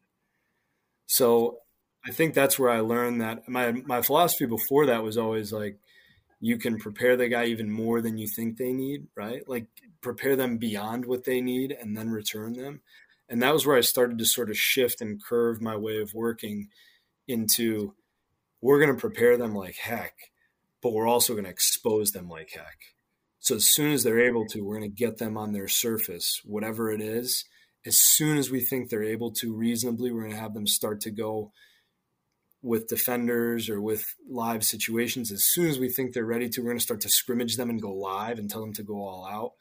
So 1.05 1.59
I 2.07 2.11
think 2.11 2.33
that's 2.33 2.57
where 2.57 2.71
I 2.71 2.79
learned 2.79 3.21
that 3.21 3.47
my, 3.47 3.71
my 3.71 4.01
philosophy 4.01 4.45
before 4.45 4.87
that 4.87 5.03
was 5.03 5.17
always 5.17 5.51
like, 5.51 5.77
you 6.39 6.57
can 6.57 6.77
prepare 6.77 7.15
the 7.17 7.27
guy 7.27 7.45
even 7.45 7.71
more 7.71 8.01
than 8.01 8.17
you 8.17 8.27
think 8.27 8.57
they 8.57 8.73
need, 8.73 9.07
right? 9.15 9.47
Like 9.47 9.67
prepare 10.01 10.35
them 10.35 10.57
beyond 10.57 11.05
what 11.05 11.23
they 11.23 11.41
need 11.41 11.71
and 11.71 11.97
then 11.97 12.09
return 12.09 12.53
them. 12.53 12.81
And 13.29 13.41
that 13.41 13.53
was 13.53 13.65
where 13.65 13.77
I 13.77 13.81
started 13.81 14.17
to 14.19 14.25
sort 14.25 14.49
of 14.49 14.57
shift 14.57 15.01
and 15.01 15.23
curve 15.23 15.61
my 15.61 15.75
way 15.75 15.97
of 15.97 16.13
working 16.13 16.69
into 17.27 17.93
we're 18.61 18.79
going 18.79 18.93
to 18.93 18.99
prepare 18.99 19.37
them 19.37 19.53
like 19.53 19.75
heck, 19.75 20.13
but 20.81 20.93
we're 20.93 21.07
also 21.07 21.33
going 21.33 21.45
to 21.45 21.51
expose 21.51 22.11
them 22.11 22.29
like 22.29 22.51
heck. 22.53 22.79
So 23.39 23.55
as 23.55 23.65
soon 23.65 23.91
as 23.91 24.03
they're 24.03 24.27
able 24.27 24.45
to, 24.47 24.61
we're 24.61 24.77
going 24.77 24.89
to 24.89 24.95
get 24.95 25.17
them 25.17 25.37
on 25.37 25.53
their 25.53 25.67
surface, 25.67 26.41
whatever 26.43 26.91
it 26.91 27.01
is. 27.01 27.45
As 27.85 27.97
soon 27.97 28.37
as 28.37 28.49
we 28.49 28.59
think 28.59 28.89
they're 28.89 29.03
able 29.03 29.31
to 29.33 29.53
reasonably, 29.53 30.11
we're 30.11 30.21
going 30.21 30.33
to 30.33 30.39
have 30.39 30.55
them 30.55 30.65
start 30.65 31.01
to 31.01 31.11
go 31.11 31.51
with 32.65 32.87
defenders 32.87 33.69
or 33.69 33.79
with 33.79 34.15
live 34.27 34.65
situations. 34.65 35.31
As 35.31 35.43
soon 35.43 35.67
as 35.67 35.77
we 35.77 35.87
think 35.87 36.13
they're 36.13 36.25
ready 36.25 36.49
to, 36.49 36.61
we're 36.61 36.69
going 36.69 36.79
to 36.79 36.83
start 36.83 37.01
to 37.01 37.09
scrimmage 37.09 37.57
them 37.57 37.69
and 37.69 37.79
go 37.79 37.93
live 37.93 38.39
and 38.39 38.49
tell 38.49 38.61
them 38.61 38.73
to 38.73 38.83
go 38.83 38.95
all 38.95 39.23
out. 39.23 39.51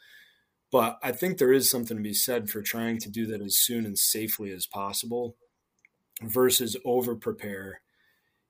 But 0.72 0.98
I 1.02 1.12
think 1.12 1.36
there 1.36 1.52
is 1.52 1.68
something 1.68 1.98
to 1.98 2.02
be 2.02 2.14
said 2.14 2.48
for 2.48 2.62
trying 2.62 2.98
to 3.00 3.10
do 3.10 3.26
that 3.26 3.42
as 3.42 3.58
soon 3.58 3.84
and 3.84 3.98
safely 3.98 4.50
as 4.52 4.66
possible 4.66 5.36
versus 6.22 6.78
over 6.86 7.14
prepare, 7.14 7.82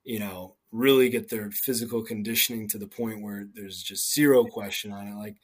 you 0.05 0.19
know, 0.19 0.55
really 0.71 1.09
get 1.09 1.29
their 1.29 1.51
physical 1.51 2.01
conditioning 2.01 2.69
to 2.69 2.77
the 2.77 2.87
point 2.87 3.21
where 3.21 3.45
there's 3.53 3.83
just 3.83 4.13
zero 4.13 4.45
question 4.45 4.93
on 4.93 5.07
it. 5.07 5.15
Like 5.15 5.35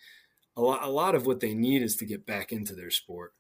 a 0.56 0.62
lot, 0.62 0.84
a 0.84 0.90
lot 0.90 1.16
of 1.16 1.26
what 1.26 1.42
they 1.42 1.54
need 1.54 1.82
is 1.82 1.98
to 1.98 2.06
get 2.06 2.26
back 2.26 2.54
into 2.54 2.76
their 2.76 2.90
sport. 2.90 3.34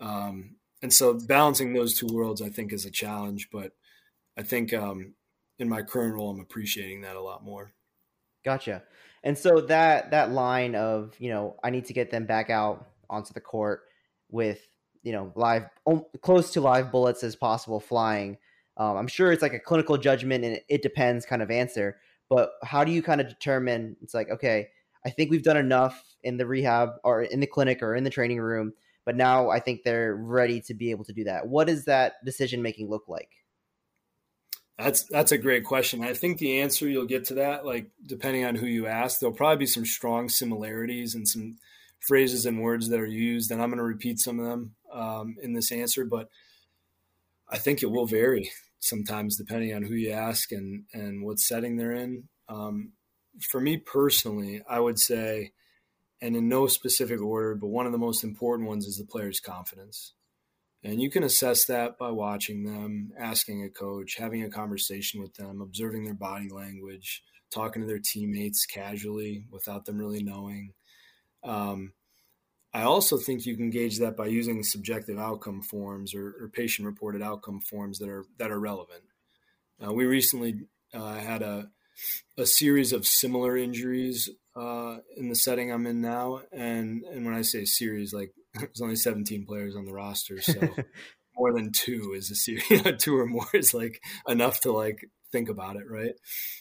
Um, 0.00 0.56
and 0.80 0.94
so 0.94 1.12
balancing 1.12 1.74
those 1.74 1.92
two 1.92 2.08
worlds, 2.10 2.40
I 2.40 2.48
think, 2.48 2.72
is 2.72 2.86
a 2.86 2.90
challenge. 2.90 3.50
But 3.52 3.72
I 4.36 4.42
think 4.42 4.72
um, 4.72 5.14
in 5.58 5.68
my 5.68 5.82
current 5.82 6.14
role, 6.14 6.30
I'm 6.30 6.40
appreciating 6.40 7.02
that 7.02 7.16
a 7.16 7.20
lot 7.20 7.44
more. 7.44 7.72
Gotcha. 8.44 8.82
And 9.22 9.38
so 9.38 9.60
that 9.62 10.10
that 10.10 10.32
line 10.32 10.74
of 10.74 11.14
you 11.18 11.30
know 11.30 11.56
I 11.64 11.70
need 11.70 11.86
to 11.86 11.92
get 11.92 12.10
them 12.10 12.26
back 12.26 12.50
out 12.50 12.88
onto 13.08 13.32
the 13.32 13.40
court 13.40 13.82
with 14.30 14.60
you 15.02 15.12
know 15.12 15.32
live 15.34 15.64
close 16.20 16.52
to 16.52 16.60
live 16.60 16.92
bullets 16.92 17.24
as 17.24 17.36
possible 17.36 17.80
flying. 17.80 18.36
Um, 18.76 18.96
I'm 18.96 19.06
sure 19.06 19.32
it's 19.32 19.42
like 19.42 19.54
a 19.54 19.60
clinical 19.60 19.96
judgment 19.96 20.44
and 20.44 20.60
it 20.68 20.82
depends 20.82 21.24
kind 21.24 21.42
of 21.42 21.50
answer. 21.50 21.98
But 22.28 22.50
how 22.64 22.84
do 22.84 22.92
you 22.92 23.02
kind 23.02 23.20
of 23.20 23.28
determine? 23.28 23.96
It's 24.02 24.12
like 24.12 24.28
okay, 24.30 24.68
I 25.06 25.10
think 25.10 25.30
we've 25.30 25.42
done 25.42 25.56
enough 25.56 26.02
in 26.22 26.36
the 26.36 26.46
rehab 26.46 26.90
or 27.02 27.22
in 27.22 27.40
the 27.40 27.46
clinic 27.46 27.82
or 27.82 27.94
in 27.94 28.04
the 28.04 28.10
training 28.10 28.40
room, 28.40 28.72
but 29.06 29.16
now 29.16 29.48
I 29.48 29.60
think 29.60 29.84
they're 29.84 30.16
ready 30.16 30.60
to 30.62 30.74
be 30.74 30.90
able 30.90 31.04
to 31.04 31.12
do 31.12 31.24
that. 31.24 31.46
What 31.46 31.66
does 31.66 31.84
that 31.86 32.14
decision 32.24 32.60
making 32.62 32.90
look 32.90 33.04
like? 33.08 33.30
That's 34.78 35.04
that's 35.04 35.32
a 35.32 35.38
great 35.38 35.64
question. 35.64 36.02
I 36.02 36.14
think 36.14 36.38
the 36.38 36.60
answer 36.60 36.88
you'll 36.88 37.06
get 37.06 37.24
to 37.26 37.34
that, 37.34 37.64
like 37.64 37.90
depending 38.04 38.44
on 38.44 38.56
who 38.56 38.66
you 38.66 38.86
ask, 38.86 39.20
there'll 39.20 39.34
probably 39.34 39.58
be 39.58 39.66
some 39.66 39.84
strong 39.84 40.28
similarities 40.28 41.14
and 41.14 41.28
some 41.28 41.58
phrases 42.00 42.44
and 42.44 42.60
words 42.60 42.88
that 42.88 43.00
are 43.00 43.06
used, 43.06 43.50
and 43.50 43.62
I'm 43.62 43.70
going 43.70 43.78
to 43.78 43.84
repeat 43.84 44.18
some 44.18 44.38
of 44.40 44.46
them 44.46 44.74
um, 44.92 45.36
in 45.40 45.52
this 45.52 45.70
answer, 45.70 46.04
but 46.04 46.28
I 47.48 47.58
think 47.58 47.82
it 47.82 47.90
will 47.90 48.06
vary 48.06 48.50
sometimes 48.80 49.36
depending 49.36 49.74
on 49.74 49.82
who 49.84 49.94
you 49.94 50.10
ask 50.10 50.50
and 50.50 50.84
and 50.92 51.24
what 51.24 51.38
setting 51.38 51.76
they're 51.76 51.92
in. 51.92 52.24
Um, 52.48 52.92
for 53.40 53.60
me 53.60 53.76
personally, 53.76 54.62
I 54.68 54.80
would 54.80 54.98
say, 54.98 55.52
and 56.20 56.34
in 56.36 56.48
no 56.48 56.66
specific 56.66 57.20
order, 57.20 57.54
but 57.54 57.68
one 57.68 57.86
of 57.86 57.92
the 57.92 57.98
most 57.98 58.24
important 58.24 58.68
ones 58.68 58.86
is 58.86 58.98
the 58.98 59.04
player's 59.04 59.40
confidence. 59.40 60.14
And 60.84 61.00
you 61.00 61.10
can 61.10 61.24
assess 61.24 61.64
that 61.64 61.96
by 61.96 62.10
watching 62.10 62.64
them, 62.64 63.12
asking 63.18 63.64
a 63.64 63.70
coach, 63.70 64.16
having 64.16 64.44
a 64.44 64.50
conversation 64.50 65.22
with 65.22 65.32
them, 65.34 65.62
observing 65.62 66.04
their 66.04 66.14
body 66.14 66.50
language, 66.50 67.22
talking 67.50 67.80
to 67.80 67.88
their 67.88 68.00
teammates 68.04 68.66
casually 68.66 69.46
without 69.50 69.86
them 69.86 69.96
really 69.96 70.22
knowing. 70.22 70.74
Um, 71.42 71.94
I 72.74 72.82
also 72.82 73.16
think 73.16 73.46
you 73.46 73.56
can 73.56 73.70
gauge 73.70 73.98
that 74.00 74.16
by 74.16 74.26
using 74.26 74.62
subjective 74.62 75.18
outcome 75.18 75.62
forms 75.62 76.14
or, 76.14 76.34
or 76.40 76.50
patient 76.52 76.86
reported 76.86 77.22
outcome 77.22 77.60
forms 77.60 77.98
that 78.00 78.08
are 78.08 78.24
that 78.38 78.50
are 78.50 78.60
relevant. 78.60 79.04
Uh, 79.82 79.92
we 79.92 80.04
recently 80.04 80.66
uh, 80.92 81.14
had 81.14 81.42
a 81.42 81.70
a 82.36 82.44
series 82.44 82.92
of 82.92 83.06
similar 83.06 83.56
injuries 83.56 84.28
uh, 84.56 84.98
in 85.16 85.28
the 85.28 85.36
setting 85.36 85.70
I'm 85.72 85.86
in 85.86 86.00
now, 86.00 86.42
and 86.52 87.04
and 87.04 87.24
when 87.24 87.34
I 87.34 87.42
say 87.42 87.64
series, 87.64 88.12
like 88.12 88.32
there's 88.54 88.80
only 88.80 88.96
17 88.96 89.46
players 89.46 89.76
on 89.76 89.84
the 89.84 89.92
roster, 89.92 90.40
so 90.40 90.60
more 91.36 91.52
than 91.52 91.72
two 91.72 92.14
is 92.16 92.30
a 92.30 92.34
series. 92.34 92.68
You 92.70 92.82
know, 92.84 92.92
two 92.92 93.16
or 93.16 93.26
more 93.26 93.48
is 93.52 93.74
like 93.74 94.00
enough 94.28 94.60
to 94.60 94.72
like 94.72 95.08
think 95.32 95.48
about 95.48 95.76
it, 95.76 95.90
right? 95.90 96.14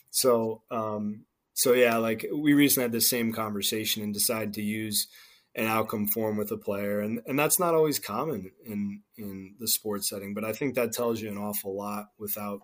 So, 0.09 0.63
um, 0.71 1.25
so 1.53 1.73
yeah, 1.73 1.97
like 1.97 2.25
we 2.33 2.53
recently 2.53 2.85
had 2.85 2.91
the 2.91 3.01
same 3.01 3.31
conversation 3.31 4.03
and 4.03 4.13
decided 4.13 4.53
to 4.55 4.61
use 4.61 5.07
an 5.55 5.67
outcome 5.67 6.07
form 6.07 6.37
with 6.37 6.51
a 6.51 6.57
player, 6.57 6.99
and 6.99 7.21
and 7.27 7.37
that's 7.37 7.59
not 7.59 7.75
always 7.75 7.99
common 7.99 8.51
in 8.65 9.01
in 9.17 9.55
the 9.59 9.67
sports 9.67 10.09
setting, 10.09 10.33
but 10.33 10.43
I 10.43 10.53
think 10.53 10.75
that 10.75 10.93
tells 10.93 11.21
you 11.21 11.29
an 11.29 11.37
awful 11.37 11.77
lot 11.77 12.07
without 12.17 12.61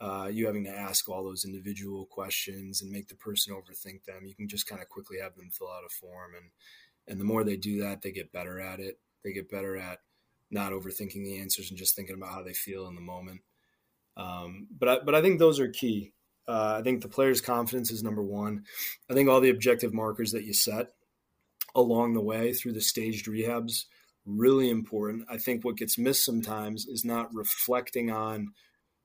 uh, 0.00 0.28
you 0.32 0.46
having 0.46 0.64
to 0.64 0.70
ask 0.70 1.08
all 1.08 1.24
those 1.24 1.44
individual 1.44 2.06
questions 2.06 2.82
and 2.82 2.90
make 2.90 3.08
the 3.08 3.16
person 3.16 3.54
overthink 3.54 4.04
them. 4.04 4.24
You 4.24 4.34
can 4.34 4.48
just 4.48 4.66
kind 4.66 4.80
of 4.80 4.88
quickly 4.88 5.18
have 5.20 5.34
them 5.36 5.50
fill 5.50 5.68
out 5.68 5.84
a 5.84 5.88
form 5.88 6.32
and 6.36 6.50
and 7.08 7.20
the 7.20 7.24
more 7.24 7.44
they 7.44 7.56
do 7.56 7.80
that, 7.80 8.02
they 8.02 8.12
get 8.12 8.32
better 8.32 8.60
at 8.60 8.80
it. 8.80 8.98
They 9.24 9.32
get 9.32 9.50
better 9.50 9.76
at 9.76 9.98
not 10.50 10.72
overthinking 10.72 11.24
the 11.24 11.40
answers 11.40 11.70
and 11.70 11.78
just 11.78 11.94
thinking 11.94 12.16
about 12.16 12.32
how 12.32 12.42
they 12.42 12.54
feel 12.54 12.86
in 12.86 12.94
the 12.94 13.00
moment. 13.00 13.40
Um, 14.16 14.68
but 14.78 14.88
I, 14.88 14.98
but 15.04 15.14
I 15.14 15.22
think 15.22 15.38
those 15.38 15.60
are 15.60 15.68
key. 15.68 16.12
Uh, 16.46 16.76
I 16.78 16.82
think 16.82 17.02
the 17.02 17.08
player's 17.08 17.40
confidence 17.40 17.90
is 17.90 18.02
number 18.02 18.22
one. 18.22 18.64
I 19.10 19.14
think 19.14 19.28
all 19.28 19.40
the 19.40 19.50
objective 19.50 19.92
markers 19.92 20.32
that 20.32 20.44
you 20.44 20.54
set 20.54 20.92
along 21.74 22.14
the 22.14 22.22
way 22.22 22.52
through 22.52 22.72
the 22.72 22.80
staged 22.80 23.26
rehabs 23.26 23.84
really 24.24 24.70
important. 24.70 25.26
I 25.30 25.38
think 25.38 25.64
what 25.64 25.76
gets 25.76 25.98
missed 25.98 26.24
sometimes 26.24 26.86
is 26.86 27.04
not 27.04 27.34
reflecting 27.34 28.10
on 28.10 28.52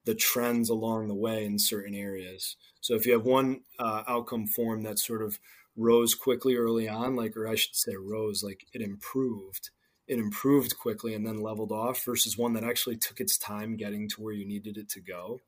the 0.06 0.16
trends 0.16 0.70
along 0.70 1.08
the 1.08 1.14
way 1.14 1.45
in 1.45 1.58
certain 1.60 1.95
areas. 1.95 2.58
So 2.82 2.95
if 2.95 3.06
you 3.06 3.14
have 3.14 3.26
one 3.26 3.62
uh, 3.80 4.04
outcome 4.08 4.47
form 4.47 4.84
that's 4.84 5.06
sort 5.06 5.22
of 5.22 5.39
rose 5.76 6.16
quickly 6.16 6.56
early 6.56 6.88
on, 6.88 7.16
like, 7.16 7.36
or 7.36 7.48
I 7.48 7.56
should 7.56 7.76
say 7.76 7.96
rose, 7.96 8.44
like 8.44 8.66
it 8.74 8.82
improved. 8.82 9.70
It 10.08 10.20
improved 10.20 10.78
quickly 10.78 11.14
and 11.14 11.26
then 11.26 11.42
leveled 11.42 11.72
off 11.72 12.04
versus 12.04 12.38
one 12.38 12.54
that 12.54 12.64
actually 12.64 12.98
took 12.98 13.20
its 13.20 13.38
time 13.38 13.78
getting 13.78 14.10
to 14.10 14.22
where 14.22 14.34
you 14.34 14.46
needed 14.46 14.78
it 14.78 14.90
to 14.90 15.02
go. 15.02 15.40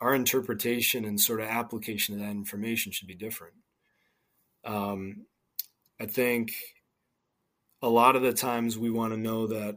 Our 0.00 0.14
interpretation 0.14 1.04
and 1.04 1.20
sort 1.20 1.40
of 1.40 1.48
application 1.48 2.14
of 2.14 2.20
that 2.20 2.30
information 2.30 2.92
should 2.92 3.08
be 3.08 3.14
different. 3.14 3.54
Um, 4.64 5.26
I 6.00 6.06
think 6.06 6.52
a 7.82 7.88
lot 7.88 8.16
of 8.16 8.22
the 8.22 8.32
times 8.32 8.78
we 8.78 8.90
want 8.90 9.12
to 9.12 9.18
know 9.18 9.46
that 9.48 9.76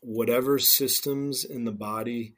whatever 0.00 0.58
systems 0.58 1.44
in 1.44 1.64
the 1.64 1.72
body 1.72 2.34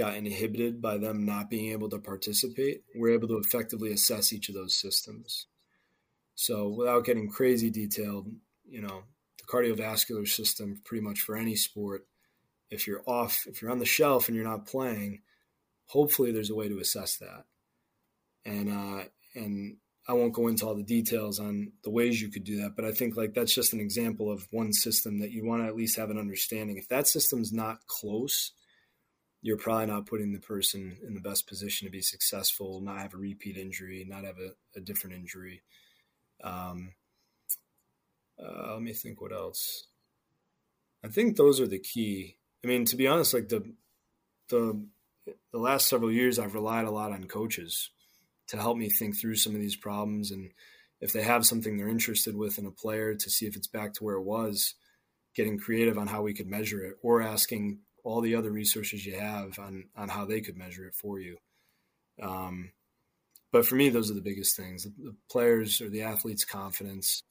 got 0.00 0.16
inhibited 0.16 0.80
by 0.80 0.96
them 0.96 1.26
not 1.26 1.50
being 1.50 1.72
able 1.72 1.90
to 1.90 1.98
participate, 1.98 2.82
we're 2.94 3.12
able 3.12 3.28
to 3.28 3.36
effectively 3.36 3.92
assess 3.92 4.32
each 4.32 4.48
of 4.48 4.54
those 4.54 4.74
systems. 4.74 5.46
So, 6.34 6.68
without 6.68 7.04
getting 7.04 7.28
crazy 7.28 7.68
detailed, 7.70 8.32
you 8.66 8.80
know, 8.80 9.02
the 9.38 9.44
cardiovascular 9.44 10.26
system, 10.26 10.80
pretty 10.84 11.04
much 11.04 11.20
for 11.20 11.36
any 11.36 11.54
sport, 11.54 12.06
if 12.70 12.86
you're 12.86 13.02
off, 13.06 13.44
if 13.46 13.60
you're 13.60 13.70
on 13.70 13.78
the 13.78 13.84
shelf 13.84 14.28
and 14.28 14.34
you're 14.34 14.48
not 14.48 14.66
playing, 14.66 15.20
hopefully 15.84 16.32
there's 16.32 16.50
a 16.50 16.54
way 16.54 16.68
to 16.68 16.78
assess 16.78 17.18
that. 17.18 17.44
And 18.46 18.70
uh, 18.70 19.04
and 19.34 19.76
I 20.08 20.14
won't 20.14 20.32
go 20.32 20.48
into 20.48 20.66
all 20.66 20.74
the 20.74 20.82
details 20.82 21.38
on 21.38 21.72
the 21.84 21.90
ways 21.90 22.22
you 22.22 22.30
could 22.30 22.44
do 22.44 22.62
that, 22.62 22.74
but 22.74 22.86
I 22.86 22.92
think 22.92 23.18
like 23.18 23.34
that's 23.34 23.54
just 23.54 23.74
an 23.74 23.80
example 23.80 24.32
of 24.32 24.48
one 24.50 24.72
system 24.72 25.20
that 25.20 25.30
you 25.30 25.44
want 25.44 25.62
to 25.62 25.68
at 25.68 25.76
least 25.76 25.98
have 25.98 26.08
an 26.08 26.18
understanding. 26.18 26.78
If 26.78 26.88
that 26.88 27.06
system's 27.06 27.52
not 27.52 27.86
close, 27.86 28.52
you're 29.42 29.56
probably 29.56 29.86
not 29.86 30.06
putting 30.06 30.32
the 30.32 30.38
person 30.38 30.98
in 31.06 31.14
the 31.14 31.20
best 31.20 31.46
position 31.46 31.86
to 31.86 31.90
be 31.90 32.02
successful, 32.02 32.80
not 32.80 32.98
have 32.98 33.14
a 33.14 33.18
repeat 33.18 33.56
injury, 33.56 34.06
not 34.08 34.24
have 34.24 34.38
a, 34.38 34.50
a 34.78 34.80
different 34.80 35.16
injury. 35.16 35.62
Um, 36.42 36.92
uh, 38.38 38.74
let 38.74 38.82
me 38.82 38.92
think 38.92 39.20
what 39.20 39.32
else. 39.32 39.86
I 41.04 41.08
think 41.08 41.36
those 41.36 41.60
are 41.60 41.66
the 41.66 41.78
key. 41.78 42.36
I 42.62 42.66
mean, 42.66 42.84
to 42.86 42.96
be 42.96 43.06
honest, 43.06 43.32
like 43.32 43.48
the 43.48 43.64
the 44.48 44.84
the 45.52 45.58
last 45.58 45.88
several 45.88 46.12
years, 46.12 46.38
I've 46.38 46.54
relied 46.54 46.86
a 46.86 46.90
lot 46.90 47.12
on 47.12 47.24
coaches 47.24 47.90
to 48.48 48.56
help 48.56 48.76
me 48.76 48.88
think 48.88 49.18
through 49.18 49.36
some 49.36 49.54
of 49.54 49.60
these 49.60 49.76
problems, 49.76 50.30
and 50.30 50.50
if 51.00 51.12
they 51.12 51.22
have 51.22 51.46
something 51.46 51.76
they're 51.76 51.88
interested 51.88 52.36
with 52.36 52.58
in 52.58 52.66
a 52.66 52.70
player, 52.70 53.14
to 53.14 53.30
see 53.30 53.46
if 53.46 53.56
it's 53.56 53.68
back 53.68 53.94
to 53.94 54.04
where 54.04 54.16
it 54.16 54.24
was. 54.24 54.74
Getting 55.36 55.58
creative 55.58 55.96
on 55.96 56.08
how 56.08 56.22
we 56.22 56.34
could 56.34 56.48
measure 56.48 56.82
it, 56.82 56.96
or 57.02 57.22
asking 57.22 57.78
all 58.04 58.20
the 58.20 58.34
other 58.34 58.50
resources 58.50 59.04
you 59.04 59.18
have 59.18 59.58
on 59.58 59.84
on 59.96 60.08
how 60.08 60.24
they 60.24 60.40
could 60.40 60.56
measure 60.56 60.84
it 60.84 60.94
for 60.94 61.18
you. 61.18 61.36
Um, 62.22 62.72
but 63.52 63.66
for 63.66 63.74
me, 63.74 63.88
those 63.88 64.10
are 64.10 64.14
the 64.14 64.20
biggest 64.20 64.56
things: 64.56 64.84
the, 64.84 64.92
the 64.98 65.16
players 65.30 65.80
or 65.80 65.88
the 65.88 66.02
athletes' 66.02 66.44
confidence. 66.44 67.22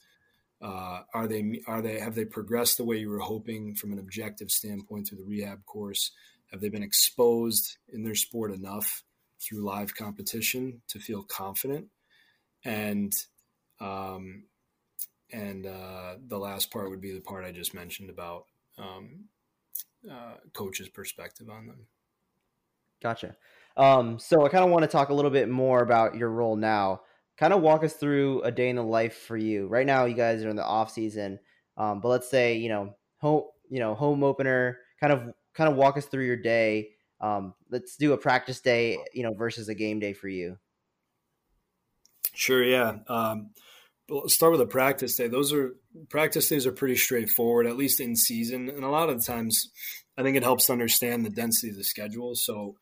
Uh, 0.62 1.02
are 1.14 1.28
they 1.28 1.62
are 1.68 1.82
they 1.82 2.00
have 2.00 2.16
they 2.16 2.26
progressed 2.26 2.78
the 2.78 2.84
way 2.84 2.98
you 2.98 3.10
were 3.10 3.20
hoping 3.20 3.76
from 3.76 3.94
an 3.94 4.00
objective 4.00 4.52
standpoint 4.52 5.08
through 5.08 5.20
the 5.20 5.24
rehab 5.24 5.66
course? 5.66 6.12
Have 6.52 6.62
they 6.62 6.70
been 6.70 6.84
exposed 6.84 7.78
in 7.88 8.04
their 8.04 8.16
sport 8.16 8.52
enough 8.52 9.04
through 9.40 9.64
live 9.64 9.96
competition 9.96 10.82
to 10.90 11.00
feel 11.00 11.24
confident? 11.24 11.88
And 12.66 13.14
um, 13.80 14.44
and 15.32 15.66
uh, 15.66 16.16
the 16.28 16.38
last 16.38 16.72
part 16.72 16.90
would 16.90 17.02
be 17.02 17.14
the 17.14 17.22
part 17.22 17.46
I 17.46 17.52
just 17.52 17.74
mentioned 17.74 18.10
about 18.10 18.46
um, 18.78 19.26
uh, 20.10 20.36
coach's 20.54 20.90
perspective 20.90 21.50
on 21.50 21.68
them. 21.68 21.88
Gotcha. 23.02 23.36
Um, 23.78 24.20
so 24.20 24.46
I 24.46 24.50
kind 24.50 24.64
of 24.64 24.72
want 24.72 24.84
to 24.84 24.90
talk 24.90 25.10
a 25.10 25.14
little 25.14 25.32
bit 25.32 25.50
more 25.50 25.82
about 25.82 26.16
your 26.16 26.30
role 26.30 26.56
now. 26.56 27.02
Kind 27.38 27.54
of 27.54 27.62
walk 27.62 27.84
us 27.84 27.94
through 27.94 28.42
a 28.42 28.52
day 28.52 28.70
in 28.70 28.76
the 28.76 28.84
life 28.84 29.16
for 29.16 29.38
you. 29.38 29.68
Right 29.68 29.86
now, 29.86 30.06
you 30.06 30.16
guys 30.16 30.44
are 30.44 30.50
in 30.50 30.58
the 30.58 30.66
off 30.66 30.92
season, 30.92 31.40
um, 31.78 32.02
but 32.02 32.10
let's 32.10 32.30
say 32.30 32.58
you 32.58 32.68
know 32.68 32.96
home, 33.18 33.44
you 33.70 33.80
know 33.80 33.96
home 33.96 34.24
opener. 34.24 34.80
Kind 35.00 35.14
of 35.14 35.34
kind 35.54 35.70
of 35.70 35.78
walk 35.78 35.96
us 35.96 36.06
through 36.06 36.26
your 36.26 36.36
day. 36.36 36.90
Um, 37.22 37.54
let's 37.70 37.96
do 37.96 38.14
a 38.14 38.18
practice 38.18 38.60
day, 38.60 38.98
you 39.14 39.24
know, 39.24 39.34
versus 39.34 39.70
a 39.70 39.76
game 39.76 40.00
day 40.00 40.14
for 40.14 40.28
you. 40.28 40.58
Sure. 42.34 42.64
Yeah. 42.64 42.98
Um, 43.08 43.52
start 44.28 44.52
with 44.52 44.62
a 44.62 44.66
practice 44.66 45.16
day. 45.16 45.28
Those 45.28 45.54
are 45.54 45.76
practice 46.10 46.50
days 46.50 46.66
are 46.66 46.72
pretty 46.72 46.96
straightforward, 46.96 47.68
at 47.68 47.78
least 47.78 48.00
in 48.00 48.16
season. 48.16 48.70
And 48.70 48.84
a 48.84 48.90
lot 48.90 49.10
of 49.10 49.20
the 49.20 49.26
times, 49.26 49.70
I 50.18 50.24
think 50.24 50.38
it 50.38 50.44
helps 50.44 50.66
to 50.66 50.74
understand 50.74 51.26
the 51.26 51.30
density 51.30 51.70
of 51.70 51.78
the 51.78 51.84
schedule. 51.84 52.36
So 52.36 52.76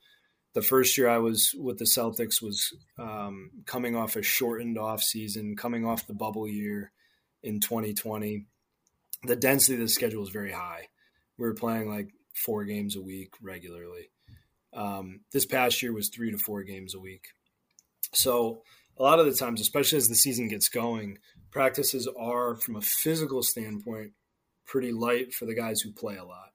the 0.53 0.61
first 0.61 0.97
year 0.97 1.09
I 1.09 1.19
was 1.19 1.53
with 1.57 1.77
the 1.77 1.85
Celtics 1.85 2.41
was 2.41 2.73
um, 2.97 3.51
coming 3.65 3.95
off 3.95 4.15
a 4.15 4.21
shortened 4.21 4.77
off 4.77 5.01
season, 5.01 5.55
coming 5.55 5.85
off 5.85 6.07
the 6.07 6.13
bubble 6.13 6.47
year 6.47 6.91
in 7.43 7.59
2020. 7.59 8.45
the 9.23 9.35
density 9.35 9.75
of 9.75 9.79
the 9.81 9.87
schedule 9.87 10.23
is 10.23 10.29
very 10.29 10.51
high. 10.51 10.87
We 11.37 11.45
were 11.45 11.53
playing 11.53 11.89
like 11.89 12.09
four 12.33 12.65
games 12.65 12.95
a 12.95 13.01
week 13.01 13.33
regularly. 13.41 14.09
Um, 14.73 15.21
this 15.31 15.45
past 15.45 15.81
year 15.81 15.93
was 15.93 16.09
three 16.09 16.31
to 16.31 16.37
four 16.37 16.63
games 16.63 16.93
a 16.95 16.99
week. 16.99 17.27
So 18.13 18.63
a 18.99 19.03
lot 19.03 19.19
of 19.19 19.25
the 19.25 19.33
times, 19.33 19.61
especially 19.61 19.97
as 19.97 20.07
the 20.07 20.15
season 20.15 20.47
gets 20.47 20.69
going, 20.69 21.17
practices 21.51 22.07
are, 22.17 22.55
from 22.55 22.75
a 22.75 22.81
physical 22.81 23.43
standpoint, 23.43 24.11
pretty 24.65 24.91
light 24.91 25.33
for 25.33 25.45
the 25.45 25.55
guys 25.55 25.81
who 25.81 25.91
play 25.91 26.17
a 26.17 26.25
lot. 26.25 26.51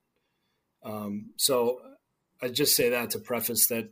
Um, 0.85 1.31
so 1.37 1.81
I 2.43 2.49
just 2.49 2.77
say 2.77 2.91
that 2.91 3.11
to 3.11 3.19
preface 3.19 3.69
that, 3.69 3.91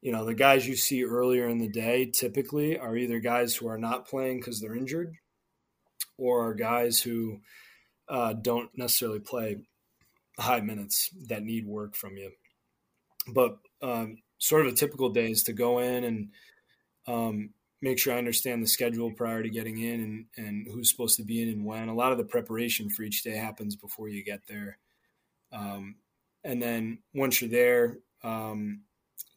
you 0.00 0.12
know, 0.12 0.24
the 0.24 0.34
guys 0.34 0.66
you 0.66 0.76
see 0.76 1.04
earlier 1.04 1.48
in 1.48 1.58
the 1.58 1.68
day 1.68 2.06
typically 2.06 2.78
are 2.78 2.96
either 2.96 3.18
guys 3.18 3.56
who 3.56 3.68
are 3.68 3.78
not 3.78 4.06
playing 4.06 4.38
because 4.38 4.60
they're 4.60 4.76
injured 4.76 5.14
or 6.16 6.48
are 6.48 6.54
guys 6.54 7.00
who 7.00 7.40
uh, 8.08 8.32
don't 8.32 8.70
necessarily 8.76 9.20
play 9.20 9.56
high 10.38 10.60
minutes 10.60 11.10
that 11.28 11.42
need 11.42 11.66
work 11.66 11.94
from 11.94 12.16
you. 12.16 12.30
But 13.32 13.58
um, 13.82 14.18
sort 14.38 14.66
of 14.66 14.72
a 14.72 14.76
typical 14.76 15.10
day 15.10 15.30
is 15.30 15.44
to 15.44 15.52
go 15.52 15.78
in 15.78 16.04
and 16.04 16.28
um, 17.06 17.50
make 17.82 17.98
sure 17.98 18.14
I 18.14 18.18
understand 18.18 18.62
the 18.62 18.68
schedule 18.68 19.10
prior 19.10 19.42
to 19.42 19.50
getting 19.50 19.78
in 19.78 20.00
and, 20.00 20.46
and 20.46 20.66
who's 20.72 20.90
supposed 20.90 21.16
to 21.16 21.24
be 21.24 21.42
in 21.42 21.48
and 21.48 21.64
when. 21.64 21.88
A 21.88 21.94
lot 21.94 22.12
of 22.12 22.18
the 22.18 22.24
preparation 22.24 22.88
for 22.88 23.02
each 23.02 23.24
day 23.24 23.34
happens 23.36 23.74
before 23.74 24.08
you 24.08 24.24
get 24.24 24.46
there. 24.48 24.78
Um, 25.52 25.96
and 26.44 26.62
then 26.62 27.00
once 27.12 27.42
you're 27.42 27.50
there, 27.50 27.98
um, 28.22 28.82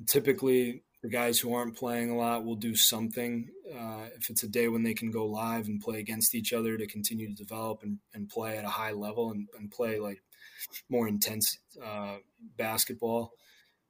typically 0.08 0.84
the 1.02 1.10
guys 1.10 1.40
who 1.40 1.54
aren't 1.54 1.76
playing 1.76 2.12
a 2.12 2.18
lot 2.18 2.46
will 2.46 2.56
do 2.56 2.76
something. 2.76 3.50
Uh, 3.72 4.06
if 4.16 4.30
it's 4.30 4.44
a 4.44 4.48
day 4.48 4.68
when 4.68 4.84
they 4.84 4.94
can 4.94 5.12
go 5.12 5.26
live 5.26 5.68
and 5.68 5.82
play 5.82 6.00
against 6.00 6.36
each 6.36 6.54
other 6.54 6.78
to 6.78 6.88
continue 6.88 7.28
to 7.28 7.44
develop 7.44 7.82
and, 7.84 7.98
and 8.14 8.30
play 8.30 8.58
at 8.58 8.64
a 8.64 8.70
high 8.70 8.92
level 8.92 9.32
and, 9.32 9.48
and 9.58 9.72
play 9.72 10.00
like 10.00 10.22
more 10.90 11.08
intense 11.08 11.58
uh, 11.84 12.18
basketball, 12.58 13.34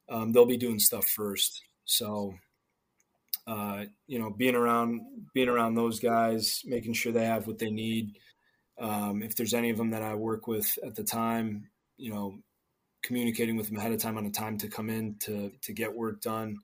um, 0.09 0.31
they'll 0.31 0.45
be 0.45 0.57
doing 0.57 0.79
stuff 0.79 1.07
first. 1.07 1.61
So 1.83 2.35
uh, 3.47 3.85
you 4.07 4.19
know, 4.19 4.29
being 4.29 4.55
around 4.55 5.01
being 5.33 5.49
around 5.49 5.75
those 5.75 5.99
guys, 5.99 6.61
making 6.65 6.93
sure 6.93 7.11
they 7.11 7.25
have 7.25 7.47
what 7.47 7.59
they 7.59 7.71
need. 7.71 8.17
Um, 8.79 9.21
if 9.21 9.35
there's 9.35 9.53
any 9.53 9.69
of 9.69 9.77
them 9.77 9.91
that 9.91 10.01
I 10.01 10.15
work 10.15 10.47
with 10.47 10.77
at 10.83 10.95
the 10.95 11.03
time, 11.03 11.69
you 11.97 12.11
know, 12.11 12.39
communicating 13.03 13.55
with 13.55 13.67
them 13.67 13.77
ahead 13.77 13.91
of 13.91 14.01
time 14.01 14.17
on 14.17 14.25
a 14.25 14.31
time 14.31 14.57
to 14.59 14.67
come 14.67 14.89
in 14.89 15.15
to 15.21 15.51
to 15.61 15.73
get 15.73 15.95
work 15.95 16.21
done. 16.21 16.57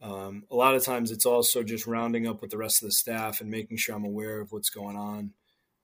Um, 0.00 0.44
a 0.50 0.54
lot 0.54 0.74
of 0.74 0.84
times, 0.84 1.10
it's 1.10 1.26
also 1.26 1.62
just 1.62 1.86
rounding 1.86 2.26
up 2.26 2.40
with 2.40 2.50
the 2.50 2.58
rest 2.58 2.82
of 2.82 2.88
the 2.88 2.92
staff 2.92 3.40
and 3.40 3.50
making 3.50 3.78
sure 3.78 3.94
I'm 3.94 4.04
aware 4.04 4.40
of 4.40 4.52
what's 4.52 4.70
going 4.70 4.96
on 4.96 5.32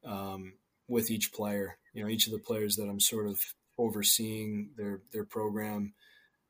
um, 0.05 0.53
with 0.87 1.11
each 1.11 1.33
player. 1.33 1.79
You 1.95 2.05
know, 2.05 2.09
each 2.09 2.27
of 2.27 2.33
the 2.33 2.39
players 2.39 2.77
that 2.77 2.89
I'm 2.89 3.01
sort 3.01 3.27
of 3.27 3.41
overseeing 3.79 4.71
their 4.77 5.01
their 5.13 5.25
program 5.25 5.95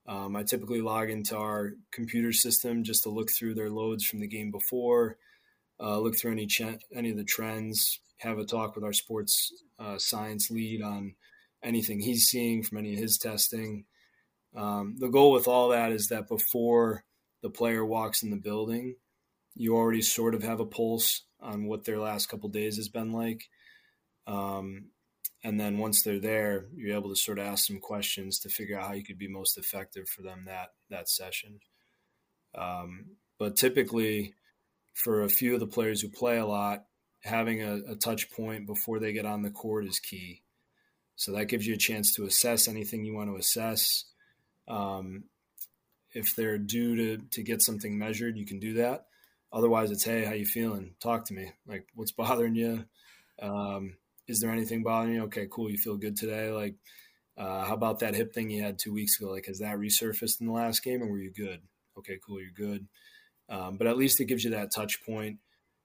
um, 0.07 0.35
I 0.35 0.43
typically 0.43 0.81
log 0.81 1.11
into 1.11 1.37
our 1.37 1.73
computer 1.93 2.33
system 2.33 2.83
just 2.83 3.05
to 3.05 3.11
look 3.11 3.31
through 3.31 3.55
their 3.55 3.71
loads 3.71 4.05
from 4.05 4.21
the 4.21 4.27
game 4.27 4.51
before, 4.51 5.17
uh, 5.81 5.99
look 5.99 6.19
through 6.19 6.33
any 6.33 6.47
ch- 6.47 6.79
any 6.95 7.11
of 7.11 7.17
the 7.17 7.25
trends, 7.25 8.01
have 8.19 8.39
a 8.39 8.45
talk 8.45 8.75
with 8.75 8.85
our 8.85 8.93
sports 8.93 9.53
uh, 9.79 9.99
science 9.99 10.51
lead 10.51 10.83
on 10.83 11.15
anything 11.63 12.01
he's 12.01 12.27
seeing 12.27 12.63
from 12.63 12.79
any 12.79 12.95
of 12.95 13.01
his 13.01 13.17
testing. 13.17 13.85
Um, 14.55 14.97
the 14.99 15.09
goal 15.09 15.33
with 15.33 15.49
all 15.49 15.69
that 15.69 15.93
is 15.93 16.09
that 16.09 16.29
before 16.29 17.05
the 17.43 17.51
player 17.51 17.85
walks 17.85 18.23
in 18.23 18.31
the 18.31 18.37
building, 18.37 18.97
you 19.55 19.77
already 19.77 20.03
sort 20.03 20.35
of 20.35 20.43
have 20.43 20.61
a 20.61 20.67
pulse 20.67 21.23
on 21.41 21.67
what 21.67 21.85
their 21.85 21.99
last 21.99 22.29
couple 22.29 22.49
days 22.49 22.77
has 22.77 22.89
been 22.89 23.13
like. 23.13 23.49
Um, 24.27 24.87
and 25.45 25.59
then 25.59 25.79
once 25.79 26.03
they're 26.03 26.21
there 26.21 26.67
you're 26.75 26.97
able 26.97 27.11
to 27.11 27.17
sort 27.17 27.39
of 27.39 27.47
ask 27.47 27.67
some 27.67 27.81
questions 27.81 28.39
to 28.39 28.49
figure 28.49 28.79
out 28.79 28.89
how 28.89 28.95
you 28.95 29.05
could 29.05 29.19
be 29.19 29.29
most 29.29 29.59
effective 29.59 30.09
for 30.09 30.23
them 30.23 30.45
that 30.47 30.69
that 30.91 31.09
session. 31.09 31.61
Um, 32.55 33.17
but 33.39 33.57
typically 33.57 34.35
for 34.95 35.23
a 35.23 35.29
few 35.29 35.55
of 35.55 35.61
the 35.61 35.67
players 35.67 36.01
who 36.01 36.09
play 36.09 36.39
a 36.39 36.47
lot 36.47 36.85
having 37.23 37.63
a, 37.63 37.81
a, 37.93 37.97
touch 37.97 38.31
point 38.31 38.67
before 38.67 38.99
they 38.99 39.13
get 39.13 39.25
on 39.25 39.43
the 39.43 39.51
court 39.51 39.87
is 39.87 39.99
key. 39.99 40.43
So 41.17 41.33
that 41.33 41.47
gives 41.47 41.67
you 41.67 41.75
a 41.75 41.79
chance 41.79 42.15
to 42.15 42.25
assess 42.25 42.67
anything 42.67 43.05
you 43.05 43.15
want 43.15 43.31
to 43.31 43.37
assess. 43.37 44.05
Um, 44.69 45.25
if 46.13 46.35
they're 46.37 46.59
due 46.59 46.97
to, 46.97 47.25
to 47.31 47.43
get 47.43 47.63
something 47.63 47.99
measured 47.99 48.37
you 48.37 48.45
can 48.45 48.59
do 48.59 48.75
that. 48.75 49.07
Otherwise 49.53 49.91
it's 49.91 50.05
hey 50.05 50.25
how 50.25 50.33
you 50.33 50.47
feeling? 50.47 50.95
Talk 51.01 51.27
to 51.27 51.35
me. 51.35 51.53
Like 51.67 51.87
what's 51.95 52.13
bothering 52.13 52.55
you? 52.55 52.85
Um, 53.41 53.97
is 54.33 54.41
there 54.41 54.51
anything 54.51 54.83
bothering 54.83 55.15
you? 55.15 55.23
Okay, 55.25 55.47
cool. 55.51 55.71
You 55.71 55.77
feel 55.77 55.99
good 55.99 56.17
today? 56.17 56.51
Like, 56.51 56.75
uh, 57.37 57.65
how 57.65 57.75
about 57.75 57.99
that 58.01 58.15
hip 58.15 58.33
thing 58.33 58.51
you 58.51 58.63
had 58.63 58.79
two 58.79 58.93
weeks 58.93 59.21
ago? 59.21 59.31
Like, 59.31 59.47
has 59.47 59.59
that 59.59 59.77
resurfaced 59.77 60.41
in 60.41 60.47
the 60.47 60.53
last 60.53 60.83
game, 60.83 61.03
or 61.03 61.07
were 61.07 61.19
you 61.19 61.31
good? 61.31 61.61
Okay, 61.99 62.19
cool. 62.27 62.41
You're 62.41 62.51
good. 62.51 62.89
Um, 63.49 63.77
but 63.77 63.87
at 63.87 63.99
least 63.99 64.21
it 64.21 64.25
gives 64.25 64.43
you 64.43 64.51
that 64.53 64.73
touch 64.75 65.05
point, 65.05 65.39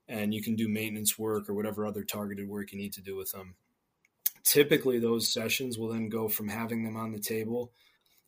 and 0.08 0.34
you 0.34 0.41
can 0.41 0.56
do 0.56 0.70
maintenance 0.70 1.20
work 1.20 1.50
or 1.50 1.54
whatever 1.54 1.86
other 1.86 2.04
targeted 2.04 2.48
work 2.48 2.72
you 2.72 2.78
need 2.78 2.93
to 2.93 3.02
do 3.02 3.18
with 3.18 3.32
them. 3.32 3.56
Typically, 4.43 4.98
those 4.98 5.34
sessions 5.34 5.78
will 5.78 5.89
then 5.89 6.08
go 6.08 6.30
from 6.30 6.48
having 6.48 6.86
them 6.86 6.95
on 6.95 7.12
the 7.12 7.20
table, 7.20 7.74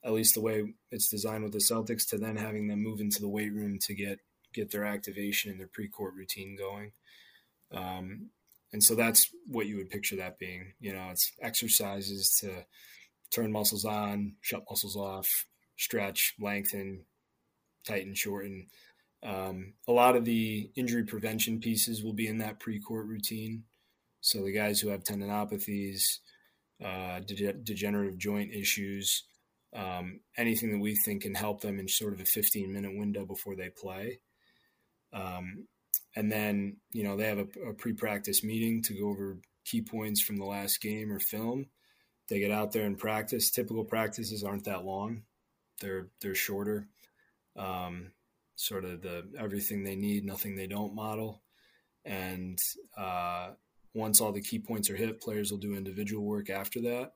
at 0.03 0.11
least 0.11 0.33
the 0.33 0.41
way 0.41 0.73
it's 0.91 1.07
designed 1.07 1.43
with 1.43 1.53
the 1.53 1.59
Celtics, 1.59 2.07
to 2.09 2.17
then 2.17 2.35
having 2.35 2.67
them 2.67 2.83
move 2.83 2.99
into 2.99 3.21
the 3.21 3.29
weight 3.29 3.53
room 3.53 3.79
to 3.79 3.93
get 3.93 4.19
get 4.53 4.71
their 4.71 4.83
activation 4.83 5.51
and 5.51 5.59
their 5.59 5.67
pre-court 5.67 6.13
routine 6.15 6.57
going. 6.57 6.91
Um, 7.71 8.31
and 8.71 8.83
so 8.83 8.95
that's 8.95 9.29
what 9.47 9.67
you 9.67 9.77
would 9.77 9.89
picture 9.89 10.15
that 10.17 10.37
being. 10.37 10.73
You 10.79 10.93
know, 10.93 11.09
it's 11.11 11.31
exercises 11.41 12.37
to 12.41 12.65
turn 13.31 13.51
muscles 13.51 13.85
on, 13.85 14.33
shut 14.41 14.63
muscles 14.69 14.95
off, 14.95 15.45
stretch, 15.77 16.35
lengthen, 16.39 17.05
tighten, 17.87 18.13
shorten. 18.13 18.67
Um, 19.23 19.73
a 19.87 19.91
lot 19.91 20.15
of 20.15 20.25
the 20.25 20.69
injury 20.75 21.03
prevention 21.03 21.59
pieces 21.59 22.03
will 22.03 22.13
be 22.13 22.27
in 22.27 22.37
that 22.39 22.59
pre-court 22.59 23.07
routine. 23.07 23.63
So 24.21 24.43
the 24.43 24.51
guys 24.51 24.79
who 24.79 24.89
have 24.89 25.03
tendinopathies, 25.03 26.19
uh, 26.83 27.19
de- 27.21 27.53
degenerative 27.53 28.17
joint 28.17 28.53
issues, 28.53 29.23
um, 29.73 30.19
anything 30.37 30.71
that 30.71 30.79
we 30.79 30.95
think 30.95 31.23
can 31.23 31.35
help 31.35 31.61
them 31.61 31.79
in 31.79 31.87
sort 31.87 32.13
of 32.13 32.21
a 32.21 32.25
15 32.25 32.71
minute 32.71 32.97
window 32.97 33.25
before 33.25 33.55
they 33.55 33.69
play. 33.69 34.19
Um, 35.13 35.67
and 36.19 36.29
then 36.29 36.75
you 36.91 37.03
know 37.03 37.15
they 37.15 37.27
have 37.27 37.39
a, 37.39 37.69
a, 37.69 37.73
pre-practice 37.73 38.43
meeting 38.43 38.81
to 38.81 38.93
go 38.93 39.07
over 39.07 39.37
key 39.63 39.81
points 39.81 40.21
from 40.21 40.35
the 40.35 40.45
last 40.45 40.81
game 40.81 41.09
or 41.11 41.19
film. 41.19 41.67
They 42.27 42.39
get 42.39 42.51
out 42.51 42.73
there 42.73 42.85
and 42.85 42.97
practice. 42.97 43.49
Typical 43.49 43.85
practices 43.85 44.43
aren't 44.43 44.65
that 44.65 44.83
long. 44.83 45.23
They're 45.79 46.09
they're 46.21 46.35
shorter. 46.35 46.89
Um, 47.55 48.11
sort 48.57 48.83
of 48.83 49.01
the 49.01 49.29
everything 49.39 49.83
they 49.83 49.95
need 49.95 50.25
nothing 50.25 50.55
they 50.55 50.67
don't 50.67 50.93
model. 50.93 51.41
And 52.03 52.59
uh, 52.97 53.51
once 53.93 54.19
all 54.19 54.33
the 54.33 54.41
key 54.41 54.59
points 54.59 54.89
are 54.89 54.97
hit 54.97 55.21
players 55.21 55.51
will 55.51 55.57
do 55.57 55.75
individual 55.75 56.25
work 56.25 56.49
after 56.49 56.81
that. 56.81 57.13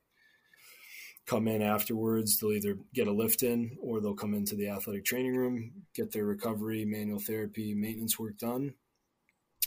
Come 1.28 1.50
in 1.50 1.62
afterwards 1.62 2.38
they'll 2.38 2.54
either 2.54 2.78
get 2.94 3.08
a 3.08 3.12
lift 3.12 3.44
in 3.44 3.78
or 3.82 4.00
they'll 4.00 4.14
come 4.14 4.34
into 4.34 4.56
the 4.56 4.70
athletic 4.70 5.04
training 5.04 5.36
room 5.36 5.72
get 5.96 6.12
their 6.12 6.26
recovery 6.26 6.84
manual 6.84 7.20
therapy 7.20 7.74
maintenance 7.74 8.20
work 8.20 8.38
done 8.38 8.74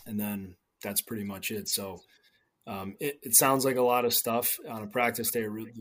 and 0.07 0.19
then 0.19 0.57
that's 0.83 1.01
pretty 1.03 1.25
much 1.25 1.51
it. 1.51 1.69
So 1.69 2.01
um, 2.67 2.95
it, 3.01 3.19
it, 3.23 3.35
sounds 3.35 3.65
like 3.65 3.77
a 3.77 3.83
lot 3.83 4.05
of 4.05 4.15
stuff 4.15 4.59
on 4.69 4.83
a 4.83 4.87
practice 4.87 5.31
day. 5.31 5.45
Really, 5.45 5.73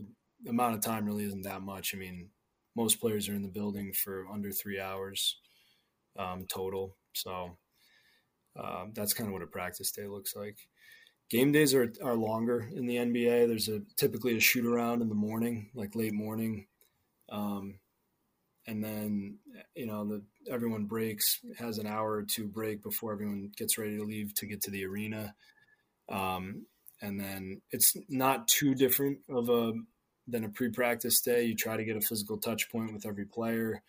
the 0.42 0.50
amount 0.50 0.74
of 0.74 0.82
time 0.82 1.06
really 1.06 1.24
isn't 1.24 1.42
that 1.42 1.62
much. 1.62 1.94
I 1.94 1.98
mean, 1.98 2.28
most 2.76 3.00
players 3.00 3.28
are 3.28 3.34
in 3.34 3.42
the 3.42 3.48
building 3.48 3.92
for 3.92 4.26
under 4.32 4.50
three 4.52 4.80
hours 4.80 5.38
um, 6.18 6.46
total. 6.48 6.96
So 7.14 7.56
uh, 8.58 8.86
that's 8.94 9.14
kind 9.14 9.28
of 9.28 9.32
what 9.32 9.42
a 9.42 9.46
practice 9.46 9.90
day 9.90 10.06
looks 10.06 10.36
like. 10.36 10.56
Game 11.28 11.50
days 11.50 11.74
are, 11.74 11.92
are 12.04 12.14
longer 12.14 12.70
in 12.72 12.86
the 12.86 12.96
NBA. 12.96 13.48
There's 13.48 13.68
a 13.68 13.80
typically 13.96 14.36
a 14.36 14.40
shoot 14.40 14.64
around 14.64 15.02
in 15.02 15.08
the 15.08 15.14
morning, 15.14 15.70
like 15.74 15.96
late 15.96 16.14
morning. 16.14 16.66
Um, 17.28 17.80
and 18.66 18.82
then 18.82 19.38
you 19.74 19.86
know 19.86 20.04
the 20.04 20.22
everyone 20.50 20.84
breaks 20.84 21.40
has 21.58 21.78
an 21.78 21.86
hour 21.86 22.12
or 22.12 22.22
two 22.22 22.46
break 22.46 22.82
before 22.82 23.12
everyone 23.12 23.50
gets 23.56 23.78
ready 23.78 23.96
to 23.96 24.04
leave 24.04 24.34
to 24.34 24.46
get 24.46 24.60
to 24.62 24.70
the 24.70 24.84
arena. 24.84 25.34
Um, 26.08 26.66
and 27.02 27.20
then 27.20 27.60
it's 27.70 27.96
not 28.08 28.48
too 28.48 28.74
different 28.74 29.18
of 29.28 29.48
a 29.48 29.72
than 30.28 30.44
a 30.44 30.48
pre-practice 30.48 31.20
day. 31.20 31.44
You 31.44 31.54
try 31.54 31.76
to 31.76 31.84
get 31.84 31.96
a 31.96 32.00
physical 32.00 32.38
touch 32.38 32.70
point 32.70 32.92
with 32.92 33.06
every 33.06 33.26
player. 33.26 33.82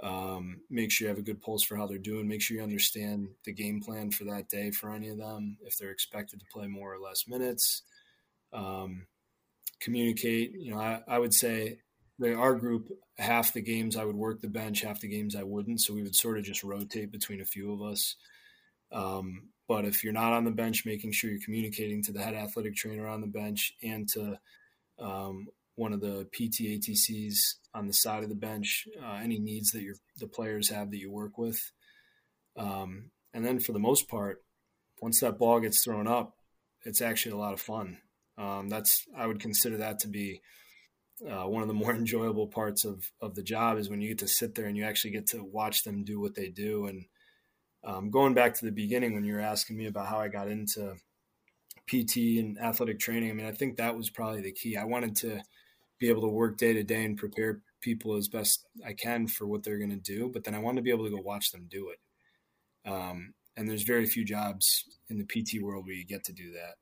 Um, 0.00 0.60
make 0.70 0.90
sure 0.90 1.06
you 1.06 1.08
have 1.08 1.18
a 1.18 1.22
good 1.22 1.40
pulse 1.40 1.64
for 1.64 1.76
how 1.76 1.86
they're 1.86 1.98
doing. 1.98 2.28
Make 2.28 2.42
sure 2.42 2.56
you 2.56 2.62
understand 2.62 3.28
the 3.44 3.52
game 3.52 3.80
plan 3.80 4.10
for 4.10 4.24
that 4.24 4.48
day 4.48 4.70
for 4.70 4.92
any 4.92 5.08
of 5.08 5.18
them 5.18 5.56
if 5.62 5.76
they're 5.76 5.90
expected 5.90 6.40
to 6.40 6.46
play 6.52 6.66
more 6.66 6.92
or 6.92 6.98
less 6.98 7.26
minutes. 7.26 7.82
Um, 8.52 9.06
communicate 9.80 10.52
you 10.52 10.70
know 10.70 10.80
I, 10.80 11.02
I 11.06 11.18
would 11.18 11.34
say 11.34 11.78
the, 12.18 12.34
our 12.34 12.54
group, 12.54 12.88
half 13.18 13.52
the 13.52 13.60
games 13.60 13.96
I 13.96 14.04
would 14.04 14.16
work 14.16 14.40
the 14.40 14.48
bench, 14.48 14.82
half 14.82 15.00
the 15.00 15.08
games 15.08 15.34
I 15.34 15.42
wouldn't. 15.42 15.80
So 15.80 15.94
we 15.94 16.02
would 16.02 16.14
sort 16.14 16.38
of 16.38 16.44
just 16.44 16.64
rotate 16.64 17.10
between 17.10 17.40
a 17.40 17.46
few 17.46 17.72
of 17.72 17.82
us. 17.82 18.16
Um, 18.92 19.48
but 19.66 19.84
if 19.84 20.04
you're 20.04 20.12
not 20.12 20.32
on 20.32 20.44
the 20.44 20.50
bench, 20.50 20.84
making 20.84 21.12
sure 21.12 21.30
you're 21.30 21.40
communicating 21.40 22.02
to 22.02 22.12
the 22.12 22.22
head 22.22 22.34
athletic 22.34 22.76
trainer 22.76 23.08
on 23.08 23.20
the 23.20 23.26
bench 23.26 23.72
and 23.82 24.08
to 24.10 24.38
um, 24.98 25.46
one 25.76 25.92
of 25.92 26.00
the 26.00 26.26
PT 26.32 26.62
ATCs 26.62 27.54
on 27.74 27.86
the 27.86 27.92
side 27.92 28.22
of 28.22 28.28
the 28.28 28.34
bench, 28.34 28.86
uh, 29.02 29.18
any 29.22 29.38
needs 29.38 29.72
that 29.72 29.82
your 29.82 29.96
the 30.18 30.28
players 30.28 30.68
have 30.68 30.90
that 30.90 30.98
you 30.98 31.10
work 31.10 31.38
with. 31.38 31.72
Um, 32.56 33.10
and 33.32 33.44
then 33.44 33.58
for 33.58 33.72
the 33.72 33.80
most 33.80 34.08
part, 34.08 34.42
once 35.00 35.20
that 35.20 35.38
ball 35.38 35.60
gets 35.60 35.82
thrown 35.82 36.06
up, 36.06 36.36
it's 36.84 37.02
actually 37.02 37.32
a 37.32 37.38
lot 37.38 37.54
of 37.54 37.60
fun. 37.60 37.98
Um, 38.38 38.68
that's 38.68 39.04
I 39.16 39.26
would 39.26 39.40
consider 39.40 39.78
that 39.78 39.98
to 40.00 40.08
be 40.08 40.40
uh, 41.22 41.48
one 41.48 41.62
of 41.62 41.68
the 41.68 41.74
more 41.74 41.94
enjoyable 41.94 42.46
parts 42.46 42.84
of 42.84 43.10
of 43.20 43.34
the 43.34 43.42
job 43.42 43.78
is 43.78 43.88
when 43.88 44.00
you 44.00 44.08
get 44.08 44.18
to 44.18 44.28
sit 44.28 44.54
there 44.54 44.66
and 44.66 44.76
you 44.76 44.84
actually 44.84 45.10
get 45.10 45.26
to 45.28 45.44
watch 45.44 45.82
them 45.84 46.04
do 46.04 46.20
what 46.20 46.34
they 46.34 46.48
do. 46.48 46.86
And 46.86 47.04
um, 47.84 48.10
going 48.10 48.34
back 48.34 48.54
to 48.54 48.64
the 48.64 48.72
beginning 48.72 49.14
when 49.14 49.24
you 49.24 49.34
were 49.34 49.40
asking 49.40 49.76
me 49.76 49.86
about 49.86 50.08
how 50.08 50.18
I 50.18 50.28
got 50.28 50.48
into 50.48 50.94
PT 51.86 52.38
and 52.38 52.58
athletic 52.58 52.98
training, 52.98 53.30
I 53.30 53.34
mean, 53.34 53.46
I 53.46 53.52
think 53.52 53.76
that 53.76 53.96
was 53.96 54.10
probably 54.10 54.40
the 54.40 54.52
key. 54.52 54.76
I 54.76 54.84
wanted 54.84 55.16
to 55.16 55.42
be 55.98 56.08
able 56.08 56.22
to 56.22 56.28
work 56.28 56.56
day 56.56 56.72
to 56.72 56.82
day 56.82 57.04
and 57.04 57.16
prepare 57.16 57.60
people 57.80 58.16
as 58.16 58.28
best 58.28 58.66
I 58.84 58.94
can 58.94 59.28
for 59.28 59.46
what 59.46 59.62
they're 59.62 59.78
going 59.78 59.90
to 59.90 59.96
do, 59.96 60.30
but 60.32 60.44
then 60.44 60.54
I 60.54 60.58
wanted 60.58 60.76
to 60.76 60.82
be 60.82 60.90
able 60.90 61.04
to 61.04 61.10
go 61.10 61.20
watch 61.20 61.52
them 61.52 61.66
do 61.70 61.90
it. 61.90 62.90
Um, 62.90 63.34
and 63.56 63.68
there's 63.68 63.82
very 63.82 64.06
few 64.06 64.24
jobs 64.24 64.84
in 65.08 65.18
the 65.18 65.24
PT 65.24 65.62
world 65.62 65.84
where 65.84 65.94
you 65.94 66.04
get 66.04 66.24
to 66.24 66.32
do 66.32 66.52
that. 66.52 66.74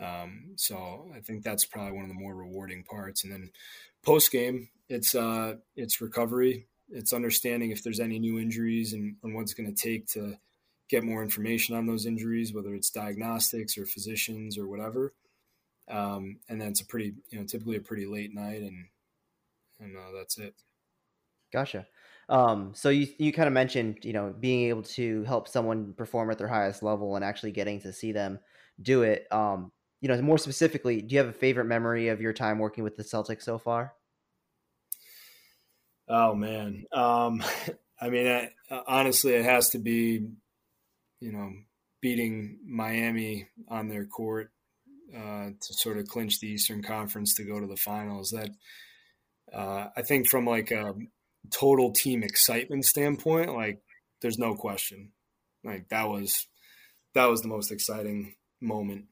Um, 0.00 0.52
so 0.56 1.10
I 1.14 1.20
think 1.20 1.42
that's 1.42 1.64
probably 1.64 1.92
one 1.92 2.04
of 2.04 2.08
the 2.08 2.14
more 2.14 2.34
rewarding 2.34 2.84
parts. 2.84 3.22
And 3.22 3.32
then 3.32 3.50
post 4.02 4.32
game, 4.32 4.68
it's 4.88 5.14
uh, 5.14 5.56
it's 5.76 6.00
recovery. 6.00 6.66
It's 6.88 7.12
understanding 7.12 7.70
if 7.70 7.84
there's 7.84 8.00
any 8.00 8.18
new 8.18 8.38
injuries 8.38 8.92
and, 8.92 9.16
and 9.22 9.34
what's 9.34 9.54
going 9.54 9.72
to 9.72 9.80
take 9.82 10.06
to 10.08 10.36
get 10.88 11.04
more 11.04 11.22
information 11.22 11.76
on 11.76 11.86
those 11.86 12.04
injuries, 12.04 12.52
whether 12.52 12.74
it's 12.74 12.90
diagnostics 12.90 13.78
or 13.78 13.86
physicians 13.86 14.58
or 14.58 14.66
whatever. 14.66 15.14
Um, 15.88 16.38
and 16.48 16.60
then 16.60 16.68
it's 16.68 16.80
a 16.80 16.86
pretty, 16.86 17.14
you 17.30 17.38
know, 17.38 17.44
typically 17.44 17.76
a 17.76 17.80
pretty 17.80 18.06
late 18.06 18.34
night, 18.34 18.62
and 18.62 18.86
and 19.78 19.96
uh, 19.96 20.16
that's 20.16 20.38
it. 20.38 20.54
Gotcha. 21.52 21.86
Um, 22.28 22.72
so 22.74 22.90
you 22.90 23.08
you 23.18 23.32
kind 23.32 23.48
of 23.48 23.52
mentioned, 23.52 23.98
you 24.04 24.12
know, 24.12 24.34
being 24.38 24.68
able 24.68 24.82
to 24.82 25.24
help 25.24 25.48
someone 25.48 25.94
perform 25.94 26.30
at 26.30 26.38
their 26.38 26.48
highest 26.48 26.82
level 26.82 27.16
and 27.16 27.24
actually 27.24 27.52
getting 27.52 27.80
to 27.80 27.92
see 27.92 28.12
them 28.12 28.38
do 28.80 29.02
it. 29.02 29.26
Um, 29.32 29.72
you 30.00 30.08
know, 30.08 30.20
more 30.22 30.38
specifically, 30.38 31.02
do 31.02 31.14
you 31.14 31.18
have 31.18 31.28
a 31.28 31.32
favorite 31.32 31.66
memory 31.66 32.08
of 32.08 32.20
your 32.20 32.32
time 32.32 32.58
working 32.58 32.84
with 32.84 32.96
the 32.96 33.04
Celtics 33.04 33.42
so 33.42 33.58
far? 33.58 33.94
Oh 36.08 36.34
man, 36.34 36.84
um, 36.92 37.42
I 38.00 38.08
mean, 38.08 38.26
I, 38.26 38.50
honestly, 38.86 39.34
it 39.34 39.44
has 39.44 39.70
to 39.70 39.78
be, 39.78 40.26
you 41.20 41.32
know, 41.32 41.52
beating 42.00 42.58
Miami 42.66 43.48
on 43.68 43.88
their 43.88 44.06
court 44.06 44.50
uh, 45.14 45.50
to 45.60 45.74
sort 45.74 45.98
of 45.98 46.08
clinch 46.08 46.40
the 46.40 46.48
Eastern 46.48 46.82
Conference 46.82 47.34
to 47.34 47.44
go 47.44 47.60
to 47.60 47.66
the 47.66 47.76
finals. 47.76 48.30
That 48.30 48.50
uh, 49.52 49.88
I 49.94 50.02
think, 50.02 50.28
from 50.28 50.46
like 50.46 50.70
a 50.70 50.94
total 51.50 51.92
team 51.92 52.22
excitement 52.22 52.86
standpoint, 52.86 53.54
like 53.54 53.82
there's 54.22 54.38
no 54.38 54.54
question, 54.54 55.12
like 55.62 55.90
that 55.90 56.08
was 56.08 56.46
that 57.14 57.26
was 57.26 57.42
the 57.42 57.48
most 57.48 57.70
exciting 57.70 58.34
moment 58.62 59.06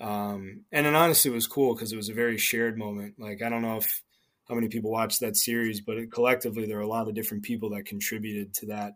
um, 0.00 0.64
and 0.70 0.86
it 0.86 0.94
honestly 0.94 1.30
it 1.30 1.34
was 1.34 1.46
cool 1.46 1.74
because 1.74 1.92
it 1.92 1.96
was 1.96 2.08
a 2.08 2.14
very 2.14 2.38
shared 2.38 2.78
moment. 2.78 3.14
Like 3.18 3.42
I 3.42 3.48
don't 3.48 3.62
know 3.62 3.78
if 3.78 4.02
how 4.48 4.54
many 4.54 4.68
people 4.68 4.90
watched 4.90 5.20
that 5.20 5.36
series, 5.36 5.80
but 5.80 5.98
it, 5.98 6.12
collectively 6.12 6.66
there 6.66 6.78
are 6.78 6.82
a 6.82 6.88
lot 6.88 7.08
of 7.08 7.14
different 7.14 7.42
people 7.42 7.70
that 7.70 7.84
contributed 7.84 8.54
to 8.54 8.66
that 8.66 8.94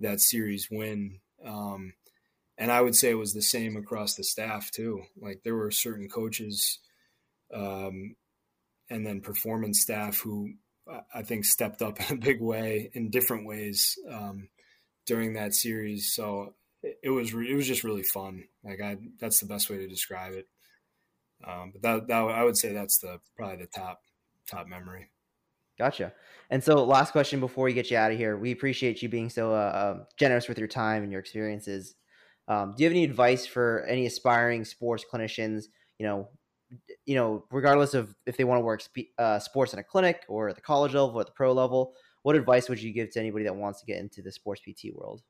that 0.00 0.20
series 0.20 0.68
win. 0.70 1.20
Um, 1.44 1.92
and 2.56 2.72
I 2.72 2.80
would 2.80 2.96
say 2.96 3.10
it 3.10 3.14
was 3.14 3.34
the 3.34 3.42
same 3.42 3.76
across 3.76 4.14
the 4.14 4.24
staff 4.24 4.70
too. 4.70 5.02
Like 5.20 5.42
there 5.44 5.54
were 5.56 5.70
certain 5.70 6.08
coaches, 6.08 6.78
um, 7.52 8.16
and 8.90 9.06
then 9.06 9.20
performance 9.20 9.80
staff 9.80 10.20
who 10.20 10.52
I 11.14 11.22
think 11.22 11.44
stepped 11.44 11.82
up 11.82 11.98
in 12.10 12.16
a 12.16 12.20
big 12.20 12.40
way 12.40 12.90
in 12.94 13.10
different 13.10 13.46
ways 13.46 13.98
um, 14.10 14.48
during 15.06 15.34
that 15.34 15.54
series. 15.54 16.12
So 16.14 16.54
it 16.82 17.10
was 17.10 17.32
it 17.32 17.54
was 17.54 17.66
just 17.66 17.84
really 17.84 18.02
fun. 18.02 18.44
Like 18.64 18.80
I, 18.80 18.96
that's 19.20 19.40
the 19.40 19.46
best 19.46 19.70
way 19.70 19.78
to 19.78 19.88
describe 19.88 20.34
it. 20.34 20.46
Um, 21.46 21.72
but 21.72 21.82
that 21.82 22.08
that 22.08 22.16
I 22.16 22.44
would 22.44 22.56
say 22.56 22.72
that's 22.72 22.98
the 22.98 23.20
probably 23.36 23.56
the 23.56 23.66
top 23.66 24.00
top 24.46 24.66
memory. 24.66 25.10
Gotcha. 25.78 26.12
And 26.50 26.62
so, 26.62 26.84
last 26.84 27.12
question 27.12 27.40
before 27.40 27.64
we 27.64 27.72
get 27.72 27.90
you 27.90 27.96
out 27.96 28.10
of 28.10 28.18
here, 28.18 28.36
we 28.36 28.50
appreciate 28.50 29.00
you 29.00 29.08
being 29.08 29.30
so 29.30 29.52
uh, 29.52 29.56
uh, 29.56 30.04
generous 30.16 30.48
with 30.48 30.58
your 30.58 30.66
time 30.66 31.02
and 31.02 31.12
your 31.12 31.20
experiences. 31.20 31.94
Um, 32.48 32.74
do 32.76 32.82
you 32.82 32.88
have 32.88 32.94
any 32.94 33.04
advice 33.04 33.46
for 33.46 33.84
any 33.88 34.06
aspiring 34.06 34.64
sports 34.64 35.04
clinicians? 35.12 35.64
You 35.98 36.06
know, 36.06 36.28
you 37.04 37.14
know, 37.14 37.44
regardless 37.50 37.94
of 37.94 38.14
if 38.26 38.36
they 38.36 38.44
want 38.44 38.58
to 38.58 38.64
work 38.64 38.80
sp- 38.82 39.12
uh, 39.18 39.38
sports 39.38 39.72
in 39.72 39.78
a 39.78 39.84
clinic 39.84 40.24
or 40.28 40.48
at 40.48 40.56
the 40.56 40.62
college 40.62 40.94
level 40.94 41.10
or 41.16 41.20
at 41.20 41.26
the 41.26 41.32
pro 41.32 41.52
level, 41.52 41.94
what 42.22 42.34
advice 42.34 42.68
would 42.68 42.82
you 42.82 42.92
give 42.92 43.10
to 43.10 43.20
anybody 43.20 43.44
that 43.44 43.54
wants 43.54 43.80
to 43.80 43.86
get 43.86 43.98
into 43.98 44.22
the 44.22 44.32
sports 44.32 44.60
PT 44.62 44.94
world? 44.94 45.22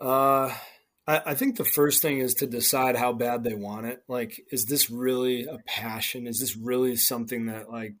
Uh, 0.00 0.54
I, 1.06 1.20
I 1.26 1.34
think 1.34 1.56
the 1.56 1.64
first 1.64 2.02
thing 2.02 2.18
is 2.18 2.34
to 2.34 2.46
decide 2.46 2.96
how 2.96 3.12
bad 3.12 3.44
they 3.44 3.54
want 3.54 3.86
it. 3.86 4.02
Like, 4.08 4.40
is 4.50 4.64
this 4.64 4.90
really 4.90 5.44
a 5.44 5.58
passion? 5.66 6.26
Is 6.26 6.40
this 6.40 6.56
really 6.56 6.96
something 6.96 7.46
that, 7.46 7.70
like, 7.70 7.94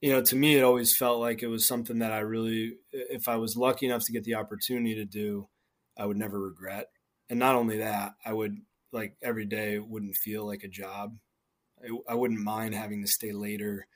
you 0.00 0.10
know, 0.10 0.20
to 0.22 0.36
me, 0.36 0.56
it 0.56 0.64
always 0.64 0.96
felt 0.96 1.20
like 1.20 1.42
it 1.42 1.48
was 1.48 1.66
something 1.66 2.00
that 2.00 2.12
I 2.12 2.18
really, 2.18 2.74
if 2.92 3.28
I 3.28 3.36
was 3.36 3.56
lucky 3.56 3.86
enough 3.86 4.04
to 4.06 4.12
get 4.12 4.24
the 4.24 4.34
opportunity 4.34 4.96
to 4.96 5.04
do, 5.04 5.48
I 5.96 6.06
would 6.06 6.16
never 6.16 6.40
regret. 6.40 6.88
And 7.30 7.38
not 7.38 7.54
only 7.54 7.78
that, 7.78 8.14
I 8.24 8.32
would 8.32 8.56
like 8.92 9.16
every 9.22 9.46
day 9.46 9.78
wouldn't 9.78 10.16
feel 10.16 10.44
like 10.46 10.64
a 10.64 10.68
job. 10.68 11.16
I, 11.82 12.12
I 12.12 12.14
wouldn't 12.14 12.40
mind 12.40 12.74
having 12.74 13.02
to 13.02 13.10
stay 13.10 13.32
later 13.32 13.86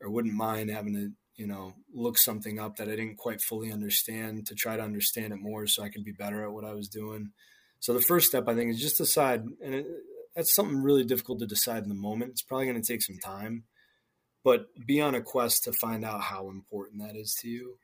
or 0.00 0.10
wouldn't 0.10 0.34
mind 0.34 0.70
having 0.70 0.94
to 0.94 1.12
you 1.36 1.46
know, 1.46 1.74
look 1.92 2.16
something 2.16 2.58
up 2.60 2.76
that 2.76 2.88
I 2.88 2.92
didn't 2.92 3.16
quite 3.16 3.40
fully 3.40 3.72
understand 3.72 4.46
to 4.46 4.54
try 4.54 4.76
to 4.76 4.82
understand 4.82 5.32
it 5.32 5.40
more 5.40 5.66
so 5.66 5.82
I 5.82 5.88
could 5.88 6.04
be 6.04 6.12
better 6.12 6.44
at 6.44 6.52
what 6.52 6.64
I 6.64 6.72
was 6.72 6.88
doing. 6.88 7.30
So 7.80 7.92
the 7.92 8.00
first 8.00 8.28
step 8.28 8.48
I 8.48 8.54
think 8.54 8.70
is 8.70 8.80
just 8.80 8.98
decide, 8.98 9.44
and 9.62 9.74
it, 9.74 9.86
that's 10.34 10.54
something 10.54 10.82
really 10.82 11.04
difficult 11.04 11.40
to 11.40 11.46
decide 11.46 11.82
in 11.82 11.88
the 11.88 11.94
moment. 11.94 12.30
It's 12.30 12.42
probably 12.42 12.66
going 12.66 12.80
to 12.80 12.86
take 12.86 13.02
some 13.02 13.18
time, 13.18 13.64
but 14.42 14.66
be 14.86 15.00
on 15.00 15.14
a 15.14 15.20
quest 15.20 15.64
to 15.64 15.72
find 15.72 16.04
out 16.04 16.22
how 16.22 16.48
important 16.48 17.02
that 17.02 17.16
is 17.16 17.34
to 17.42 17.48
you. 17.48 17.78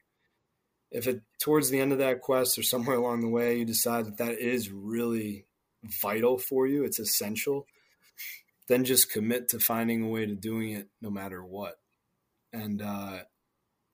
If 0.91 1.07
it 1.07 1.23
towards 1.41 1.71
the 1.71 1.81
end 1.81 1.93
of 1.93 1.99
that 1.99 2.21
quest 2.21 2.59
or 2.59 2.63
somewhere 2.63 2.97
along 2.97 3.21
the 3.21 3.29
way 3.29 3.59
you 3.59 3.65
decide 3.65 4.07
that 4.07 4.19
that 4.19 4.39
is 4.39 4.71
really 4.71 5.47
vital 6.03 6.39
for 6.39 6.67
you, 6.67 6.85
it's 6.85 6.99
essential, 6.99 7.67
then 8.69 8.85
just 8.85 9.13
commit 9.13 9.49
to 9.49 9.61
finding 9.61 10.03
a 10.03 10.09
way 10.09 10.27
to 10.27 10.35
doing 10.35 10.71
it 10.71 10.89
no 11.01 11.11
matter 11.11 11.45
what. 11.45 11.77
And 12.53 12.83
uh, 12.83 13.21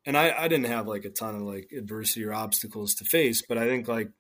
and 0.06 0.16
I, 0.16 0.34
I 0.38 0.48
didn't 0.48 0.66
have 0.66 0.86
like 0.86 1.04
a 1.04 1.10
ton 1.10 1.34
of 1.34 1.42
like 1.42 1.70
adversity 1.76 2.24
or 2.24 2.32
obstacles 2.32 2.94
to 2.94 3.04
face, 3.04 3.42
but 3.46 3.58
I 3.58 3.66
think 3.66 3.88
like 3.88 4.10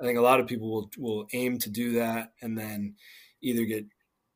I 0.00 0.04
think 0.04 0.18
a 0.18 0.22
lot 0.22 0.38
of 0.38 0.46
people 0.46 0.70
will 0.70 0.90
will 0.98 1.26
aim 1.32 1.58
to 1.60 1.70
do 1.70 1.92
that 1.94 2.32
and 2.42 2.56
then 2.56 2.96
either 3.42 3.64
get 3.64 3.86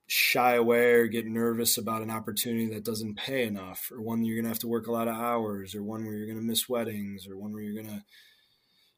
shy 0.06 0.54
away 0.54 0.92
or 0.92 1.06
get 1.06 1.26
nervous 1.26 1.76
about 1.76 2.00
an 2.00 2.10
opportunity 2.10 2.66
that 2.72 2.84
doesn't 2.84 3.18
pay 3.18 3.44
enough 3.44 3.90
or 3.92 4.00
one 4.00 4.24
you're 4.24 4.36
gonna 4.36 4.48
have 4.48 4.58
to 4.60 4.68
work 4.68 4.86
a 4.86 4.92
lot 4.92 5.06
of 5.06 5.14
hours 5.14 5.74
or 5.74 5.82
one 5.82 6.04
where 6.04 6.14
you're 6.14 6.26
gonna 6.26 6.40
miss 6.40 6.68
weddings 6.68 7.28
or 7.28 7.36
one 7.36 7.52
where 7.52 7.62
you're 7.62 7.82
gonna 7.82 8.02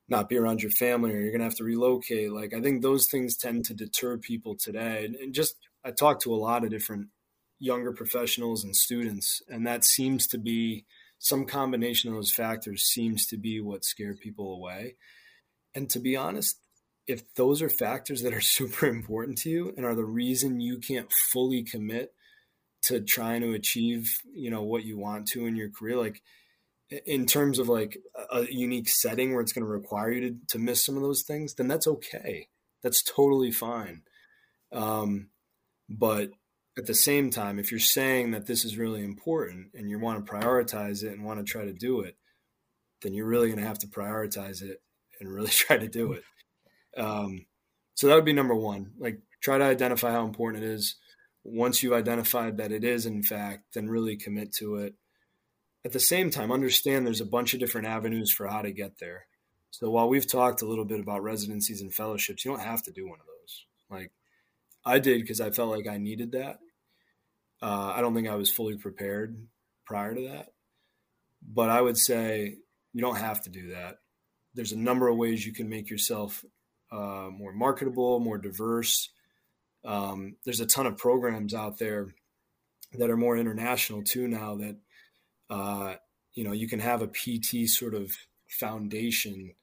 not 0.08 0.28
be 0.28 0.36
around 0.36 0.62
your 0.62 0.70
family 0.72 1.12
or 1.12 1.20
you're 1.20 1.32
gonna 1.32 1.44
have 1.44 1.56
to 1.56 1.64
relocate. 1.64 2.32
Like 2.32 2.54
I 2.54 2.60
think 2.60 2.82
those 2.82 3.08
things 3.08 3.36
tend 3.36 3.64
to 3.64 3.74
deter 3.74 4.18
people 4.18 4.56
today. 4.56 5.06
And 5.20 5.34
just 5.34 5.56
I 5.84 5.90
talk 5.90 6.20
to 6.20 6.34
a 6.34 6.36
lot 6.36 6.62
of 6.62 6.70
different 6.70 7.08
younger 7.58 7.92
professionals 7.92 8.62
and 8.62 8.74
students, 8.74 9.42
and 9.48 9.66
that 9.66 9.84
seems 9.84 10.26
to 10.28 10.38
be 10.38 10.84
some 11.20 11.44
combination 11.44 12.08
of 12.08 12.16
those 12.16 12.32
factors 12.32 12.86
seems 12.86 13.26
to 13.26 13.36
be 13.36 13.60
what 13.60 13.84
scare 13.84 14.14
people 14.14 14.54
away. 14.54 14.96
And 15.74 15.88
to 15.90 16.00
be 16.00 16.16
honest, 16.16 16.58
if 17.06 17.22
those 17.34 17.60
are 17.60 17.68
factors 17.68 18.22
that 18.22 18.32
are 18.32 18.40
super 18.58 18.86
important 18.86 19.38
to 19.38 19.50
you 19.50 19.74
and 19.76 19.84
are 19.84 19.94
the 19.94 20.04
reason 20.04 20.60
you 20.60 20.78
can't 20.78 21.12
fully 21.12 21.62
commit 21.62 22.14
to 22.84 23.00
trying 23.02 23.42
to 23.42 23.52
achieve, 23.52 24.22
you 24.34 24.50
know, 24.50 24.62
what 24.62 24.84
you 24.84 24.98
want 24.98 25.26
to 25.28 25.46
in 25.46 25.54
your 25.54 25.68
career, 25.68 25.98
like 25.98 26.22
in 27.04 27.26
terms 27.26 27.58
of 27.58 27.68
like 27.68 27.98
a 28.32 28.46
unique 28.50 28.88
setting 28.88 29.32
where 29.32 29.42
it's 29.42 29.52
going 29.52 29.64
to 29.64 29.70
require 29.70 30.10
you 30.10 30.30
to, 30.30 30.36
to 30.48 30.58
miss 30.58 30.84
some 30.84 30.96
of 30.96 31.02
those 31.02 31.22
things, 31.22 31.54
then 31.54 31.68
that's 31.68 31.86
okay. 31.86 32.48
That's 32.82 33.02
totally 33.02 33.52
fine. 33.52 34.02
Um, 34.72 35.28
but 35.86 36.30
at 36.80 36.86
the 36.86 36.94
same 36.94 37.28
time, 37.28 37.58
if 37.58 37.70
you're 37.70 37.78
saying 37.78 38.30
that 38.30 38.46
this 38.46 38.64
is 38.64 38.78
really 38.78 39.04
important 39.04 39.66
and 39.74 39.90
you 39.90 39.98
want 39.98 40.24
to 40.24 40.32
prioritize 40.32 41.04
it 41.04 41.12
and 41.12 41.22
want 41.22 41.38
to 41.38 41.44
try 41.44 41.66
to 41.66 41.74
do 41.74 42.00
it, 42.00 42.16
then 43.02 43.12
you're 43.12 43.26
really 43.26 43.48
going 43.48 43.60
to 43.60 43.66
have 43.66 43.80
to 43.80 43.86
prioritize 43.86 44.62
it 44.62 44.80
and 45.20 45.30
really 45.30 45.50
try 45.50 45.76
to 45.76 45.88
do 45.88 46.14
it. 46.14 46.24
Um, 46.96 47.44
so 47.94 48.06
that 48.06 48.14
would 48.14 48.24
be 48.24 48.32
number 48.32 48.54
one. 48.54 48.92
Like, 48.98 49.20
try 49.42 49.58
to 49.58 49.64
identify 49.64 50.10
how 50.10 50.24
important 50.24 50.64
it 50.64 50.70
is. 50.70 50.96
Once 51.44 51.82
you've 51.82 51.92
identified 51.92 52.56
that 52.56 52.72
it 52.72 52.82
is, 52.82 53.04
in 53.04 53.22
fact, 53.22 53.74
then 53.74 53.90
really 53.90 54.16
commit 54.16 54.54
to 54.54 54.76
it. 54.76 54.94
At 55.84 55.92
the 55.92 56.00
same 56.00 56.30
time, 56.30 56.50
understand 56.50 57.06
there's 57.06 57.20
a 57.20 57.26
bunch 57.26 57.52
of 57.52 57.60
different 57.60 57.88
avenues 57.88 58.30
for 58.30 58.46
how 58.46 58.62
to 58.62 58.72
get 58.72 59.00
there. 59.00 59.26
So 59.70 59.90
while 59.90 60.08
we've 60.08 60.26
talked 60.26 60.62
a 60.62 60.66
little 60.66 60.86
bit 60.86 61.00
about 61.00 61.22
residencies 61.22 61.82
and 61.82 61.92
fellowships, 61.92 62.42
you 62.42 62.50
don't 62.50 62.62
have 62.62 62.82
to 62.84 62.90
do 62.90 63.06
one 63.06 63.20
of 63.20 63.26
those. 63.26 63.66
Like 63.90 64.12
I 64.84 64.98
did 64.98 65.20
because 65.20 65.42
I 65.42 65.50
felt 65.50 65.76
like 65.76 65.86
I 65.86 65.98
needed 65.98 66.32
that. 66.32 66.58
Uh, 67.62 67.92
I 67.94 68.00
don't 68.00 68.14
think 68.14 68.28
I 68.28 68.36
was 68.36 68.50
fully 68.50 68.76
prepared 68.76 69.36
prior 69.84 70.14
to 70.14 70.28
that, 70.28 70.52
but 71.42 71.68
I 71.70 71.80
would 71.80 71.98
say 71.98 72.56
you 72.92 73.00
don't 73.00 73.18
have 73.18 73.42
to 73.42 73.50
do 73.50 73.70
that. 73.70 73.96
There's 74.54 74.72
a 74.72 74.78
number 74.78 75.08
of 75.08 75.16
ways 75.16 75.46
you 75.46 75.52
can 75.52 75.68
make 75.68 75.90
yourself 75.90 76.44
uh, 76.90 77.28
more 77.30 77.52
marketable, 77.52 78.18
more 78.18 78.38
diverse. 78.38 79.10
Um, 79.84 80.36
there's 80.44 80.60
a 80.60 80.66
ton 80.66 80.86
of 80.86 80.98
programs 80.98 81.54
out 81.54 81.78
there 81.78 82.14
that 82.98 83.10
are 83.10 83.16
more 83.16 83.36
international 83.36 84.02
too 84.02 84.26
now 84.26 84.56
that 84.56 84.76
uh, 85.48 85.94
you 86.34 86.44
know 86.44 86.52
you 86.52 86.68
can 86.68 86.80
have 86.80 87.02
a 87.02 87.08
pt 87.08 87.68
sort 87.68 87.94
of 87.94 88.12
foundation 88.48 89.54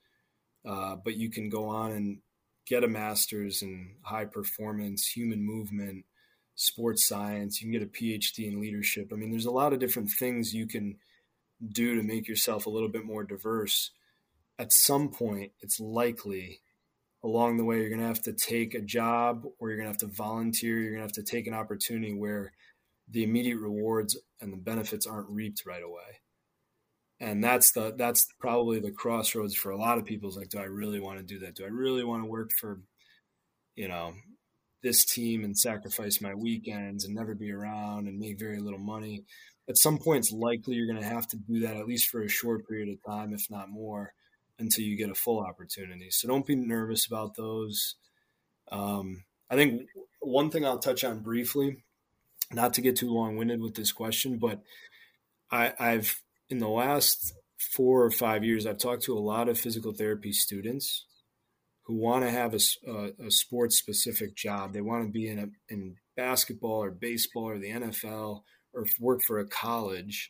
uh, 0.66 0.96
but 1.04 1.16
you 1.16 1.30
can 1.30 1.50
go 1.50 1.68
on 1.68 1.92
and 1.92 2.20
get 2.66 2.84
a 2.84 2.88
master's 2.88 3.62
in 3.62 3.96
high 4.02 4.26
performance 4.26 5.08
human 5.08 5.44
movement 5.44 6.06
sports 6.58 7.08
science 7.08 7.62
you 7.62 7.66
can 7.66 7.80
get 7.80 7.88
a 7.88 7.92
phd 7.92 8.40
in 8.40 8.60
leadership. 8.60 9.12
I 9.14 9.16
mean 9.16 9.30
there's 9.30 9.46
a 9.46 9.52
lot 9.52 9.74
of 9.74 9.80
different 9.80 10.10
things 10.10 10.54
you 10.54 10.68
can 10.68 10.98
do 11.72 11.96
to 11.96 12.04
make 12.04 12.28
yourself 12.28 12.66
a 12.66 12.70
little 12.70 12.90
bit 12.90 13.06
more 13.06 13.24
diverse. 13.24 13.92
At 14.60 14.74
some 14.74 15.10
point 15.10 15.52
it's 15.62 15.80
likely 15.80 16.62
along 17.24 17.58
the 17.58 17.64
way 17.64 17.78
you're 17.78 17.90
going 17.90 18.02
to 18.02 18.08
have 18.08 18.24
to 18.24 18.34
take 18.34 18.74
a 18.74 18.82
job 18.82 19.46
or 19.60 19.70
you're 19.70 19.78
going 19.78 19.86
to 19.86 19.92
have 19.92 20.10
to 20.10 20.16
volunteer. 20.16 20.80
You're 20.80 20.92
going 20.92 21.08
to 21.08 21.08
have 21.08 21.26
to 21.26 21.32
take 21.32 21.46
an 21.46 21.54
opportunity 21.54 22.14
where 22.14 22.54
the 23.10 23.24
immediate 23.24 23.60
rewards 23.60 24.18
and 24.42 24.52
the 24.52 24.58
benefits 24.58 25.06
aren't 25.06 25.30
reaped 25.30 25.64
right 25.66 25.84
away. 25.84 26.22
And 27.20 27.44
that's 27.44 27.72
the 27.72 27.94
that's 27.96 28.28
probably 28.40 28.80
the 28.80 28.92
crossroads 28.92 29.54
for 29.56 29.72
a 29.72 29.78
lot 29.78 30.00
of 30.00 30.06
people 30.06 30.30
is 30.30 30.38
like 30.38 30.50
do 30.50 30.60
i 30.60 30.66
really 30.66 31.00
want 31.00 31.18
to 31.18 31.24
do 31.24 31.40
that? 31.40 31.56
Do 31.56 31.66
i 31.66 31.68
really 31.68 32.04
want 32.04 32.24
to 32.24 32.30
work 32.30 32.52
for 32.60 32.82
you 33.76 33.88
know 33.88 34.14
this 34.84 35.06
team 35.06 35.44
and 35.44 35.58
sacrifice 35.58 36.22
my 36.22 36.34
weekends 36.34 37.06
and 37.06 37.16
never 37.16 37.36
be 37.36 37.52
around 37.52 38.08
and 38.08 38.20
make 38.20 38.40
very 38.40 38.60
little 38.60 38.80
money 38.80 39.24
at 39.70 39.78
some 39.78 39.98
point 39.98 40.20
it's 40.20 40.32
likely 40.32 40.76
you're 40.76 40.88
going 40.88 41.02
to 41.02 41.08
have 41.08 41.28
to 41.28 41.38
do 41.38 41.62
that 41.62 41.76
at 41.76 41.88
least 41.88 42.10
for 42.10 42.22
a 42.22 42.30
short 42.30 42.68
period 42.68 42.90
of 42.90 43.14
time 43.14 43.34
if 43.34 43.50
not 43.50 43.70
more 43.70 44.14
until 44.60 44.84
you 44.84 44.98
get 44.98 45.12
a 45.12 45.16
full 45.16 45.40
opportunity. 45.40 46.10
So 46.10 46.28
don't 46.28 46.46
be 46.46 46.56
nervous 46.56 47.06
about 47.06 47.36
those. 47.36 47.96
Um, 48.72 49.24
i 49.50 49.56
think 49.56 49.84
one 50.20 50.50
thing 50.50 50.66
i'll 50.66 50.78
touch 50.78 51.06
on 51.06 51.22
briefly 51.22 51.86
not 52.52 52.74
to 52.74 52.82
get 52.82 52.98
too 52.98 53.10
long-winded 53.10 53.62
with 53.62 53.76
this 53.76 53.94
question 53.94 54.38
but 54.38 54.62
I, 55.50 55.74
i've 55.80 56.22
in 56.50 56.58
the 56.58 56.68
last 56.68 57.34
four 57.58 58.04
or 58.04 58.12
five 58.12 58.44
years, 58.44 58.66
I've 58.66 58.78
talked 58.78 59.04
to 59.04 59.18
a 59.18 59.20
lot 59.20 59.50
of 59.50 59.60
physical 59.60 59.92
therapy 59.94 60.32
students 60.32 61.06
who 61.88 61.96
want 61.96 62.26
to 62.26 62.30
have 62.30 62.54
a, 62.54 62.60
a, 62.86 63.28
a 63.28 63.32
sports 63.32 63.78
specific 63.78 64.36
job. 64.36 64.74
They 64.74 64.82
want 64.82 65.06
to 65.06 65.10
be 65.10 65.28
in 65.28 65.40
a, 65.40 65.48
in 65.70 65.96
basketball 66.18 66.84
or 66.84 66.92
baseball 66.92 67.46
or 67.46 67.58
the 67.58 67.72
NFL 67.72 68.42
or 68.74 68.86
work 69.00 69.22
for 69.26 69.40
a 69.40 69.48
college. 69.48 70.30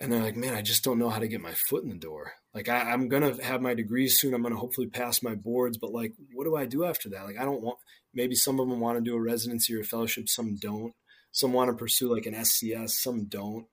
And 0.00 0.12
they're 0.12 0.22
like, 0.22 0.36
man, 0.36 0.54
I 0.54 0.62
just 0.62 0.82
don't 0.82 0.98
know 0.98 1.08
how 1.08 1.20
to 1.20 1.28
get 1.28 1.40
my 1.40 1.54
foot 1.54 1.84
in 1.84 1.88
the 1.88 1.94
door. 1.94 2.32
Like, 2.52 2.68
I, 2.68 2.90
I'm 2.90 3.08
going 3.08 3.22
to 3.22 3.44
have 3.44 3.62
my 3.62 3.74
degree 3.74 4.08
soon. 4.08 4.34
I'm 4.34 4.42
going 4.42 4.52
to 4.52 4.58
hopefully 4.58 4.88
pass 4.88 5.22
my 5.22 5.36
boards, 5.36 5.78
but 5.78 5.92
like, 5.92 6.12
what 6.32 6.44
do 6.44 6.56
I 6.56 6.66
do 6.66 6.84
after 6.84 7.08
that? 7.10 7.26
Like, 7.26 7.38
I 7.38 7.44
don't 7.44 7.62
want, 7.62 7.78
maybe 8.12 8.34
some 8.34 8.58
of 8.58 8.68
them 8.68 8.80
want 8.80 8.98
to 8.98 9.08
do 9.08 9.14
a 9.14 9.20
residency 9.20 9.76
or 9.76 9.80
a 9.80 9.84
fellowship, 9.84 10.28
some 10.28 10.56
don't. 10.56 10.94
Some 11.30 11.52
want 11.52 11.70
to 11.70 11.76
pursue 11.76 12.12
like 12.12 12.26
an 12.26 12.34
SCS, 12.34 12.90
some 12.90 13.26
don't. 13.26 13.66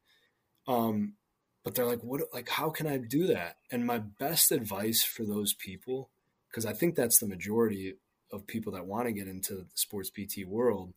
Um, 0.67 1.15
but 1.63 1.73
they're 1.73 1.85
like, 1.87 2.03
what, 2.03 2.21
like, 2.31 2.49
how 2.49 2.69
can 2.69 2.85
I 2.85 2.97
do 2.97 3.25
that? 3.27 3.57
And 3.71 3.83
my 3.83 3.97
best 3.97 4.51
advice 4.51 5.03
for 5.03 5.25
those 5.25 5.55
people, 5.55 6.10
because 6.51 6.65
I 6.65 6.73
think 6.73 6.95
that's 6.95 7.19
the 7.19 7.27
majority 7.27 7.95
of 8.31 8.45
people 8.45 8.73
that 8.73 8.85
want 8.85 9.07
to 9.07 9.13
get 9.13 9.27
into 9.27 9.55
the 9.55 9.65
sports 9.75 10.09
PT 10.09 10.45
world, 10.45 10.93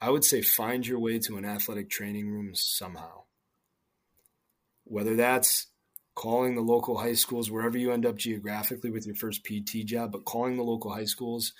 I 0.00 0.10
would 0.10 0.24
say 0.24 0.42
find 0.42 0.86
your 0.86 0.98
way 0.98 1.18
to 1.20 1.36
an 1.38 1.44
athletic 1.44 1.88
training 1.88 2.28
room 2.28 2.50
somehow. 2.54 3.22
Whether 4.84 5.16
that's 5.16 5.68
calling 6.14 6.54
the 6.54 6.60
local 6.60 6.98
high 6.98 7.14
schools, 7.14 7.50
wherever 7.50 7.76
you 7.76 7.92
end 7.92 8.06
up 8.06 8.16
geographically 8.16 8.90
with 8.90 9.06
your 9.06 9.16
first 9.16 9.44
PT 9.44 9.84
job, 9.84 10.12
but 10.12 10.24
calling 10.24 10.56
the 10.56 10.62
local 10.62 10.92
high 10.92 11.04
schools, 11.04 11.52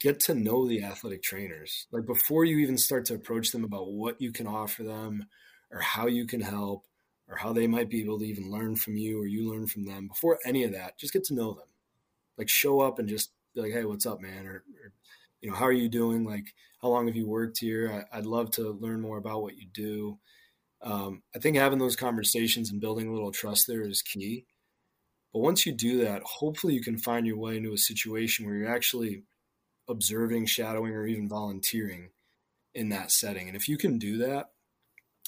get 0.00 0.20
to 0.20 0.34
know 0.34 0.66
the 0.66 0.82
athletic 0.82 1.22
trainers. 1.22 1.86
Like 1.92 2.06
before 2.06 2.44
you 2.44 2.58
even 2.58 2.76
start 2.76 3.04
to 3.06 3.14
approach 3.14 3.50
them 3.50 3.64
about 3.64 3.92
what 3.92 4.20
you 4.20 4.32
can 4.32 4.46
offer 4.46 4.82
them 4.82 5.26
or 5.70 5.80
how 5.80 6.06
you 6.06 6.26
can 6.26 6.40
help 6.40 6.84
or 7.28 7.36
how 7.36 7.52
they 7.52 7.66
might 7.66 7.88
be 7.88 8.02
able 8.02 8.18
to 8.18 8.24
even 8.24 8.50
learn 8.50 8.76
from 8.76 8.96
you 8.96 9.20
or 9.20 9.26
you 9.26 9.50
learn 9.50 9.66
from 9.66 9.86
them 9.86 10.08
before 10.08 10.38
any 10.44 10.64
of 10.64 10.72
that 10.72 10.98
just 10.98 11.12
get 11.12 11.24
to 11.24 11.34
know 11.34 11.54
them 11.54 11.66
like 12.38 12.48
show 12.48 12.80
up 12.80 12.98
and 12.98 13.08
just 13.08 13.32
be 13.54 13.60
like 13.60 13.72
hey 13.72 13.84
what's 13.84 14.06
up 14.06 14.20
man? 14.20 14.46
or, 14.46 14.64
or 14.82 14.92
you 15.40 15.50
know 15.50 15.56
how 15.56 15.66
are 15.66 15.72
you 15.72 15.88
doing? 15.88 16.24
Like 16.24 16.46
how 16.80 16.88
long 16.88 17.06
have 17.06 17.16
you 17.16 17.26
worked 17.26 17.58
here? 17.58 18.06
I, 18.12 18.16
would 18.16 18.26
love 18.26 18.50
to 18.52 18.70
learn 18.80 19.00
more 19.00 19.18
about 19.18 19.42
what 19.42 19.56
you 19.56 19.66
do. 19.72 20.18
Um, 20.82 21.22
i 21.34 21.38
think 21.38 21.56
having 21.56 21.78
those 21.78 21.96
conversations 21.96 22.70
and 22.70 22.80
building 22.80 23.08
a 23.08 23.12
little 23.12 23.32
trust 23.32 23.66
there 23.66 23.82
is 23.82 24.02
key. 24.02 24.46
But 25.32 25.40
once 25.40 25.66
you 25.66 25.72
do 25.72 26.04
that 26.04 26.22
hopefully 26.24 26.74
you 26.74 26.82
can 26.82 26.98
find 26.98 27.26
your 27.26 27.38
way 27.38 27.56
into 27.56 27.72
a 27.72 27.78
situation 27.78 28.46
where 28.46 28.54
you're 28.54 28.74
actually 28.74 29.24
observing 29.88 30.46
shadowing 30.46 30.92
or 30.94 31.06
even 31.06 31.28
volunteering 31.28 32.10
in 32.74 32.88
that 32.88 33.10
setting. 33.10 33.48
And 33.48 33.56
if 33.56 33.68
you 33.68 33.76
can 33.76 33.98
do 33.98 34.18
that 34.18 34.50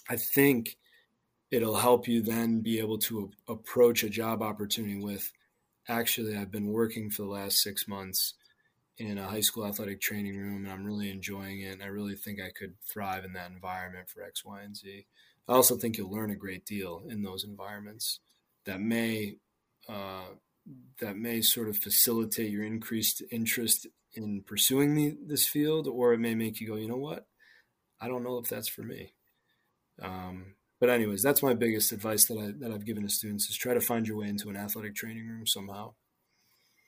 I 0.09 0.16
think 0.16 0.76
it'll 1.50 1.76
help 1.76 2.09
you 2.09 2.22
then 2.22 2.61
be 2.61 2.78
able 2.78 2.98
to 2.98 3.30
approach 3.48 4.02
a 4.02 4.11
job 4.11 4.42
opportunity 4.42 4.98
with 4.98 5.30
actually 5.89 6.37
I've 6.37 6.51
been 6.51 6.72
working 6.72 7.11
for 7.11 7.22
the 7.22 7.28
last 7.28 7.62
6 7.62 7.87
months 7.89 8.34
in 8.99 9.18
a 9.18 9.28
high 9.28 9.41
school 9.41 9.66
athletic 9.66 10.01
training 10.01 10.37
room 10.37 10.64
and 10.64 10.72
I'm 10.72 10.84
really 10.84 11.11
enjoying 11.11 11.61
it 11.61 11.72
and 11.72 11.82
I 11.82 11.87
really 11.87 12.16
think 12.16 12.41
I 12.41 12.51
could 12.51 12.74
thrive 12.87 13.24
in 13.24 13.34
that 13.34 13.51
environment 13.51 14.09
for 14.09 14.22
X, 14.22 14.45
Y, 14.45 14.62
and 14.62 14.76
Z. 14.76 15.07
I 15.49 15.53
also 15.53 15.76
think 15.76 15.97
you'll 15.97 16.11
learn 16.11 16.30
a 16.30 16.37
great 16.37 16.64
deal 16.64 17.03
in 17.09 17.22
those 17.22 17.45
environments 17.45 18.20
that 18.64 18.80
may 18.80 19.37
uh, 19.89 20.24
that 21.01 21.16
may 21.16 21.41
sort 21.41 21.68
of 21.68 21.76
facilitate 21.76 22.51
your 22.51 22.64
increased 22.64 23.22
interest 23.30 23.87
in 24.14 24.43
pursuing 24.43 24.95
the, 24.95 25.16
this 25.24 25.47
field, 25.47 25.87
or 25.87 26.12
it 26.12 26.18
may 26.18 26.34
make 26.34 26.61
you 26.61 26.66
go, 26.66 26.76
you 26.76 26.89
know 26.89 26.97
what, 26.97 27.26
I 28.01 28.09
don't 28.09 28.24
know 28.24 28.39
if 28.39 28.49
that's 28.49 28.68
for 28.68 28.82
me. 28.82 29.12
Um, 30.03 30.55
but 30.80 30.90
anyways, 30.90 31.22
that's 31.22 31.42
my 31.42 31.54
biggest 31.54 31.92
advice 31.92 32.26
that 32.26 32.38
I 32.38 32.52
that 32.58 32.72
I've 32.72 32.84
given 32.84 33.02
to 33.02 33.08
students 33.08 33.48
is 33.48 33.56
try 33.56 33.74
to 33.74 33.80
find 33.80 34.06
your 34.06 34.18
way 34.18 34.28
into 34.28 34.48
an 34.50 34.56
athletic 34.56 34.94
training 34.94 35.26
room 35.26 35.46
somehow. 35.46 35.94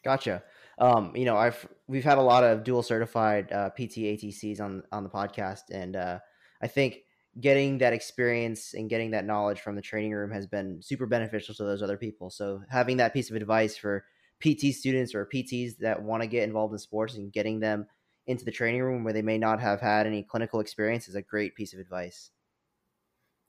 Gotcha. 0.05 0.43
Um, 0.78 1.14
you 1.16 1.24
know, 1.24 1.36
I've 1.36 1.66
we've 1.86 2.05
had 2.05 2.18
a 2.18 2.22
lot 2.22 2.45
of 2.45 2.64
dual 2.64 2.82
certified 2.82 3.51
uh, 3.51 3.70
PT 3.70 3.99
ATCs 3.99 4.61
on 4.61 4.82
on 4.93 5.05
the 5.05 5.11
podcast, 5.11 5.70
and 5.70 5.97
uh, 5.97 6.18
I 6.62 6.66
think 6.66 6.99
getting 7.41 7.78
that 7.78 7.93
experience 7.93 8.74
and 8.74 8.91
getting 8.91 9.12
that 9.12 9.24
knowledge 9.24 9.61
from 9.61 9.76
the 9.76 9.82
training 9.82 10.12
room 10.12 10.30
has 10.30 10.47
been 10.47 10.80
super 10.82 11.07
beneficial 11.07 11.55
to 11.55 11.64
those 11.64 11.82
other 11.82 11.97
people. 11.97 12.30
So 12.30 12.62
having 12.68 12.97
that 12.97 13.12
piece 13.12 13.30
of 13.30 13.36
advice 13.36 13.76
for 13.76 14.05
PT 14.43 14.74
students 14.74 15.14
or 15.14 15.28
PTs 15.32 15.78
that 15.78 16.03
want 16.03 16.22
to 16.22 16.28
get 16.28 16.45
involved 16.45 16.72
in 16.72 16.78
sports 16.78 17.14
and 17.14 17.32
getting 17.32 17.61
them 17.61 17.86
into 18.26 18.45
the 18.45 18.51
training 18.51 18.82
room 18.82 19.05
where 19.05 19.12
they 19.12 19.22
may 19.22 19.39
not 19.39 19.61
have 19.61 19.80
had 19.80 20.07
any 20.07 20.22
clinical 20.22 20.61
experience 20.61 21.09
is 21.09 21.14
a 21.14 21.22
great 21.22 21.55
piece 21.55 21.72
of 21.72 21.80
advice. 21.80 22.30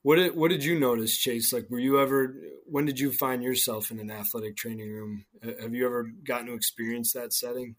What 0.01 0.15
did 0.15 0.35
what 0.35 0.49
did 0.49 0.63
you 0.63 0.79
notice, 0.79 1.17
Chase? 1.17 1.51
Like, 1.51 1.69
were 1.69 1.79
you 1.79 1.99
ever? 1.99 2.35
When 2.65 2.85
did 2.85 2.99
you 2.99 3.11
find 3.11 3.43
yourself 3.43 3.91
in 3.91 3.99
an 3.99 4.09
athletic 4.09 4.55
training 4.55 4.91
room? 4.91 5.25
Have 5.43 5.73
you 5.73 5.85
ever 5.85 6.09
gotten 6.23 6.47
to 6.47 6.53
experience 6.53 7.13
that 7.13 7.33
setting? 7.33 7.75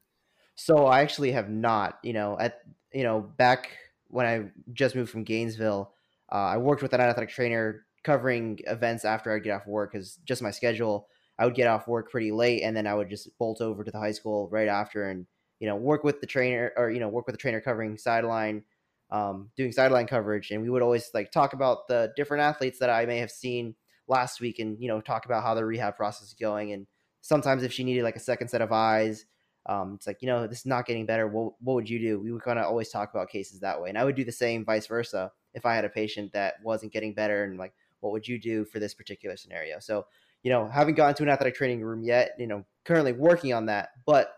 So 0.54 0.86
I 0.86 1.00
actually 1.00 1.32
have 1.32 1.48
not. 1.48 1.98
You 2.02 2.12
know, 2.12 2.36
at 2.38 2.60
you 2.92 3.04
know 3.04 3.20
back 3.20 3.70
when 4.08 4.26
I 4.26 4.50
just 4.74 4.94
moved 4.94 5.10
from 5.10 5.24
Gainesville, 5.24 5.94
uh, 6.30 6.34
I 6.34 6.58
worked 6.58 6.82
with 6.82 6.92
an 6.92 7.00
athletic 7.00 7.30
trainer 7.30 7.86
covering 8.02 8.60
events 8.66 9.04
after 9.04 9.34
I'd 9.34 9.44
get 9.44 9.54
off 9.54 9.66
work 9.66 9.92
because 9.92 10.18
just 10.24 10.42
my 10.42 10.50
schedule. 10.50 11.08
I 11.38 11.46
would 11.46 11.54
get 11.54 11.68
off 11.68 11.88
work 11.88 12.10
pretty 12.10 12.32
late, 12.32 12.62
and 12.64 12.76
then 12.76 12.86
I 12.86 12.94
would 12.94 13.08
just 13.08 13.30
bolt 13.38 13.62
over 13.62 13.82
to 13.82 13.90
the 13.90 13.98
high 13.98 14.12
school 14.12 14.50
right 14.50 14.68
after, 14.68 15.08
and 15.08 15.26
you 15.58 15.66
know 15.66 15.76
work 15.76 16.04
with 16.04 16.20
the 16.20 16.26
trainer 16.26 16.72
or 16.76 16.90
you 16.90 17.00
know 17.00 17.08
work 17.08 17.26
with 17.26 17.34
the 17.34 17.40
trainer 17.40 17.62
covering 17.62 17.96
sideline 17.96 18.62
um, 19.10 19.50
doing 19.56 19.72
sideline 19.72 20.06
coverage, 20.06 20.50
and 20.50 20.62
we 20.62 20.70
would 20.70 20.82
always 20.82 21.10
like 21.14 21.32
talk 21.32 21.52
about 21.52 21.88
the 21.88 22.12
different 22.16 22.42
athletes 22.42 22.78
that 22.78 22.90
I 22.90 23.06
may 23.06 23.18
have 23.18 23.30
seen 23.30 23.74
last 24.06 24.40
week, 24.40 24.58
and 24.58 24.78
you 24.80 24.88
know 24.88 25.00
talk 25.00 25.24
about 25.24 25.42
how 25.42 25.54
the 25.54 25.64
rehab 25.64 25.96
process 25.96 26.28
is 26.28 26.34
going. 26.34 26.72
And 26.72 26.86
sometimes 27.20 27.62
if 27.62 27.72
she 27.72 27.84
needed 27.84 28.04
like 28.04 28.16
a 28.16 28.20
second 28.20 28.48
set 28.48 28.62
of 28.62 28.72
eyes, 28.72 29.26
um, 29.66 29.94
it's 29.96 30.06
like 30.06 30.18
you 30.20 30.28
know 30.28 30.46
this 30.46 30.60
is 30.60 30.66
not 30.66 30.86
getting 30.86 31.06
better. 31.06 31.26
What 31.26 31.54
what 31.60 31.74
would 31.74 31.90
you 31.90 31.98
do? 31.98 32.20
We 32.20 32.32
would 32.32 32.42
kind 32.42 32.58
of 32.58 32.66
always 32.66 32.90
talk 32.90 33.10
about 33.12 33.30
cases 33.30 33.60
that 33.60 33.80
way, 33.80 33.88
and 33.88 33.98
I 33.98 34.04
would 34.04 34.16
do 34.16 34.24
the 34.24 34.32
same 34.32 34.64
vice 34.64 34.86
versa 34.86 35.32
if 35.54 35.66
I 35.66 35.74
had 35.74 35.84
a 35.84 35.90
patient 35.90 36.32
that 36.32 36.54
wasn't 36.62 36.92
getting 36.92 37.14
better, 37.14 37.44
and 37.44 37.58
like 37.58 37.74
what 38.00 38.12
would 38.12 38.26
you 38.26 38.40
do 38.40 38.64
for 38.64 38.78
this 38.78 38.94
particular 38.94 39.36
scenario? 39.36 39.78
So 39.80 40.06
you 40.42 40.50
know, 40.50 40.68
haven't 40.68 40.94
gotten 40.94 41.14
to 41.16 41.22
an 41.22 41.28
athletic 41.28 41.54
training 41.54 41.82
room 41.82 42.02
yet. 42.02 42.30
You 42.38 42.46
know, 42.46 42.64
currently 42.84 43.12
working 43.12 43.52
on 43.52 43.66
that, 43.66 43.90
but 44.06 44.32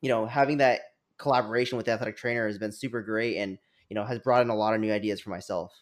you 0.00 0.08
know, 0.08 0.26
having 0.26 0.58
that 0.58 0.80
collaboration 1.18 1.76
with 1.76 1.86
the 1.86 1.92
athletic 1.92 2.16
trainer 2.16 2.46
has 2.46 2.58
been 2.58 2.72
super 2.72 3.02
great 3.02 3.36
and 3.36 3.58
you 3.88 3.94
know, 3.94 4.04
has 4.04 4.18
brought 4.18 4.42
in 4.42 4.50
a 4.50 4.56
lot 4.56 4.74
of 4.74 4.80
new 4.80 4.92
ideas 4.92 5.20
for 5.20 5.30
myself. 5.30 5.72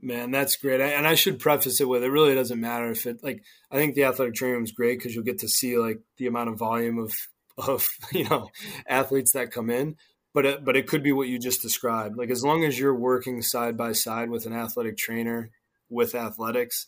Man, 0.00 0.30
that's 0.30 0.56
great. 0.56 0.80
And 0.80 1.06
I 1.06 1.14
should 1.14 1.38
preface 1.38 1.80
it 1.80 1.88
with 1.88 2.02
it 2.02 2.10
really 2.10 2.34
doesn't 2.34 2.60
matter 2.60 2.90
if 2.90 3.06
it 3.06 3.22
like 3.22 3.42
I 3.70 3.76
think 3.76 3.94
the 3.94 4.04
athletic 4.04 4.34
training 4.34 4.56
room 4.56 4.64
is 4.64 4.72
great 4.72 4.98
because 4.98 5.14
you'll 5.14 5.24
get 5.24 5.38
to 5.38 5.48
see 5.48 5.78
like 5.78 6.00
the 6.18 6.26
amount 6.26 6.50
of 6.50 6.58
volume 6.58 6.98
of 6.98 7.12
of 7.58 7.86
you 8.12 8.28
know 8.28 8.48
athletes 8.88 9.32
that 9.32 9.52
come 9.52 9.70
in. 9.70 9.96
But 10.34 10.46
it, 10.46 10.64
but 10.64 10.76
it 10.76 10.88
could 10.88 11.04
be 11.04 11.12
what 11.12 11.28
you 11.28 11.38
just 11.38 11.62
described. 11.62 12.16
Like 12.16 12.30
as 12.30 12.42
long 12.42 12.64
as 12.64 12.78
you're 12.78 12.94
working 12.94 13.40
side 13.40 13.76
by 13.76 13.92
side 13.92 14.30
with 14.30 14.46
an 14.46 14.52
athletic 14.52 14.96
trainer 14.96 15.52
with 15.88 16.16
athletics, 16.16 16.86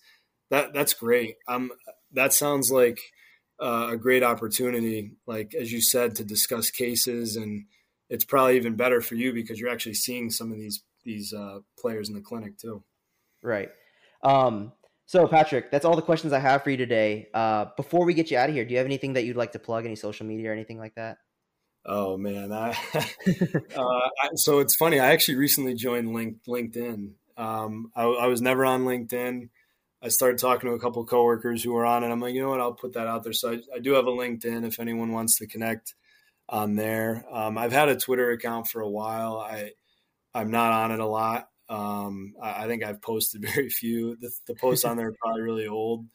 that 0.50 0.74
that's 0.74 0.92
great. 0.94 1.36
Um, 1.46 1.70
that 2.12 2.32
sounds 2.32 2.72
like 2.72 2.98
uh, 3.60 3.90
a 3.92 3.96
great 3.96 4.24
opportunity. 4.24 5.12
Like 5.26 5.54
as 5.54 5.72
you 5.72 5.80
said, 5.80 6.16
to 6.16 6.24
discuss 6.24 6.70
cases, 6.70 7.36
and 7.36 7.66
it's 8.08 8.24
probably 8.24 8.56
even 8.56 8.76
better 8.76 9.00
for 9.00 9.14
you 9.14 9.32
because 9.32 9.58
you're 9.58 9.70
actually 9.70 9.94
seeing 9.94 10.30
some 10.30 10.52
of 10.52 10.58
these 10.58 10.82
these 11.04 11.32
uh, 11.32 11.60
players 11.78 12.08
in 12.08 12.14
the 12.14 12.20
clinic 12.20 12.58
too. 12.58 12.82
Right. 13.42 13.70
Um, 14.22 14.72
so, 15.06 15.28
Patrick, 15.28 15.70
that's 15.70 15.84
all 15.84 15.94
the 15.94 16.02
questions 16.02 16.32
I 16.32 16.40
have 16.40 16.64
for 16.64 16.70
you 16.70 16.76
today. 16.76 17.28
Uh, 17.32 17.66
before 17.76 18.04
we 18.04 18.12
get 18.12 18.30
you 18.30 18.38
out 18.38 18.48
of 18.48 18.54
here, 18.56 18.64
do 18.64 18.72
you 18.72 18.78
have 18.78 18.86
anything 18.86 19.12
that 19.12 19.24
you'd 19.24 19.36
like 19.36 19.52
to 19.52 19.60
plug? 19.60 19.86
Any 19.86 19.94
social 19.94 20.26
media 20.26 20.50
or 20.50 20.52
anything 20.52 20.78
like 20.78 20.96
that? 20.96 21.18
Oh 21.84 22.16
man, 22.16 22.52
I, 22.52 22.70
uh, 23.76 23.80
I, 23.80 24.30
so 24.34 24.58
it's 24.58 24.74
funny. 24.74 24.98
I 24.98 25.12
actually 25.12 25.36
recently 25.36 25.74
joined 25.74 26.12
Link, 26.12 26.38
LinkedIn. 26.48 27.12
Um, 27.36 27.92
I, 27.94 28.02
I, 28.02 28.26
was 28.26 28.42
never 28.42 28.64
on 28.64 28.84
LinkedIn. 28.84 29.50
I 30.02 30.08
started 30.08 30.38
talking 30.38 30.70
to 30.70 30.74
a 30.74 30.80
couple 30.80 31.04
coworkers 31.04 31.62
who 31.62 31.72
were 31.72 31.84
on 31.84 32.02
it. 32.02 32.08
I'm 32.08 32.20
like, 32.20 32.34
you 32.34 32.40
know 32.40 32.48
what? 32.48 32.60
I'll 32.60 32.72
put 32.72 32.94
that 32.94 33.06
out 33.06 33.22
there. 33.22 33.34
So 33.34 33.52
I, 33.52 33.58
I 33.76 33.78
do 33.78 33.92
have 33.92 34.06
a 34.06 34.10
LinkedIn 34.10 34.66
if 34.66 34.80
anyone 34.80 35.12
wants 35.12 35.36
to 35.38 35.46
connect 35.46 35.94
on 36.48 36.76
there. 36.76 37.24
Um, 37.30 37.58
I've 37.58 37.72
had 37.72 37.88
a 37.88 37.96
Twitter 37.96 38.30
account 38.30 38.68
for 38.68 38.80
a 38.80 38.90
while. 38.90 39.38
I 39.38 39.72
I'm 40.34 40.50
not 40.50 40.72
on 40.72 40.92
it 40.92 41.00
a 41.00 41.06
lot. 41.06 41.48
Um, 41.68 42.34
I, 42.40 42.64
I, 42.64 42.66
think 42.66 42.84
I've 42.84 43.02
posted 43.02 43.42
very 43.54 43.70
few. 43.70 44.16
The, 44.20 44.30
the 44.46 44.54
posts 44.54 44.84
on 44.84 44.96
there 44.96 45.08
are 45.08 45.16
probably 45.20 45.42
really 45.42 45.66
old, 45.66 46.06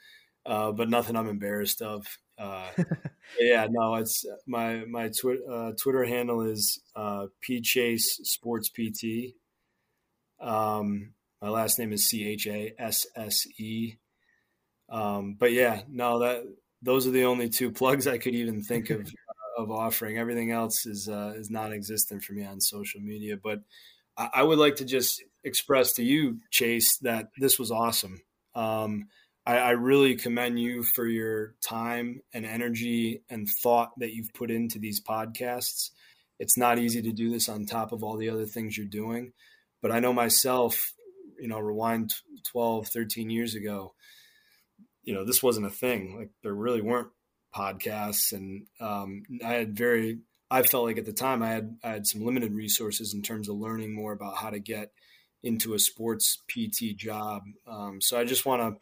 uh, 0.45 0.71
but 0.71 0.89
nothing 0.89 1.15
I'm 1.15 1.27
embarrassed 1.27 1.82
of. 1.82 2.05
Uh, 2.38 2.69
yeah, 3.39 3.67
no, 3.69 3.95
it's 3.95 4.25
my 4.47 4.86
my 4.86 5.09
twi- 5.09 5.43
uh, 5.51 5.71
Twitter 5.79 6.05
handle 6.05 6.41
is 6.41 6.82
uh, 6.95 7.27
p 7.41 7.61
chase 7.61 8.19
sports 8.23 8.69
pt. 8.69 9.36
Um, 10.39 11.13
my 11.41 11.49
last 11.49 11.79
name 11.79 11.91
is 11.91 12.07
C 12.07 12.25
H 12.25 12.47
A 12.47 12.73
S 12.79 13.05
S 13.15 13.47
E. 13.59 13.95
Um, 14.89 15.36
but 15.39 15.51
yeah, 15.51 15.82
no, 15.89 16.19
that 16.19 16.43
those 16.82 17.07
are 17.07 17.11
the 17.11 17.25
only 17.25 17.49
two 17.49 17.71
plugs 17.71 18.07
I 18.07 18.17
could 18.17 18.36
even 18.36 18.61
think 18.61 18.89
of 18.89 19.11
of 19.58 19.72
offering. 19.72 20.18
Everything 20.18 20.52
else 20.52 20.86
is 20.86 21.08
uh, 21.08 21.34
is 21.36 21.49
non-existent 21.49 22.24
for 22.24 22.34
me 22.34 22.45
on 22.45 22.62
social 22.62 23.02
media. 23.02 23.38
But 23.41 23.60
I, 24.18 24.30
I 24.36 24.43
would 24.43 24.60
like 24.60 24.78
to 24.78 24.86
just 24.86 25.24
express 25.43 25.93
to 25.93 26.04
you, 26.04 26.39
Chase, 26.49 26.97
that 26.99 27.30
this 27.38 27.58
was 27.58 27.72
awesome. 27.72 28.22
Um, 28.56 29.08
I, 29.45 29.58
I, 29.58 29.70
really 29.72 30.16
commend 30.16 30.60
you 30.60 30.84
for 30.84 31.08
your 31.08 31.56
time 31.64 32.22
and 32.34 32.45
energy 32.45 33.24
and 33.30 33.47
thought 33.64 33.91
that 33.97 34.14
you've 34.14 34.34
put 34.34 34.52
into 34.52 34.78
these 34.78 35.02
podcasts. 35.02 35.91
It's 36.38 36.58
not 36.58 36.78
easy 36.78 37.02
to 37.02 37.12
do 37.12 37.30
this 37.30 37.47
on 37.47 37.66
top 37.66 37.91
of 37.91 38.04
all 38.04 38.18
the 38.18 38.30
other 38.30 38.45
things 38.45 38.78
you're 38.78 38.86
doing. 38.86 39.32
But 39.82 39.91
I 39.91 39.99
know 39.99 40.14
myself, 40.14 40.93
you 41.39 41.47
know, 41.47 41.60
rewind 41.60 42.14
12, 42.52 42.88
13 42.88 43.30
years 43.30 43.56
ago, 43.56 43.93
you 45.04 45.14
know, 45.14 45.26
this 45.26 45.41
wasn't 45.41 45.66
a 45.66 45.72
thing. 45.72 46.18
Like 46.18 46.30
there 46.43 46.54
really 46.54 46.82
weren't 46.82 47.10
podcasts. 47.56 48.34
And 48.34 48.66
um, 48.80 49.24
I 49.43 49.54
had 49.54 49.78
very, 49.78 50.20
I 50.49 50.64
felt 50.64 50.86
like 50.86 50.97
at 50.97 51.06
the 51.06 51.14
time 51.14 51.41
I 51.41 51.49
had, 51.49 51.78
I 51.84 51.89
had 51.89 52.08
some 52.08 52.26
limited 52.26 52.54
resources 52.54 53.14
in 53.14 53.22
terms 53.22 53.49
of 53.49 53.58
learning 53.58 53.93
more 53.93 54.14
about 54.14 54.38
how 54.38 54.49
to 54.49 54.60
get 54.60 54.91
into 55.43 55.74
a 55.74 55.80
sports 55.80 56.41
PT 56.49 56.95
job. 56.95 57.43
Um, 57.68 57.99
so 58.02 58.20
I 58.20 58.26
just 58.26 58.45
want 58.45 58.62
to 58.62 58.80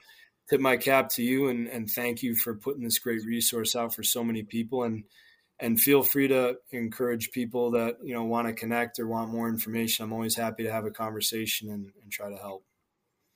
tip 0.49 0.61
my 0.61 0.77
cap 0.77 1.09
to 1.09 1.23
you 1.23 1.47
and, 1.47 1.67
and 1.67 1.89
thank 1.89 2.21
you 2.23 2.35
for 2.35 2.55
putting 2.55 2.83
this 2.83 2.99
great 2.99 3.23
resource 3.25 3.75
out 3.75 3.93
for 3.93 4.03
so 4.03 4.23
many 4.23 4.43
people. 4.43 4.83
And 4.83 5.03
and 5.59 5.79
feel 5.79 6.03
free 6.03 6.27
to 6.29 6.55
encourage 6.71 7.31
people 7.31 7.71
that 7.71 7.97
you 8.03 8.13
know 8.13 8.23
want 8.23 8.47
to 8.47 8.53
connect 8.53 8.99
or 8.99 9.07
want 9.07 9.31
more 9.31 9.49
information. 9.49 10.03
I'm 10.03 10.13
always 10.13 10.35
happy 10.35 10.63
to 10.63 10.71
have 10.71 10.85
a 10.85 10.91
conversation 10.91 11.69
and, 11.69 11.91
and 12.01 12.11
try 12.11 12.29
to 12.29 12.37
help. 12.37 12.63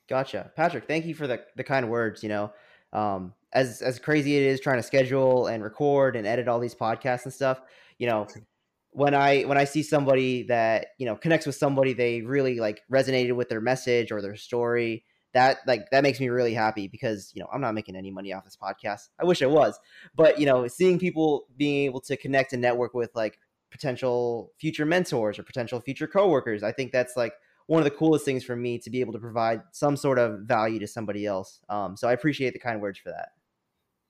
Gotcha, 0.10 0.52
Patrick. 0.56 0.88
Thank 0.88 1.06
you 1.06 1.16
for 1.16 1.28
the 1.28 1.42
the 1.56 1.64
kind 1.64 1.90
words. 1.90 2.24
You 2.24 2.30
know, 2.30 2.54
um, 2.94 3.34
as 3.52 3.82
as 3.82 4.00
crazy 4.00 4.38
it 4.38 4.44
is 4.44 4.60
trying 4.60 4.78
to 4.78 4.84
schedule 4.84 5.48
and 5.48 5.64
record 5.64 6.16
and 6.16 6.26
edit 6.26 6.48
all 6.48 6.60
these 6.60 6.76
podcasts 6.76 7.26
and 7.26 7.34
stuff. 7.34 7.60
You 7.98 8.08
know, 8.08 8.28
when 8.92 9.14
I 9.14 9.42
when 9.42 9.58
I 9.58 9.66
see 9.66 9.84
somebody 9.84 10.44
that 10.44 10.88
you 10.98 11.06
know 11.06 11.16
connects 11.16 11.46
with 11.46 11.56
somebody 11.56 11.94
they 11.94 12.22
really 12.22 12.60
like 12.60 12.82
resonated 12.92 13.36
with 13.36 13.50
their 13.50 13.62
message 13.62 14.12
or 14.12 14.22
their 14.22 14.36
story, 14.36 15.04
that 15.34 15.58
like 15.68 15.90
that 15.92 16.04
makes 16.04 16.20
me 16.20 16.30
really 16.30 16.54
happy 16.54 16.88
because 16.88 17.32
you 17.34 17.42
know 17.42 17.50
I'm 17.52 17.62
not 17.62 17.74
making 17.74 17.96
any 17.96 18.12
money 18.12 18.32
off 18.32 18.46
this 18.46 18.58
podcast. 18.58 19.10
I 19.20 19.26
wish 19.26 19.42
I 19.42 19.48
was, 19.48 19.80
but 20.16 20.40
you 20.40 20.46
know, 20.46 20.68
seeing 20.68 21.00
people 21.00 21.48
being 21.58 21.86
able 21.86 22.02
to 22.02 22.16
connect 22.16 22.54
and 22.54 22.62
network 22.62 22.94
with 22.94 23.12
like 23.16 23.40
potential 23.72 24.52
future 24.60 24.86
mentors 24.86 25.40
or 25.40 25.44
potential 25.44 25.82
future 25.82 26.08
coworkers, 26.08 26.62
I 26.62 26.72
think 26.72 26.92
that's 26.92 27.18
like 27.18 27.34
one 27.68 27.80
of 27.80 27.86
the 27.86 27.92
coolest 27.92 28.26
things 28.26 28.44
for 28.44 28.56
me 28.56 28.78
to 28.80 28.90
be 28.90 29.00
able 29.00 29.14
to 29.14 29.20
provide 29.20 29.62
some 29.72 29.96
sort 29.96 30.20
of 30.20 30.42
value 30.42 30.80
to 30.80 30.88
somebody 30.88 31.26
else. 31.26 31.60
Um, 31.70 31.96
so 31.96 32.08
I 32.08 32.14
appreciate 32.14 32.54
the 32.54 32.60
kind 32.60 32.82
words 32.82 33.00
for 33.00 33.10
that. 33.10 33.30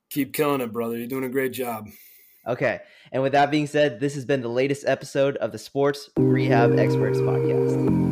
Keep 0.10 0.34
killing 0.34 0.62
it, 0.62 0.72
brother. 0.72 0.98
You're 0.98 1.08
doing 1.08 1.24
a 1.24 1.30
great 1.30 1.54
job. 1.54 1.90
Okay. 2.46 2.82
And 3.12 3.24
with 3.24 3.32
that 3.32 3.52
being 3.52 3.68
said, 3.68 4.00
this 4.00 4.16
has 4.16 4.26
been 4.26 4.42
the 4.42 4.50
latest 4.50 4.86
episode 4.86 5.38
of 5.38 5.52
the 5.52 5.58
Sports 5.58 6.10
Rehab 6.18 6.78
Experts 6.78 7.20
Podcast. 7.20 8.12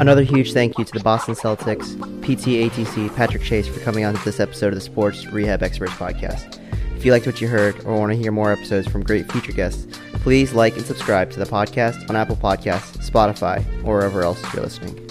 Another 0.00 0.22
huge 0.22 0.52
thank 0.52 0.76
you 0.76 0.84
to 0.84 0.92
the 0.92 1.04
Boston 1.04 1.34
Celtics, 1.34 1.96
PTATC, 2.22 3.14
Patrick 3.14 3.42
Chasse 3.42 3.68
for 3.68 3.78
coming 3.80 4.04
on 4.04 4.14
to 4.14 4.24
this 4.24 4.40
episode 4.40 4.68
of 4.68 4.74
the 4.74 4.80
Sports 4.80 5.26
Rehab 5.26 5.62
Experts 5.62 5.92
podcast. 5.92 6.63
If 7.04 7.08
you 7.08 7.12
liked 7.12 7.26
what 7.26 7.42
you 7.42 7.48
heard 7.48 7.84
or 7.84 7.98
want 7.98 8.12
to 8.12 8.16
hear 8.16 8.32
more 8.32 8.50
episodes 8.50 8.88
from 8.88 9.02
great 9.02 9.30
future 9.30 9.52
guests, 9.52 9.86
please 10.22 10.54
like 10.54 10.74
and 10.78 10.86
subscribe 10.86 11.30
to 11.32 11.38
the 11.38 11.44
podcast 11.44 12.08
on 12.08 12.16
Apple 12.16 12.34
Podcasts, 12.34 12.96
Spotify, 13.06 13.62
or 13.84 13.98
wherever 13.98 14.22
else 14.22 14.42
you're 14.54 14.62
listening. 14.62 15.03